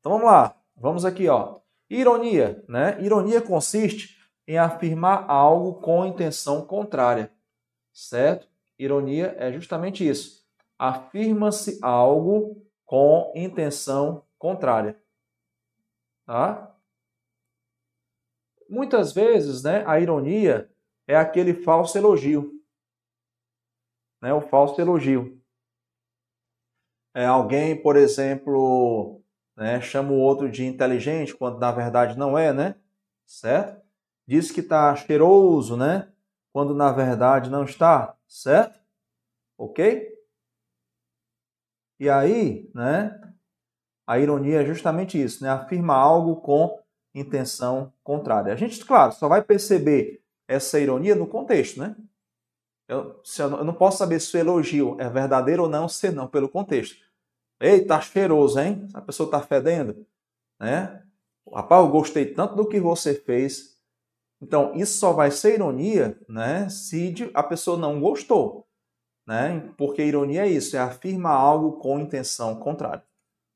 Então 0.00 0.10
vamos 0.10 0.26
lá, 0.26 0.60
vamos 0.76 1.04
aqui, 1.04 1.28
ó. 1.28 1.60
Ironia, 1.88 2.64
né? 2.68 3.00
Ironia 3.00 3.40
consiste 3.40 4.18
em 4.48 4.58
afirmar 4.58 5.30
algo 5.30 5.74
com 5.80 6.04
intenção 6.06 6.66
contrária, 6.66 7.32
certo? 7.92 8.48
Ironia 8.76 9.36
é 9.38 9.52
justamente 9.52 10.04
isso. 10.04 10.44
Afirma-se 10.76 11.78
algo 11.80 12.66
com 12.84 13.32
intenção 13.36 14.24
contrária. 14.36 15.00
Tá? 16.26 16.74
Muitas 18.68 19.12
vezes, 19.12 19.62
né, 19.62 19.84
a 19.86 20.00
ironia 20.00 20.68
é 21.06 21.14
aquele 21.14 21.54
falso 21.54 21.96
elogio. 21.96 22.55
Né, 24.20 24.32
o 24.32 24.40
falso 24.40 24.80
elogio. 24.80 25.40
É 27.14 27.24
alguém, 27.24 27.80
por 27.80 27.96
exemplo, 27.96 29.22
né, 29.56 29.80
chama 29.80 30.12
o 30.12 30.18
outro 30.18 30.50
de 30.50 30.64
inteligente, 30.64 31.34
quando 31.34 31.58
na 31.58 31.72
verdade 31.72 32.18
não 32.18 32.36
é, 32.36 32.52
né? 32.52 32.76
Certo? 33.24 33.82
Diz 34.26 34.50
que 34.50 34.60
está 34.60 34.94
cheiroso, 34.94 35.76
né? 35.76 36.12
Quando 36.52 36.74
na 36.74 36.92
verdade 36.92 37.50
não 37.50 37.64
está, 37.64 38.16
certo? 38.28 38.78
Ok? 39.58 40.14
E 41.98 42.10
aí, 42.10 42.70
né, 42.74 43.18
a 44.06 44.18
ironia 44.18 44.62
é 44.62 44.66
justamente 44.66 45.20
isso, 45.20 45.42
né, 45.42 45.50
afirma 45.50 45.94
algo 45.94 46.36
com 46.36 46.78
intenção 47.14 47.92
contrária. 48.04 48.52
A 48.52 48.56
gente, 48.56 48.84
claro, 48.84 49.12
só 49.12 49.28
vai 49.28 49.42
perceber 49.42 50.22
essa 50.46 50.78
ironia 50.78 51.14
no 51.14 51.26
contexto, 51.26 51.80
né? 51.80 51.96
Eu, 52.88 53.20
eu, 53.38 53.64
não 53.64 53.74
posso 53.74 53.98
saber 53.98 54.20
se 54.20 54.36
o 54.36 54.40
elogio 54.40 54.96
é 55.00 55.08
verdadeiro 55.08 55.64
ou 55.64 55.68
não, 55.68 55.88
se 55.88 56.10
não, 56.10 56.28
pelo 56.28 56.48
contexto. 56.48 56.96
Ei, 57.60 57.84
tá 57.84 58.00
cheiroso, 58.00 58.60
hein? 58.60 58.86
A 58.94 59.00
pessoa 59.00 59.30
tá 59.30 59.40
fedendo, 59.40 60.06
né? 60.60 61.02
Rapaz, 61.52 61.84
eu 61.84 61.90
gostei 61.90 62.26
tanto 62.26 62.54
do 62.54 62.68
que 62.68 62.78
você 62.78 63.14
fez. 63.14 63.76
Então, 64.40 64.74
isso 64.74 64.98
só 64.98 65.12
vai 65.12 65.30
ser 65.30 65.54
ironia, 65.54 66.20
né? 66.28 66.68
Se 66.68 67.14
a 67.34 67.42
pessoa 67.42 67.78
não 67.78 68.00
gostou 68.00 68.66
né? 69.26 69.68
Porque 69.76 70.02
ironia 70.02 70.46
é 70.46 70.48
isso, 70.48 70.76
é 70.76 70.78
afirmar 70.78 71.32
algo 71.32 71.72
com 71.72 71.98
intenção 71.98 72.54
contrária. 72.56 73.02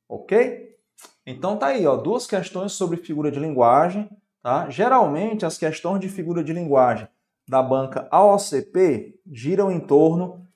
Ok? 0.09 0.77
Então 1.25 1.57
tá 1.57 1.69
aí, 1.69 1.87
ó, 1.87 1.97
duas 1.97 2.27
questões 2.27 2.73
sobre 2.73 2.97
figura 2.97 3.31
de 3.31 3.39
linguagem. 3.39 4.11
Tá? 4.43 4.69
Geralmente 4.69 5.47
as 5.47 5.57
questões 5.57 6.01
de 6.01 6.09
figura 6.09 6.43
de 6.43 6.53
linguagem 6.53 7.07
da 7.51 7.61
banca 7.61 8.07
AOCP 8.13 9.21
giram 9.27 9.73
em 9.73 9.81
torno 9.81 10.49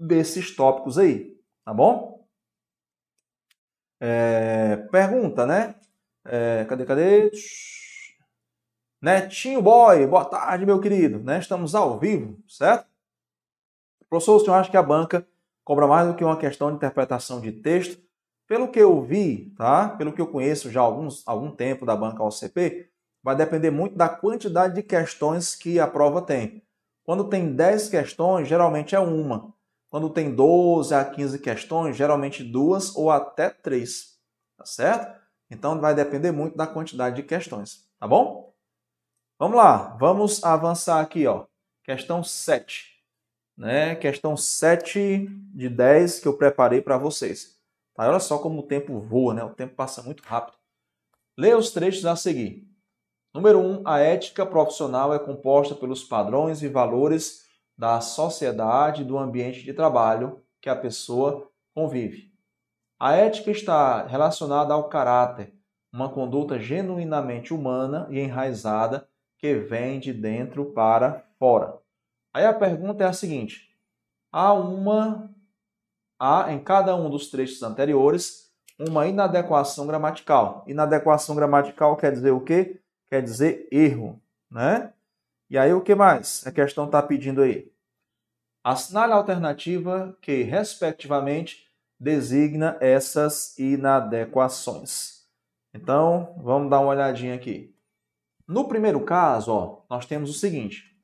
desses 0.00 0.56
tópicos 0.56 0.96
aí, 0.96 1.38
tá 1.62 1.74
bom? 1.74 2.26
É, 4.00 4.78
pergunta, 4.90 5.44
né? 5.44 5.74
É, 6.24 6.64
cadê, 6.64 6.86
cadê? 6.86 7.30
Netinho 9.02 9.60
Boy, 9.60 10.06
boa 10.06 10.24
tarde, 10.24 10.64
meu 10.64 10.80
querido. 10.80 11.22
Né? 11.22 11.40
Estamos 11.40 11.74
ao 11.74 11.98
vivo, 11.98 12.42
certo? 12.48 12.88
Professor, 14.08 14.36
o 14.36 14.40
senhor 14.40 14.54
acha 14.54 14.70
que 14.70 14.78
a 14.78 14.82
banca 14.82 15.28
cobra 15.62 15.86
mais 15.86 16.08
do 16.08 16.16
que 16.16 16.24
uma 16.24 16.38
questão 16.38 16.70
de 16.70 16.76
interpretação 16.76 17.38
de 17.38 17.52
texto? 17.52 18.02
Pelo 18.48 18.68
que 18.68 18.78
eu 18.78 19.02
vi, 19.02 19.50
tá? 19.58 19.90
Pelo 19.90 20.14
que 20.14 20.22
eu 20.22 20.26
conheço 20.26 20.70
já 20.70 20.80
há 20.80 20.84
alguns, 20.84 21.22
algum 21.28 21.50
tempo 21.50 21.84
da 21.84 21.94
banca 21.94 22.22
OCP, 22.22 22.90
vai 23.26 23.34
depender 23.34 23.72
muito 23.72 23.96
da 23.96 24.08
quantidade 24.08 24.76
de 24.76 24.84
questões 24.84 25.56
que 25.56 25.80
a 25.80 25.86
prova 25.88 26.22
tem. 26.22 26.62
Quando 27.02 27.28
tem 27.28 27.56
10 27.56 27.88
questões, 27.88 28.46
geralmente 28.46 28.94
é 28.94 29.00
uma. 29.00 29.52
Quando 29.90 30.08
tem 30.10 30.32
12 30.32 30.94
a 30.94 31.04
15 31.04 31.40
questões, 31.40 31.96
geralmente 31.96 32.44
duas 32.44 32.94
ou 32.94 33.10
até 33.10 33.50
três. 33.50 34.16
Tá 34.56 34.64
certo? 34.64 35.20
Então 35.50 35.80
vai 35.80 35.92
depender 35.92 36.30
muito 36.30 36.56
da 36.56 36.68
quantidade 36.68 37.16
de 37.16 37.24
questões, 37.24 37.90
tá 37.98 38.06
bom? 38.06 38.54
Vamos 39.36 39.56
lá, 39.56 39.96
vamos 39.98 40.44
avançar 40.44 41.00
aqui, 41.00 41.26
ó. 41.26 41.46
Questão 41.82 42.22
7. 42.22 43.02
Né? 43.56 43.96
Questão 43.96 44.36
7 44.36 45.26
de 45.52 45.68
10 45.68 46.20
que 46.20 46.28
eu 46.28 46.38
preparei 46.38 46.80
para 46.80 46.96
vocês. 46.96 47.56
Tá? 47.92 48.08
Olha 48.08 48.20
só 48.20 48.38
como 48.38 48.60
o 48.60 48.66
tempo 48.68 49.00
voa, 49.00 49.34
né? 49.34 49.42
O 49.42 49.50
tempo 49.50 49.74
passa 49.74 50.00
muito 50.00 50.22
rápido. 50.22 50.56
Leia 51.36 51.58
os 51.58 51.72
trechos 51.72 52.06
a 52.06 52.14
seguir. 52.14 52.75
Número 53.36 53.58
1. 53.58 53.62
Um, 53.62 53.82
a 53.84 53.98
ética 53.98 54.46
profissional 54.46 55.12
é 55.12 55.18
composta 55.18 55.74
pelos 55.74 56.02
padrões 56.02 56.62
e 56.62 56.68
valores 56.68 57.42
da 57.76 58.00
sociedade 58.00 59.02
e 59.02 59.04
do 59.04 59.18
ambiente 59.18 59.62
de 59.62 59.74
trabalho 59.74 60.42
que 60.58 60.70
a 60.70 60.74
pessoa 60.74 61.46
convive. 61.74 62.32
A 62.98 63.12
ética 63.12 63.50
está 63.50 64.06
relacionada 64.06 64.72
ao 64.72 64.88
caráter, 64.88 65.52
uma 65.92 66.08
conduta 66.08 66.58
genuinamente 66.58 67.52
humana 67.52 68.06
e 68.08 68.18
enraizada 68.18 69.06
que 69.36 69.54
vem 69.54 70.00
de 70.00 70.14
dentro 70.14 70.72
para 70.72 71.22
fora. 71.38 71.78
Aí 72.32 72.46
a 72.46 72.54
pergunta 72.54 73.04
é 73.04 73.06
a 73.06 73.12
seguinte: 73.12 73.68
há 74.32 74.54
uma 74.54 75.30
há 76.18 76.50
em 76.54 76.58
cada 76.58 76.96
um 76.96 77.10
dos 77.10 77.28
trechos 77.28 77.62
anteriores 77.62 78.50
uma 78.78 79.06
inadequação 79.06 79.86
gramatical. 79.86 80.64
Inadequação 80.66 81.36
gramatical 81.36 81.98
quer 81.98 82.12
dizer 82.12 82.30
o 82.30 82.40
quê? 82.40 82.80
Quer 83.08 83.22
dizer 83.22 83.68
erro, 83.70 84.20
né? 84.50 84.92
E 85.48 85.56
aí 85.56 85.72
o 85.72 85.80
que 85.80 85.94
mais? 85.94 86.46
A 86.46 86.52
questão 86.52 86.86
está 86.86 87.02
pedindo 87.02 87.42
aí. 87.42 87.70
Assinale 88.64 89.12
a 89.12 89.16
alternativa 89.16 90.16
que, 90.20 90.42
respectivamente, 90.42 91.66
designa 91.98 92.76
essas 92.80 93.56
inadequações. 93.58 95.24
Então, 95.72 96.34
vamos 96.38 96.68
dar 96.68 96.80
uma 96.80 96.90
olhadinha 96.90 97.34
aqui. 97.34 97.74
No 98.46 98.66
primeiro 98.66 99.04
caso, 99.04 99.52
ó, 99.52 99.82
nós 99.88 100.06
temos 100.06 100.30
o 100.30 100.34
seguinte: 100.34 100.96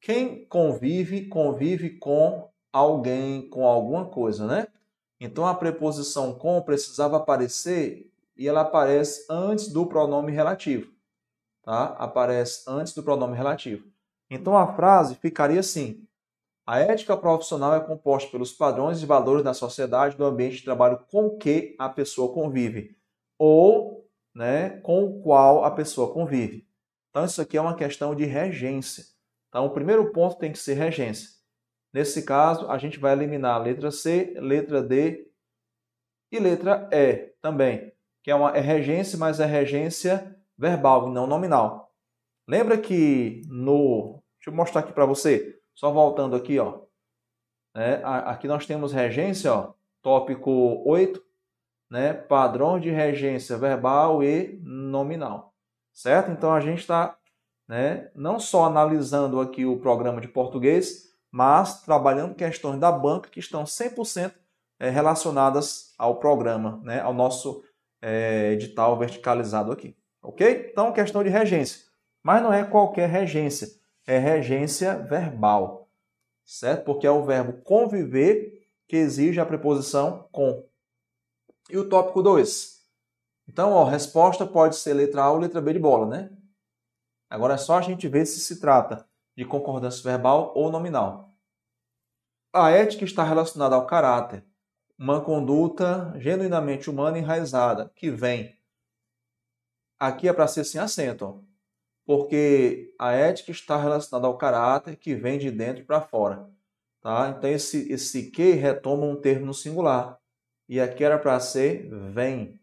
quem 0.00 0.44
convive, 0.46 1.26
convive 1.26 1.90
com 1.98 2.48
alguém, 2.72 3.48
com 3.48 3.66
alguma 3.66 4.06
coisa, 4.06 4.46
né? 4.46 4.66
Então 5.20 5.46
a 5.46 5.54
preposição 5.54 6.32
com 6.34 6.62
precisava 6.62 7.18
aparecer 7.18 8.10
e 8.40 8.48
ela 8.48 8.62
aparece 8.62 9.24
antes 9.30 9.68
do 9.68 9.86
pronome 9.86 10.32
relativo 10.32 10.90
tá? 11.62 11.84
Aparece 11.98 12.64
antes 12.66 12.92
do 12.92 13.02
pronome 13.02 13.36
relativo. 13.36 13.88
Então 14.28 14.56
a 14.56 14.74
frase 14.74 15.14
ficaria 15.14 15.60
assim: 15.60 16.06
A 16.66 16.78
ética 16.78 17.16
profissional 17.16 17.74
é 17.74 17.80
composta 17.80 18.30
pelos 18.30 18.52
padrões 18.52 19.02
e 19.02 19.06
valores 19.06 19.44
da 19.44 19.54
sociedade 19.54 20.16
do 20.16 20.24
ambiente 20.24 20.56
de 20.56 20.64
trabalho 20.64 20.98
com 21.10 21.36
que 21.36 21.76
a 21.78 21.88
pessoa 21.88 22.32
convive 22.32 22.96
ou, 23.38 24.06
né, 24.34 24.80
com 24.80 25.04
o 25.04 25.22
qual 25.22 25.64
a 25.64 25.70
pessoa 25.70 26.12
convive. 26.12 26.68
Então 27.10 27.24
isso 27.24 27.40
aqui 27.40 27.56
é 27.56 27.60
uma 27.60 27.76
questão 27.76 28.14
de 28.14 28.24
regência. 28.24 29.04
Então 29.48 29.66
o 29.66 29.70
primeiro 29.70 30.12
ponto 30.12 30.36
tem 30.38 30.52
que 30.52 30.58
ser 30.58 30.74
regência. 30.74 31.30
Nesse 31.92 32.22
caso, 32.22 32.70
a 32.70 32.78
gente 32.78 33.00
vai 33.00 33.12
eliminar 33.12 33.56
a 33.56 33.62
letra 33.62 33.90
C, 33.90 34.34
letra 34.36 34.80
D 34.80 35.28
e 36.30 36.38
letra 36.38 36.88
E 36.92 37.32
também, 37.42 37.89
que 38.22 38.30
é 38.30 38.34
uma 38.34 38.56
é 38.56 38.60
regência, 38.60 39.18
mas 39.18 39.40
é 39.40 39.46
regência 39.46 40.36
verbal 40.56 41.08
e 41.08 41.12
não 41.12 41.26
nominal. 41.26 41.92
Lembra 42.48 42.76
que 42.76 43.42
no. 43.48 44.22
Deixa 44.38 44.50
eu 44.50 44.54
mostrar 44.54 44.80
aqui 44.80 44.92
para 44.92 45.06
você. 45.06 45.58
Só 45.74 45.90
voltando 45.90 46.36
aqui, 46.36 46.58
ó. 46.58 46.82
É, 47.74 48.00
aqui 48.02 48.48
nós 48.48 48.66
temos 48.66 48.92
regência, 48.92 49.54
ó, 49.54 49.74
tópico 50.02 50.82
8, 50.84 51.22
né? 51.90 52.12
Padrão 52.12 52.80
de 52.80 52.90
regência 52.90 53.56
verbal 53.56 54.22
e 54.22 54.58
nominal. 54.62 55.54
Certo? 55.92 56.30
Então 56.30 56.52
a 56.52 56.60
gente 56.60 56.80
está 56.80 57.16
né, 57.68 58.10
não 58.16 58.40
só 58.40 58.64
analisando 58.64 59.40
aqui 59.40 59.64
o 59.64 59.78
programa 59.78 60.20
de 60.20 60.26
português, 60.26 61.10
mas 61.30 61.82
trabalhando 61.82 62.34
questões 62.34 62.80
da 62.80 62.90
banca 62.90 63.30
que 63.30 63.38
estão 63.38 63.62
100% 63.62 64.32
é, 64.80 64.90
relacionadas 64.90 65.94
ao 65.96 66.18
programa, 66.18 66.80
né, 66.82 67.00
ao 67.00 67.14
nosso 67.14 67.62
é, 68.00 68.52
edital 68.52 68.98
verticalizado 68.98 69.72
aqui. 69.72 69.96
Ok? 70.22 70.68
Então, 70.70 70.92
questão 70.92 71.22
de 71.22 71.30
regência. 71.30 71.88
Mas 72.22 72.42
não 72.42 72.52
é 72.52 72.64
qualquer 72.64 73.08
regência, 73.08 73.68
é 74.06 74.18
regência 74.18 74.96
verbal, 74.96 75.88
certo? 76.44 76.84
Porque 76.84 77.06
é 77.06 77.10
o 77.10 77.24
verbo 77.24 77.62
conviver 77.62 78.68
que 78.86 78.96
exige 78.96 79.40
a 79.40 79.46
preposição 79.46 80.28
com. 80.30 80.68
E 81.70 81.78
o 81.78 81.88
tópico 81.88 82.22
2. 82.22 82.80
Então, 83.48 83.72
ó, 83.72 83.84
resposta 83.84 84.46
pode 84.46 84.76
ser 84.76 84.94
letra 84.94 85.22
A 85.22 85.32
ou 85.32 85.38
letra 85.38 85.60
B 85.60 85.72
de 85.72 85.78
bola, 85.78 86.06
né? 86.06 86.30
Agora 87.28 87.54
é 87.54 87.58
só 87.58 87.78
a 87.78 87.80
gente 87.80 88.08
ver 88.08 88.26
se 88.26 88.40
se 88.40 88.60
trata 88.60 89.08
de 89.36 89.44
concordância 89.44 90.02
verbal 90.02 90.52
ou 90.54 90.70
nominal. 90.70 91.32
A 92.52 92.70
ética 92.70 93.04
está 93.04 93.22
relacionada 93.22 93.76
ao 93.76 93.86
caráter, 93.86 94.44
uma 95.00 95.20
conduta 95.22 96.14
genuinamente 96.18 96.90
humana 96.90 97.18
enraizada, 97.18 97.90
que 97.96 98.10
vem 98.10 98.60
Aqui 100.00 100.26
é 100.26 100.32
para 100.32 100.48
ser 100.48 100.64
sem 100.64 100.80
acento, 100.80 101.44
porque 102.06 102.94
a 102.98 103.12
ética 103.12 103.50
está 103.50 103.76
relacionada 103.76 104.26
ao 104.26 104.38
caráter 104.38 104.96
que 104.96 105.14
vem 105.14 105.38
de 105.38 105.50
dentro 105.50 105.84
para 105.84 106.00
fora. 106.00 106.48
Tá? 107.02 107.34
Então, 107.36 107.50
esse, 107.50 107.92
esse 107.92 108.30
que 108.30 108.52
retoma 108.52 109.04
um 109.04 109.14
termo 109.14 109.44
no 109.44 109.52
singular. 109.52 110.18
E 110.66 110.80
aqui 110.80 111.04
era 111.04 111.18
para 111.18 111.38
ser 111.38 111.86
vem. 112.14 112.58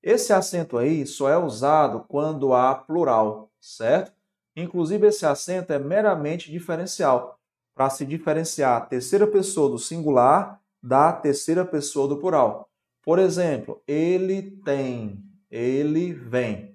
Esse 0.00 0.32
acento 0.32 0.78
aí 0.78 1.04
só 1.04 1.28
é 1.28 1.36
usado 1.36 2.04
quando 2.06 2.54
há 2.54 2.72
plural, 2.76 3.50
certo? 3.60 4.12
Inclusive, 4.54 5.08
esse 5.08 5.26
acento 5.26 5.72
é 5.72 5.80
meramente 5.80 6.48
diferencial, 6.48 7.40
para 7.74 7.90
se 7.90 8.06
diferenciar 8.06 8.76
a 8.76 8.86
terceira 8.86 9.26
pessoa 9.26 9.68
do 9.68 9.80
singular 9.80 10.61
da 10.82 11.12
terceira 11.12 11.64
pessoa 11.64 12.08
do 12.08 12.18
plural. 12.18 12.68
Por 13.02 13.18
exemplo, 13.18 13.82
ele 13.86 14.42
tem 14.64 15.32
ele 15.52 16.14
vem. 16.14 16.74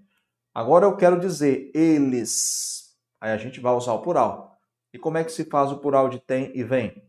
Agora 0.54 0.86
eu 0.86 0.96
quero 0.96 1.20
dizer 1.20 1.72
eles. 1.74 2.96
Aí 3.20 3.32
a 3.32 3.38
gente 3.38 3.60
vai 3.60 3.74
usar 3.74 3.94
o 3.94 4.02
plural. 4.02 4.56
E 4.94 5.00
como 5.00 5.18
é 5.18 5.24
que 5.24 5.32
se 5.32 5.46
faz 5.46 5.72
o 5.72 5.80
plural 5.80 6.08
de 6.08 6.20
tem 6.20 6.52
e 6.56 6.64
vem? 6.64 7.04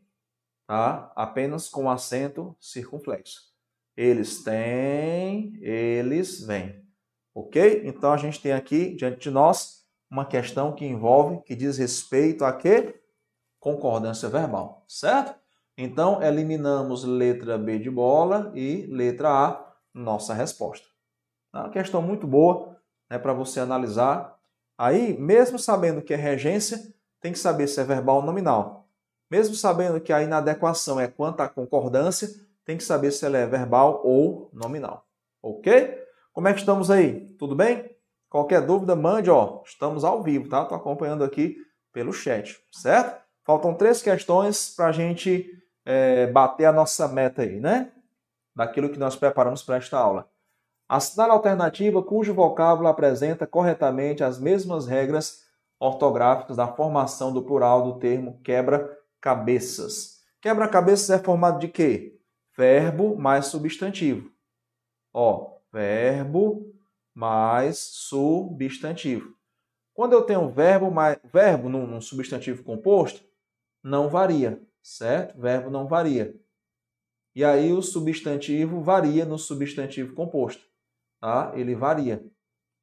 Tá? 0.67 1.13
Apenas 1.15 1.69
com 1.69 1.91
acento 1.91 2.57
circunflexo. 2.59 3.53
Eles 3.95 4.43
têm, 4.43 5.59
eles 5.61 6.41
vêm. 6.41 6.83
Ok? 7.35 7.83
Então 7.85 8.13
a 8.13 8.17
gente 8.17 8.41
tem 8.41 8.53
aqui 8.53 8.95
diante 8.95 9.21
de 9.21 9.31
nós 9.31 9.87
uma 10.11 10.25
questão 10.25 10.75
que 10.75 10.87
envolve, 10.87 11.43
que 11.43 11.55
diz 11.55 11.77
respeito 11.77 12.45
a 12.45 12.53
quê? 12.53 13.03
Concordância 13.61 14.29
verbal, 14.29 14.85
certo? 14.89 15.39
Então 15.81 16.21
eliminamos 16.21 17.05
letra 17.05 17.57
B 17.57 17.79
de 17.79 17.89
bola 17.89 18.51
e 18.53 18.85
letra 18.87 19.31
A, 19.31 19.75
nossa 19.95 20.35
resposta. 20.35 20.85
É 21.55 21.59
uma 21.59 21.71
questão 21.71 22.03
muito 22.03 22.27
boa 22.27 22.77
né, 23.09 23.17
para 23.17 23.33
você 23.33 23.61
analisar. 23.61 24.37
Aí, 24.77 25.17
mesmo 25.17 25.57
sabendo 25.57 26.03
que 26.03 26.13
é 26.13 26.17
regência, 26.17 26.93
tem 27.21 27.33
que 27.33 27.39
saber 27.39 27.69
se 27.69 27.81
é 27.81 27.85
verbal 27.85 28.17
ou 28.17 28.23
nominal. 28.23 28.89
Mesmo 29.31 29.55
sabendo 29.55 30.01
que 30.01 30.13
a 30.13 30.21
inadequação 30.21 30.99
é 30.99 31.07
quanto 31.07 31.43
à 31.43 31.49
concordância, 31.49 32.29
tem 32.65 32.77
que 32.77 32.83
saber 32.83 33.13
se 33.13 33.25
ela 33.25 33.39
é 33.39 33.47
verbal 33.47 34.03
ou 34.05 34.51
nominal. 34.53 35.07
Ok? 35.41 35.97
Como 36.33 36.49
é 36.49 36.55
que 36.55 36.59
estamos 36.59 36.91
aí? 36.91 37.21
Tudo 37.39 37.55
bem? 37.55 37.89
Qualquer 38.29 38.67
dúvida, 38.67 38.97
mande, 38.97 39.31
ó. 39.31 39.63
Estamos 39.65 40.03
ao 40.03 40.25
vivo, 40.25 40.49
tá? 40.49 40.63
Estou 40.63 40.77
acompanhando 40.77 41.23
aqui 41.23 41.57
pelo 41.93 42.13
chat, 42.13 42.59
certo? 42.73 43.23
Faltam 43.45 43.75
três 43.75 44.03
questões 44.03 44.75
para 44.75 44.89
a 44.89 44.93
gente 44.93 45.58
é, 45.89 46.27
bater 46.27 46.67
a 46.67 46.73
nossa 46.73 47.09
meta 47.09 47.41
aí, 47.41 47.59
né? 47.59 47.91
Daquilo 48.55 48.91
que 48.91 48.99
nós 48.99 49.17
preparamos 49.17 49.63
para 49.63 49.77
esta 49.77 49.99
aula. 49.99 50.31
Assinale 50.87 51.31
a 51.31 51.35
alternativa 51.35 52.03
cujo 52.03 52.35
vocábulo 52.35 52.89
apresenta 52.89 53.47
corretamente 53.47 54.23
as 54.23 54.39
mesmas 54.39 54.87
regras 54.87 55.47
ortográficas 55.81 56.59
da 56.59 56.69
formação 56.69 57.33
do 57.33 57.43
plural 57.43 57.85
do 57.85 57.99
termo 57.99 58.39
quebra-cabeças. 58.43 60.19
Quebra-cabeças 60.43 61.09
é 61.09 61.19
formado 61.19 61.59
de 61.59 61.69
quê? 61.69 62.21
Verbo 62.55 63.17
mais 63.17 63.47
substantivo. 63.47 64.31
Ó, 65.11 65.57
verbo 65.73 66.71
mais 67.15 67.79
substantivo. 67.79 69.35
Quando 69.95 70.13
eu 70.13 70.23
tenho 70.23 70.51
verbo, 70.51 70.91
mais, 70.91 71.19
verbo 71.25 71.71
num, 71.71 71.87
num 71.87 72.01
substantivo 72.01 72.63
composto, 72.63 73.23
não 73.83 74.11
varia, 74.11 74.61
certo? 74.89 75.39
Verbo 75.39 75.71
não 75.71 75.87
varia. 75.87 76.35
E 77.35 77.45
aí 77.45 77.73
o 77.73 77.83
substantivo 77.83 78.81
varia 78.81 79.25
no 79.25 79.39
substantivo 79.39 80.15
composto, 80.15 80.65
tá? 81.21 81.53
Ele 81.55 81.75
varia. 81.75 82.25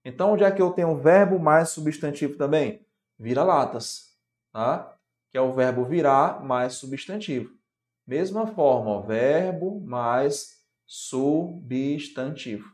Então, 0.03 0.33
onde 0.33 0.43
é 0.43 0.51
que 0.51 0.61
eu 0.61 0.71
tenho 0.71 0.95
verbo 0.95 1.39
mais 1.39 1.69
substantivo 1.69 2.37
também? 2.37 2.85
Vira-latas, 3.17 4.15
tá? 4.53 4.95
Que 5.31 5.37
é 5.37 5.41
o 5.41 5.51
verbo 5.51 5.83
virar 5.83 6.43
mais 6.43 6.73
substantivo. 6.73 7.57
Mesma 8.05 8.45
forma, 8.45 8.91
ó, 8.91 9.01
verbo 9.01 9.81
mais 9.81 10.63
substantivo. 10.85 12.71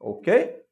Ok? 0.00 0.64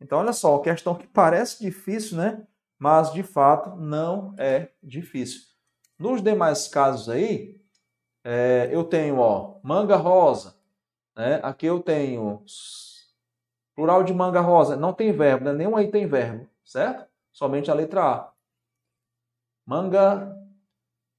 Então, 0.00 0.18
olha 0.18 0.34
só, 0.34 0.58
questão 0.58 0.94
que 0.94 1.06
parece 1.06 1.64
difícil, 1.64 2.18
né? 2.18 2.46
Mas, 2.78 3.10
de 3.12 3.22
fato, 3.22 3.74
não 3.74 4.34
é 4.38 4.70
difícil. 4.82 5.57
Nos 5.98 6.22
demais 6.22 6.68
casos 6.68 7.08
aí, 7.08 7.60
é, 8.24 8.68
eu 8.72 8.84
tenho, 8.84 9.18
ó, 9.18 9.58
manga 9.62 9.96
rosa. 9.96 10.54
Né? 11.16 11.40
Aqui 11.42 11.66
eu 11.66 11.80
tenho 11.80 12.44
plural 13.74 14.04
de 14.04 14.14
manga 14.14 14.40
rosa. 14.40 14.76
Não 14.76 14.92
tem 14.92 15.10
verbo, 15.12 15.46
né? 15.46 15.52
nenhum 15.52 15.76
aí 15.76 15.90
tem 15.90 16.06
verbo, 16.06 16.48
certo? 16.64 17.08
Somente 17.32 17.70
a 17.70 17.74
letra 17.74 18.04
A. 18.04 18.32
Manga 19.66 20.34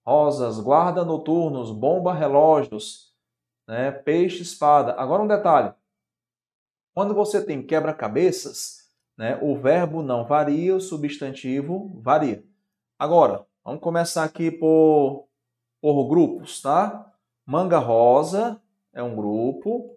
rosas, 0.05 0.59
guarda 0.59 1.03
noturnos, 1.03 1.71
bomba 1.71 2.13
relógios, 2.13 3.13
né? 3.67 3.91
peixe 3.91 4.41
espada. 4.41 4.93
Agora 4.93 5.21
um 5.21 5.27
detalhe. 5.27 5.73
Quando 6.93 7.13
você 7.13 7.43
tem 7.43 7.61
quebra-cabeças, 7.65 8.89
né, 9.17 9.37
o 9.41 9.55
verbo 9.55 10.01
não 10.01 10.25
varia, 10.25 10.75
o 10.75 10.81
substantivo 10.81 11.91
varia. 12.01 12.43
Agora, 12.97 13.45
vamos 13.69 13.83
começar 13.83 14.23
aqui 14.23 14.49
por, 14.49 15.27
por 15.79 16.07
grupos, 16.07 16.59
tá? 16.59 17.13
Manga 17.45 17.77
rosa 17.77 18.59
é 18.91 19.03
um 19.03 19.15
grupo. 19.15 19.95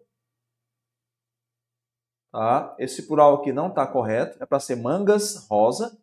Tá? 2.30 2.76
Esse 2.78 3.06
plural 3.06 3.36
aqui 3.36 3.50
não 3.50 3.68
está 3.68 3.86
correto, 3.86 4.42
é 4.42 4.44
para 4.44 4.60
ser 4.60 4.76
mangas 4.76 5.46
rosa, 5.48 5.98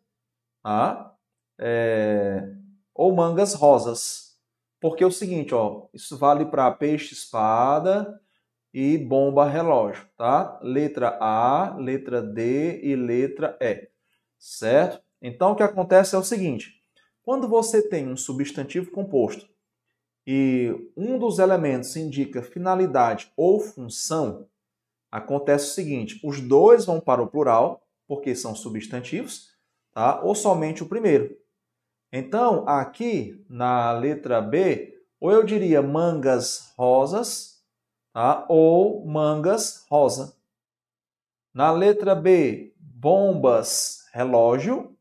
tá? 0.64 1.16
É... 1.60 2.56
ou 2.92 3.14
mangas 3.14 3.54
rosas. 3.54 4.36
Porque 4.80 5.04
é 5.04 5.08
o 5.08 5.12
seguinte, 5.12 5.54
ó, 5.54 5.88
isso 5.94 6.18
vale 6.18 6.48
para 6.48 6.72
peixe 6.72 7.14
espada, 7.14 8.20
e 8.74 8.98
bomba 8.98 9.48
relógio, 9.48 10.08
tá? 10.18 10.60
Letra 10.64 11.18
A, 11.22 11.76
letra 11.78 12.20
D 12.20 12.82
e 12.82 12.96
letra 12.96 13.56
E, 13.62 13.90
certo? 14.40 15.04
Então 15.22 15.52
o 15.52 15.56
que 15.56 15.64
acontece 15.64 16.16
é 16.16 16.18
o 16.18 16.24
seguinte: 16.24 16.79
quando 17.30 17.48
você 17.48 17.88
tem 17.88 18.08
um 18.08 18.18
substantivo 18.18 18.90
composto 18.90 19.48
e 20.26 20.74
um 20.98 21.20
dos 21.20 21.38
elementos 21.38 21.96
indica 21.96 22.42
finalidade 22.42 23.32
ou 23.38 23.60
função, 23.60 24.48
acontece 25.12 25.66
o 25.66 25.74
seguinte: 25.76 26.20
os 26.24 26.42
dois 26.42 26.88
vão 26.88 27.00
para 27.00 27.22
o 27.22 27.28
plural, 27.28 27.84
porque 28.08 28.34
são 28.34 28.56
substantivos, 28.56 29.56
tá? 29.94 30.20
Ou 30.24 30.34
somente 30.34 30.82
o 30.82 30.88
primeiro. 30.88 31.38
Então, 32.12 32.68
aqui 32.68 33.46
na 33.48 33.92
letra 33.92 34.42
B, 34.42 35.00
ou 35.20 35.32
eu 35.32 35.44
diria 35.44 35.84
mangas 35.84 36.74
rosas, 36.76 37.64
tá? 38.12 38.44
ou 38.50 39.06
mangas 39.06 39.86
rosa. 39.88 40.36
Na 41.54 41.72
letra 41.72 42.16
B, 42.16 42.74
bombas 42.80 44.08
relógio 44.14 44.98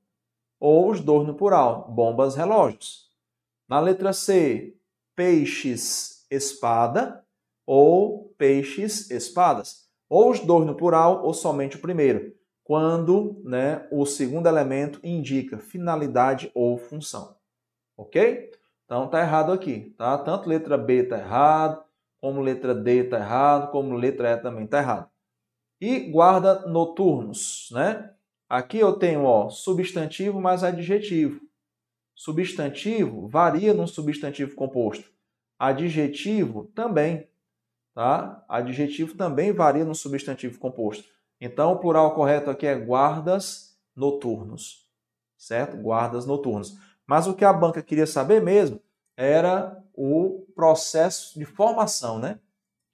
ou 0.60 0.90
os 0.90 1.00
dois 1.00 1.26
no 1.26 1.34
plural, 1.34 1.90
bombas 1.90 2.34
relógios. 2.34 3.08
Na 3.68 3.80
letra 3.80 4.12
C, 4.12 4.74
peixes 5.14 6.26
espada 6.30 7.24
ou 7.66 8.34
peixes 8.38 9.10
espadas. 9.10 9.88
Ou 10.08 10.30
os 10.30 10.40
dois 10.40 10.66
no 10.66 10.74
plural 10.74 11.24
ou 11.24 11.34
somente 11.34 11.76
o 11.76 11.80
primeiro, 11.80 12.34
quando 12.64 13.40
né, 13.44 13.86
o 13.90 14.06
segundo 14.06 14.46
elemento 14.46 15.00
indica 15.04 15.58
finalidade 15.58 16.50
ou 16.54 16.78
função. 16.78 17.36
Ok? 17.96 18.50
Então 18.84 19.08
tá 19.08 19.20
errado 19.20 19.52
aqui, 19.52 19.94
tá? 19.98 20.16
Tanto 20.16 20.48
letra 20.48 20.78
B 20.78 21.02
tá 21.02 21.18
errado, 21.18 21.84
como 22.20 22.40
letra 22.40 22.74
D 22.74 23.04
está 23.04 23.18
errado, 23.18 23.70
como 23.70 23.94
letra 23.94 24.30
E 24.30 24.36
também 24.38 24.64
está 24.64 24.78
errado. 24.78 25.10
E 25.80 26.10
guarda 26.10 26.66
noturnos, 26.66 27.68
né? 27.72 28.14
Aqui 28.48 28.78
eu 28.78 28.94
tenho 28.94 29.24
ó, 29.24 29.50
substantivo 29.50 30.40
mais 30.40 30.64
adjetivo. 30.64 31.40
Substantivo 32.14 33.28
varia 33.28 33.74
num 33.74 33.86
substantivo 33.86 34.54
composto. 34.54 35.10
Adjetivo 35.58 36.64
também, 36.74 37.28
tá? 37.94 38.44
Adjetivo 38.48 39.14
também 39.16 39.52
varia 39.52 39.84
no 39.84 39.94
substantivo 39.94 40.58
composto. 40.58 41.04
Então, 41.40 41.72
o 41.72 41.78
plural 41.78 42.14
correto 42.14 42.50
aqui 42.50 42.66
é 42.66 42.74
guardas 42.74 43.78
noturnos, 43.94 44.88
certo? 45.36 45.76
Guardas 45.76 46.26
noturnos. 46.26 46.78
Mas 47.06 47.26
o 47.26 47.34
que 47.34 47.44
a 47.44 47.52
banca 47.52 47.82
queria 47.82 48.06
saber 48.06 48.42
mesmo 48.42 48.80
era 49.16 49.82
o 49.94 50.46
processo 50.54 51.38
de 51.38 51.44
formação, 51.44 52.18
né? 52.18 52.40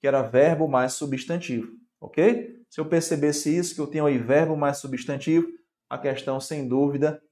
Que 0.01 0.07
era 0.07 0.21
verbo 0.21 0.67
mais 0.67 0.93
substantivo, 0.93 1.77
ok? 1.99 2.64
Se 2.75 2.81
eu 2.81 2.89
percebesse 2.89 3.57
isso, 3.57 3.73
que 3.73 3.79
eu 3.79 3.87
tenho 3.87 4.05
aí 4.05 4.17
verbo 4.17 4.57
mais 4.57 4.79
substantivo, 4.79 5.47
a 5.89 5.97
questão, 5.97 6.41
sem 6.41 6.67
dúvida, 6.67 7.23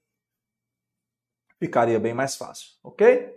ficaria 1.60 2.00
bem 2.00 2.14
mais 2.14 2.38
fácil, 2.38 2.70
ok? 2.82 3.30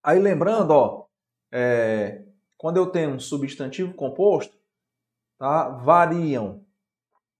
Aí 0.00 0.20
lembrando, 0.20 0.70
ó, 0.70 1.08
é, 1.50 2.24
quando 2.56 2.76
eu 2.76 2.92
tenho 2.92 3.10
um 3.10 3.18
substantivo 3.18 3.92
composto, 3.92 4.56
tá, 5.36 5.68
variam 5.68 6.64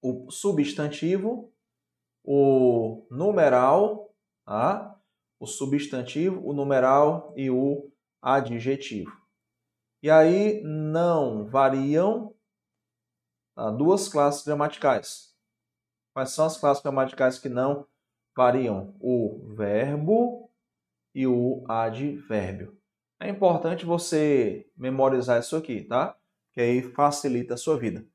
o 0.03 0.29
substantivo, 0.33 1.55
o 2.25 3.07
numeral, 3.09 4.13
tá, 4.45 5.01
o 5.39 5.47
substantivo, 5.47 6.45
o 6.45 6.53
numeral 6.53 7.33
e 7.37 7.49
o 7.49 7.89
adjetivo. 8.21 9.17
E 10.03 10.11
aí 10.11 10.61
não 10.65 11.47
variam 11.47 12.34
duas 13.77 14.09
classes 14.09 14.45
gramaticais. 14.45 15.35
Quais 16.13 16.31
são 16.31 16.47
as 16.47 16.57
classes 16.57 16.83
gramaticais 16.83 17.39
que 17.39 17.49
não 17.49 17.87
variam? 18.37 18.95
O 19.01 19.53
verbo 19.55 20.51
e 21.15 21.27
o 21.27 21.65
advérbio. 21.69 22.77
É 23.21 23.29
importante 23.29 23.85
você 23.85 24.69
memorizar 24.77 25.41
isso 25.41 25.57
aqui, 25.57 25.83
tá? 25.83 26.17
Que 26.53 26.61
aí 26.61 26.83
facilita 26.83 27.55
a 27.55 27.57
sua 27.57 27.79
vida. 27.79 28.07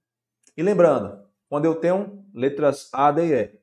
E 0.56 0.64
lembrando, 0.64 1.26
quando 1.48 1.66
eu 1.66 1.76
tenho 1.76 2.26
letras 2.34 2.90
A, 2.94 3.12
D 3.12 3.28
e 3.28 3.34
E, 3.34 3.60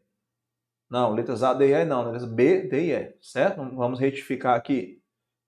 não, 0.89 1.13
letras 1.13 1.43
A, 1.43 1.53
D 1.53 1.69
e 1.69 1.73
E 1.73 1.85
não, 1.85 2.05
letras 2.05 2.25
B, 2.25 2.63
D 2.63 2.87
e 2.87 2.93
E, 2.93 3.17
certo? 3.21 3.57
Vamos 3.77 3.99
retificar 3.99 4.57
aqui. 4.57 5.03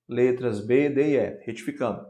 Letras 0.09 0.61
B, 0.61 0.89
D 0.89 1.09
e 1.09 1.16
E, 1.16 1.41
retificando. 1.45 2.07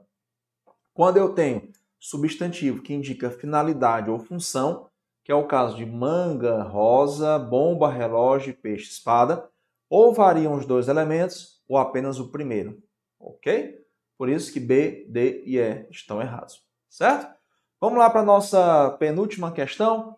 Quando 0.92 1.16
eu 1.16 1.34
tenho 1.34 1.72
substantivo 1.98 2.82
que 2.82 2.94
indica 2.94 3.30
finalidade 3.30 4.10
ou 4.10 4.18
função, 4.18 4.88
que 5.24 5.32
é 5.32 5.34
o 5.34 5.46
caso 5.46 5.76
de 5.76 5.84
manga, 5.84 6.62
rosa, 6.62 7.38
bomba, 7.38 7.90
relógio, 7.90 8.54
peixe, 8.54 8.90
espada, 8.90 9.48
ou 9.90 10.12
variam 10.14 10.54
os 10.54 10.64
dois 10.64 10.88
elementos 10.88 11.62
ou 11.68 11.76
apenas 11.76 12.18
o 12.18 12.30
primeiro, 12.30 12.82
ok? 13.18 13.78
Por 14.16 14.28
isso 14.28 14.52
que 14.52 14.60
B, 14.60 15.06
D 15.08 15.42
e 15.44 15.58
E 15.58 15.86
estão 15.90 16.20
errados, 16.20 16.62
certo? 16.88 17.36
Vamos 17.80 17.98
lá 17.98 18.10
para 18.10 18.22
a 18.22 18.24
nossa 18.24 18.90
penúltima 18.98 19.52
questão. 19.52 20.16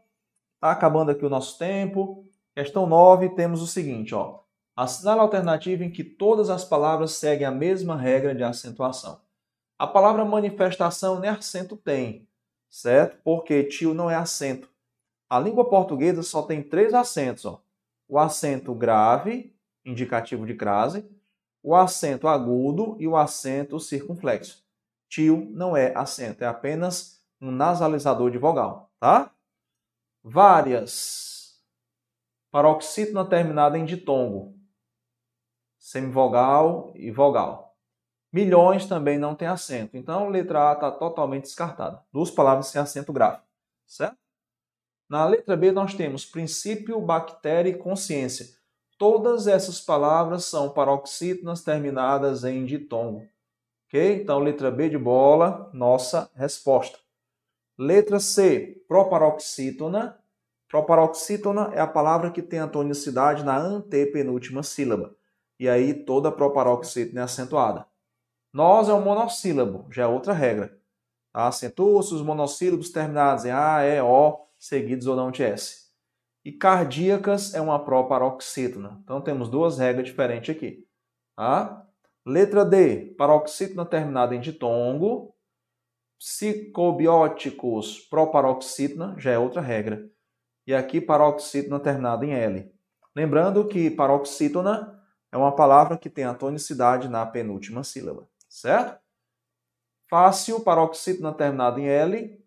Está 0.55 0.70
acabando 0.70 1.11
aqui 1.11 1.24
o 1.24 1.31
nosso 1.31 1.59
tempo. 1.59 2.26
Questão 2.55 2.87
9, 2.87 3.31
temos 3.31 3.61
o 3.61 3.66
seguinte, 3.66 4.14
ó. 4.14 4.41
Assinale 4.74 5.20
a 5.20 5.22
alternativa 5.22 5.85
em 5.85 5.91
que 5.91 6.03
todas 6.03 6.49
as 6.49 6.64
palavras 6.64 7.12
seguem 7.12 7.47
a 7.47 7.51
mesma 7.51 7.97
regra 7.97 8.35
de 8.35 8.43
acentuação. 8.43 9.20
A 9.81 9.87
palavra 9.87 10.26
manifestação 10.26 11.18
nem 11.18 11.31
acento 11.31 11.74
tem, 11.74 12.28
certo? 12.68 13.18
Porque 13.24 13.64
tio 13.64 13.95
não 13.95 14.11
é 14.11 14.14
acento. 14.14 14.68
A 15.26 15.41
língua 15.41 15.70
portuguesa 15.70 16.22
só 16.22 16.43
tem 16.43 16.62
três 16.62 16.93
acentos, 16.93 17.47
ó. 17.47 17.62
O 18.07 18.18
acento 18.18 18.74
grave, 18.74 19.57
indicativo 19.83 20.45
de 20.45 20.55
crase, 20.55 21.11
o 21.62 21.74
acento 21.74 22.28
agudo 22.28 22.95
e 23.01 23.09
o 23.09 23.16
acento 23.16 23.81
circunflexo. 23.81 24.62
Tio 25.09 25.49
não 25.51 25.74
é 25.74 25.97
acento, 25.97 26.45
é 26.45 26.47
apenas 26.47 27.24
um 27.41 27.51
nasalizador 27.51 28.31
de 28.31 28.37
vogal, 28.37 28.93
tá? 29.01 29.33
Várias 30.22 31.59
Paroxítona 32.51 33.24
terminada 33.24 33.78
em 33.78 33.87
ditongo, 33.87 34.55
semivogal 35.78 36.93
e 36.95 37.11
vogal. 37.11 37.70
Milhões 38.33 38.87
também 38.87 39.18
não 39.18 39.35
tem 39.35 39.49
acento. 39.49 39.97
Então, 39.97 40.28
letra 40.28 40.70
A 40.70 40.72
está 40.74 40.91
totalmente 40.91 41.45
descartada. 41.45 42.03
Duas 42.12 42.31
palavras 42.31 42.68
sem 42.68 42.81
acento 42.81 43.12
grave, 43.12 43.43
certo? 43.87 44.16
Na 45.09 45.26
letra 45.26 45.57
B 45.57 45.72
nós 45.72 45.95
temos 45.95 46.24
princípio, 46.24 47.01
bactéria 47.01 47.70
e 47.70 47.76
consciência. 47.76 48.47
Todas 48.97 49.49
essas 49.49 49.81
palavras 49.81 50.45
são 50.45 50.70
paroxítonas 50.70 51.64
terminadas 51.64 52.45
em 52.45 52.64
ditongo. 52.64 53.26
Ok? 53.89 54.22
Então, 54.22 54.39
letra 54.39 54.70
B 54.70 54.89
de 54.89 54.99
bola, 54.99 55.68
nossa 55.72 56.31
resposta. 56.37 56.99
Letra 57.76 58.20
C, 58.20 58.85
proparoxítona. 58.87 60.16
Proparoxítona 60.68 61.72
é 61.74 61.81
a 61.81 61.87
palavra 61.89 62.31
que 62.31 62.43
tem 62.43 62.61
a 62.61 62.68
tonicidade 62.68 63.43
na 63.43 63.59
antepenúltima 63.59 64.62
sílaba. 64.62 65.16
E 65.59 65.68
aí 65.68 65.93
toda 65.93 66.31
proparoxítona 66.31 67.22
é 67.22 67.24
acentuada. 67.24 67.89
Nós 68.53 68.88
é 68.88 68.94
um 68.94 69.01
monossílabo, 69.01 69.86
já 69.90 70.05
é 70.05 70.07
outra 70.07 70.32
regra. 70.32 70.78
Tá? 71.32 71.46
Acentua-se 71.46 72.14
os 72.14 72.22
monossílabos 72.22 72.90
terminados 72.90 73.44
em 73.44 73.51
A, 73.51 73.84
E, 73.84 74.01
O, 74.01 74.46
seguidos 74.59 75.07
ou 75.07 75.16
não 75.16 75.30
de 75.30 75.42
S. 75.42 75.90
E 76.44 76.51
cardíacas 76.51 77.55
é 77.55 77.61
uma 77.61 77.84
proparoxítona. 77.84 79.01
Então 79.05 79.20
temos 79.20 79.48
duas 79.48 79.78
regras 79.78 80.07
diferentes 80.07 80.55
aqui. 80.55 80.86
Tá? 81.36 81.86
Letra 82.26 82.64
D, 82.64 83.14
paroxítona 83.16 83.84
terminada 83.84 84.34
em 84.34 84.40
ditongo 84.40 85.34
psicobióticos 86.20 87.98
proparoxítona, 88.11 89.14
já 89.18 89.30
é 89.30 89.38
outra 89.38 89.62
regra. 89.62 90.07
E 90.66 90.74
aqui 90.74 91.01
paroxítona 91.01 91.80
terminada 91.80 92.26
em 92.26 92.34
L. 92.34 92.70
Lembrando 93.16 93.66
que 93.66 93.90
paroxítona 93.90 95.03
é 95.32 95.36
uma 95.38 95.57
palavra 95.57 95.96
que 95.96 96.11
tem 96.11 96.24
a 96.24 96.34
tonicidade 96.34 97.09
na 97.09 97.24
penúltima 97.24 97.82
sílaba, 97.82 98.28
certo? 98.51 99.01
Fácil, 100.11 100.61
paroxítona 100.61 101.32
terminada 101.32 101.80
em 101.80 101.88
L. 101.88 102.44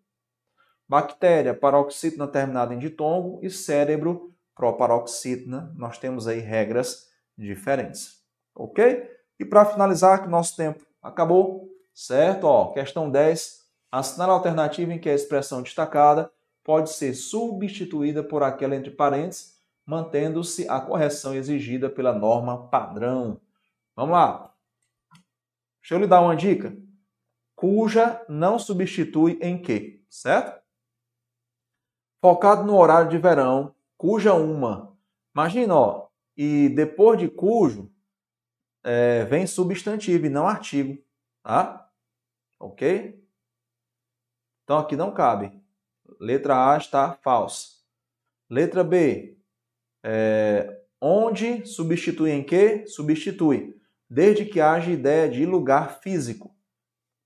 Bactéria, 0.88 1.52
paroxítona 1.52 2.28
terminada 2.28 2.72
em 2.72 2.78
ditongo. 2.78 3.40
E 3.42 3.50
cérebro, 3.50 4.32
proparoxítona. 4.54 5.74
Nós 5.76 5.98
temos 5.98 6.28
aí 6.28 6.38
regras 6.38 7.08
diferentes, 7.36 8.22
ok? 8.54 9.10
E 9.40 9.44
para 9.44 9.64
finalizar, 9.64 10.22
que 10.22 10.28
nosso 10.28 10.56
tempo 10.56 10.86
acabou, 11.02 11.68
certo? 11.92 12.44
Ó, 12.44 12.72
questão 12.72 13.10
10, 13.10 13.64
Assinar 13.94 14.28
a 14.28 14.32
alternativa 14.32 14.92
em 14.92 14.98
que 14.98 15.08
a 15.08 15.14
expressão 15.14 15.62
destacada 15.62 16.28
pode 16.64 16.90
ser 16.90 17.14
substituída 17.14 18.24
por 18.24 18.42
aquela 18.42 18.74
entre 18.74 18.90
parênteses, 18.90 19.54
mantendo-se 19.86 20.68
a 20.68 20.80
correção 20.80 21.32
exigida 21.32 21.88
pela 21.88 22.12
norma 22.12 22.66
padrão. 22.66 23.40
Vamos 23.94 24.14
lá. 24.14 24.52
Deixa 25.84 25.96
eu 25.96 25.98
lhe 25.98 26.06
dar 26.06 26.22
uma 26.22 26.34
dica. 26.34 26.74
Cuja 27.54 28.24
não 28.26 28.58
substitui 28.58 29.38
em 29.42 29.60
que, 29.60 30.02
certo? 30.08 30.58
Focado 32.22 32.64
no 32.64 32.74
horário 32.74 33.10
de 33.10 33.18
verão, 33.18 33.74
cuja 33.94 34.32
uma. 34.32 34.96
Imagina, 35.34 35.74
ó, 35.74 36.08
e 36.34 36.70
depois 36.70 37.20
de 37.20 37.28
cujo 37.28 37.92
é, 38.82 39.26
vem 39.26 39.46
substantivo 39.46 40.24
e 40.24 40.30
não 40.30 40.48
artigo, 40.48 41.04
tá? 41.42 41.86
Ok? 42.58 43.22
Então 44.62 44.78
aqui 44.78 44.96
não 44.96 45.12
cabe. 45.12 45.52
Letra 46.18 46.72
A 46.72 46.78
está 46.78 47.12
falsa. 47.12 47.74
Letra 48.48 48.82
B. 48.82 49.38
É, 50.02 50.82
onde 50.98 51.66
substitui 51.66 52.30
em 52.30 52.42
que? 52.42 52.86
Substitui. 52.86 53.78
Desde 54.08 54.44
que 54.44 54.60
haja 54.60 54.90
ideia 54.90 55.28
de 55.28 55.46
lugar 55.46 56.00
físico. 56.00 56.54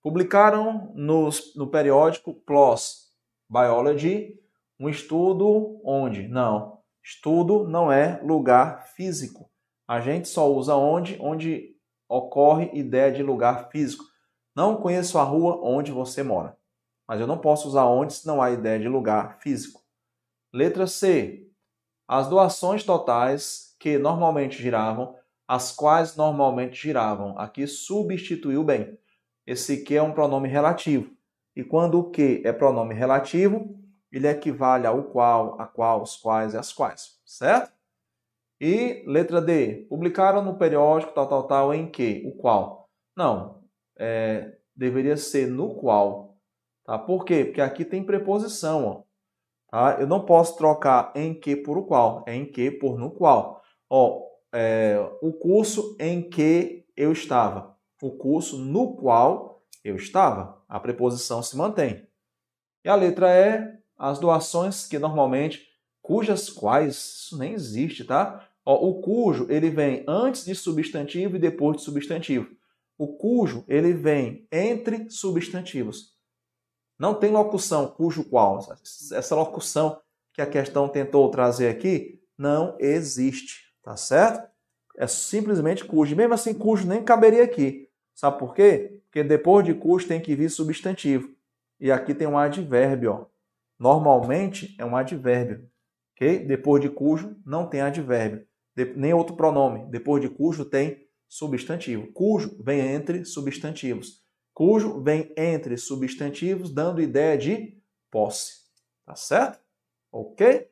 Publicaram 0.02 0.92
nos, 0.94 1.54
no 1.54 1.66
periódico 1.66 2.34
PLOS 2.34 3.08
Biology 3.50 4.38
um 4.78 4.88
estudo 4.88 5.80
onde? 5.84 6.28
Não. 6.28 6.78
Estudo 7.02 7.66
não 7.66 7.90
é 7.90 8.20
lugar 8.22 8.86
físico. 8.94 9.50
A 9.86 10.00
gente 10.00 10.28
só 10.28 10.50
usa 10.52 10.76
onde? 10.76 11.18
Onde 11.20 11.76
ocorre 12.08 12.70
ideia 12.74 13.10
de 13.10 13.22
lugar 13.22 13.70
físico. 13.70 14.04
Não 14.54 14.76
conheço 14.76 15.18
a 15.18 15.22
rua 15.22 15.60
onde 15.62 15.90
você 15.90 16.22
mora 16.22 16.58
mas 17.08 17.20
eu 17.20 17.26
não 17.26 17.38
posso 17.38 17.66
usar 17.66 17.86
onde 17.86 18.12
se 18.12 18.26
não 18.26 18.42
há 18.42 18.50
ideia 18.50 18.78
de 18.78 18.86
lugar 18.86 19.40
físico. 19.40 19.82
Letra 20.52 20.86
C. 20.86 21.50
As 22.06 22.28
doações 22.28 22.84
totais 22.84 23.74
que 23.80 23.96
normalmente 23.96 24.60
giravam, 24.60 25.16
as 25.48 25.72
quais 25.72 26.14
normalmente 26.14 26.76
giravam. 26.76 27.38
Aqui 27.38 27.66
substituiu 27.66 28.62
bem. 28.62 28.98
Esse 29.46 29.82
que 29.82 29.96
é 29.96 30.02
um 30.02 30.12
pronome 30.12 30.48
relativo. 30.48 31.10
E 31.56 31.64
quando 31.64 31.98
o 31.98 32.10
que 32.10 32.42
é 32.44 32.52
pronome 32.52 32.94
relativo, 32.94 33.74
ele 34.12 34.28
equivale 34.28 34.86
ao 34.86 35.04
qual, 35.04 35.60
a 35.60 35.66
qual, 35.66 36.02
os 36.02 36.16
quais 36.16 36.52
e 36.52 36.58
as 36.58 36.72
quais, 36.72 37.18
certo? 37.24 37.72
E 38.60 39.02
letra 39.06 39.40
D, 39.40 39.86
publicaram 39.88 40.44
no 40.44 40.58
periódico 40.58 41.12
tal, 41.12 41.26
tal, 41.26 41.46
tal, 41.46 41.74
em 41.74 41.90
que? 41.90 42.22
O 42.26 42.36
qual? 42.36 42.88
Não, 43.16 43.62
é, 43.98 44.58
deveria 44.76 45.16
ser 45.16 45.48
no 45.48 45.74
qual, 45.74 46.28
Tá? 46.88 46.98
Por 46.98 47.26
quê? 47.26 47.44
Porque 47.44 47.60
aqui 47.60 47.84
tem 47.84 48.02
preposição. 48.02 48.86
Ó. 48.86 49.02
Tá? 49.70 50.00
Eu 50.00 50.06
não 50.06 50.24
posso 50.24 50.56
trocar 50.56 51.12
em 51.14 51.38
que 51.38 51.54
por 51.54 51.76
o 51.76 51.84
qual. 51.84 52.24
É 52.26 52.34
em 52.34 52.50
que 52.50 52.70
por 52.70 52.98
no 52.98 53.10
qual. 53.10 53.62
Ó, 53.90 54.22
é, 54.52 54.98
o 55.20 55.32
curso 55.32 55.96
em 55.98 56.28
que 56.28 56.86
eu 56.96 57.12
estava. 57.12 57.76
O 58.02 58.12
curso 58.12 58.58
no 58.58 58.96
qual 58.96 59.62
eu 59.84 59.96
estava. 59.96 60.62
A 60.68 60.78
preposição 60.78 61.42
se 61.42 61.56
mantém. 61.56 62.06
E 62.84 62.88
a 62.88 62.94
letra 62.94 63.28
E, 63.30 63.78
as 63.96 64.18
doações 64.18 64.86
que 64.86 64.98
normalmente, 64.98 65.66
cujas 66.00 66.48
quais, 66.48 66.94
isso 66.94 67.38
nem 67.38 67.52
existe, 67.52 68.04
tá? 68.04 68.48
O 68.64 69.00
cujo, 69.00 69.46
ele 69.50 69.70
vem 69.70 70.04
antes 70.06 70.44
de 70.44 70.54
substantivo 70.54 71.36
e 71.36 71.38
depois 71.38 71.78
de 71.78 71.82
substantivo. 71.82 72.54
O 72.98 73.16
cujo, 73.16 73.64
ele 73.66 73.94
vem 73.94 74.46
entre 74.52 75.08
substantivos. 75.08 76.14
Não 76.98 77.14
tem 77.14 77.30
locução 77.30 77.88
cujo 77.88 78.24
qual. 78.24 78.58
Essa 79.12 79.34
locução 79.34 80.00
que 80.34 80.42
a 80.42 80.46
questão 80.46 80.88
tentou 80.88 81.30
trazer 81.30 81.68
aqui 81.68 82.20
não 82.36 82.76
existe, 82.78 83.67
tá 83.82 83.96
certo? 83.96 84.48
É 84.96 85.06
simplesmente 85.06 85.84
cujo. 85.84 86.14
Mesmo 86.16 86.34
assim, 86.34 86.54
cujo 86.54 86.86
nem 86.86 87.02
caberia 87.02 87.44
aqui. 87.44 87.88
Sabe 88.14 88.38
por 88.38 88.54
quê? 88.54 89.00
Porque 89.04 89.22
depois 89.22 89.64
de 89.64 89.74
cujo 89.74 90.06
tem 90.06 90.20
que 90.20 90.34
vir 90.34 90.50
substantivo. 90.50 91.32
E 91.80 91.90
aqui 91.92 92.14
tem 92.14 92.26
um 92.26 92.38
advérbio, 92.38 93.12
ó. 93.12 93.26
Normalmente 93.78 94.74
é 94.78 94.84
um 94.84 94.96
advérbio, 94.96 95.70
ok? 96.14 96.40
Depois 96.44 96.82
de 96.82 96.88
cujo 96.88 97.36
não 97.46 97.68
tem 97.68 97.80
advérbio, 97.80 98.44
nem 98.96 99.14
outro 99.14 99.36
pronome. 99.36 99.86
Depois 99.88 100.20
de 100.20 100.28
cujo 100.28 100.64
tem 100.64 101.06
substantivo. 101.28 102.08
Cujo 102.12 102.60
vem 102.60 102.80
entre 102.80 103.24
substantivos 103.24 104.26
cujo 104.58 105.00
vem 105.00 105.32
entre 105.36 105.76
substantivos, 105.76 106.74
dando 106.74 107.00
ideia 107.00 107.38
de 107.38 107.80
posse. 108.10 108.64
Tá 109.06 109.14
certo? 109.14 109.60
Ok? 110.10 110.68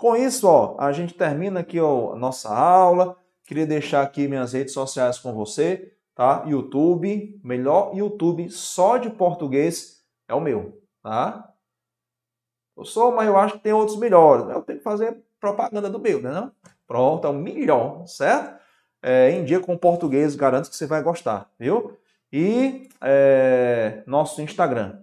Com 0.00 0.16
isso, 0.16 0.48
ó, 0.48 0.76
a 0.78 0.92
gente 0.92 1.12
termina 1.12 1.60
aqui 1.60 1.78
ó, 1.78 2.14
a 2.14 2.16
nossa 2.16 2.48
aula. 2.48 3.18
Queria 3.44 3.66
deixar 3.66 4.00
aqui 4.00 4.26
minhas 4.26 4.54
redes 4.54 4.72
sociais 4.72 5.18
com 5.18 5.34
você, 5.34 5.92
tá? 6.14 6.42
YouTube, 6.46 7.38
melhor 7.44 7.94
YouTube 7.94 8.48
só 8.48 8.96
de 8.96 9.10
português 9.10 10.02
é 10.26 10.32
o 10.32 10.40
meu, 10.40 10.80
tá? 11.02 11.52
Eu 12.74 12.86
sou, 12.86 13.12
mas 13.12 13.28
eu 13.28 13.36
acho 13.36 13.58
que 13.58 13.64
tem 13.64 13.74
outros 13.74 13.98
melhores. 13.98 14.48
Eu 14.48 14.62
tenho 14.62 14.78
que 14.78 14.84
fazer 14.84 15.22
propaganda 15.38 15.90
do 15.90 15.98
meu, 15.98 16.22
né? 16.22 16.30
Não? 16.30 16.50
Pronto, 16.86 17.26
é 17.26 17.30
o 17.30 17.34
melhor, 17.34 18.06
certo? 18.06 18.58
É, 19.02 19.32
em 19.32 19.44
dia 19.44 19.60
com 19.60 19.76
português, 19.76 20.34
garanto 20.34 20.70
que 20.70 20.76
você 20.76 20.86
vai 20.86 21.02
gostar, 21.02 21.50
viu? 21.58 22.00
e 22.32 22.88
é, 23.02 24.02
nosso 24.06 24.40
Instagram. 24.40 24.98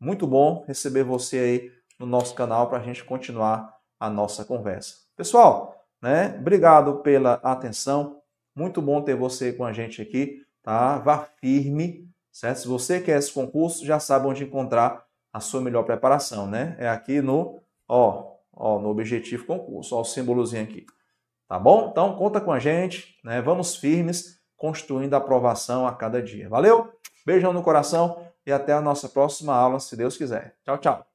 Muito 0.00 0.26
bom 0.26 0.64
receber 0.66 1.04
você 1.04 1.38
aí 1.38 1.72
no 2.00 2.06
nosso 2.06 2.34
canal 2.34 2.68
para 2.68 2.78
a 2.78 2.82
gente 2.82 3.04
continuar 3.04 3.79
a 4.00 4.08
nossa 4.08 4.44
conversa. 4.44 4.94
Pessoal, 5.14 5.76
né? 6.00 6.34
Obrigado 6.38 6.96
pela 7.02 7.34
atenção. 7.34 8.22
Muito 8.56 8.80
bom 8.80 9.02
ter 9.02 9.14
você 9.14 9.52
com 9.52 9.64
a 9.64 9.72
gente 9.72 10.00
aqui, 10.00 10.42
tá? 10.62 10.98
Vá 10.98 11.28
firme, 11.38 12.08
certo? 12.32 12.60
Se 12.60 12.68
você 12.68 13.00
quer 13.00 13.18
esse 13.18 13.32
concurso, 13.32 13.84
já 13.84 14.00
sabe 14.00 14.26
onde 14.26 14.44
encontrar 14.44 15.04
a 15.32 15.38
sua 15.38 15.60
melhor 15.60 15.84
preparação, 15.84 16.46
né? 16.46 16.74
É 16.78 16.88
aqui 16.88 17.20
no, 17.20 17.60
ó, 17.86 18.32
ó, 18.52 18.78
no 18.78 18.88
objetivo 18.88 19.44
concurso, 19.44 19.94
ó, 19.94 20.00
o 20.00 20.04
símbolozinho 20.04 20.64
aqui. 20.64 20.86
Tá 21.46 21.58
bom? 21.58 21.88
Então 21.90 22.16
conta 22.16 22.40
com 22.40 22.52
a 22.52 22.58
gente, 22.58 23.18
né? 23.22 23.42
Vamos 23.42 23.76
firmes 23.76 24.40
construindo 24.56 25.14
a 25.14 25.18
aprovação 25.18 25.86
a 25.86 25.94
cada 25.94 26.22
dia. 26.22 26.48
Valeu? 26.48 26.92
Beijão 27.26 27.52
no 27.52 27.62
coração 27.62 28.24
e 28.46 28.52
até 28.52 28.72
a 28.72 28.80
nossa 28.80 29.08
próxima 29.08 29.54
aula, 29.54 29.78
se 29.78 29.96
Deus 29.96 30.16
quiser. 30.16 30.56
Tchau, 30.64 30.78
tchau. 30.78 31.09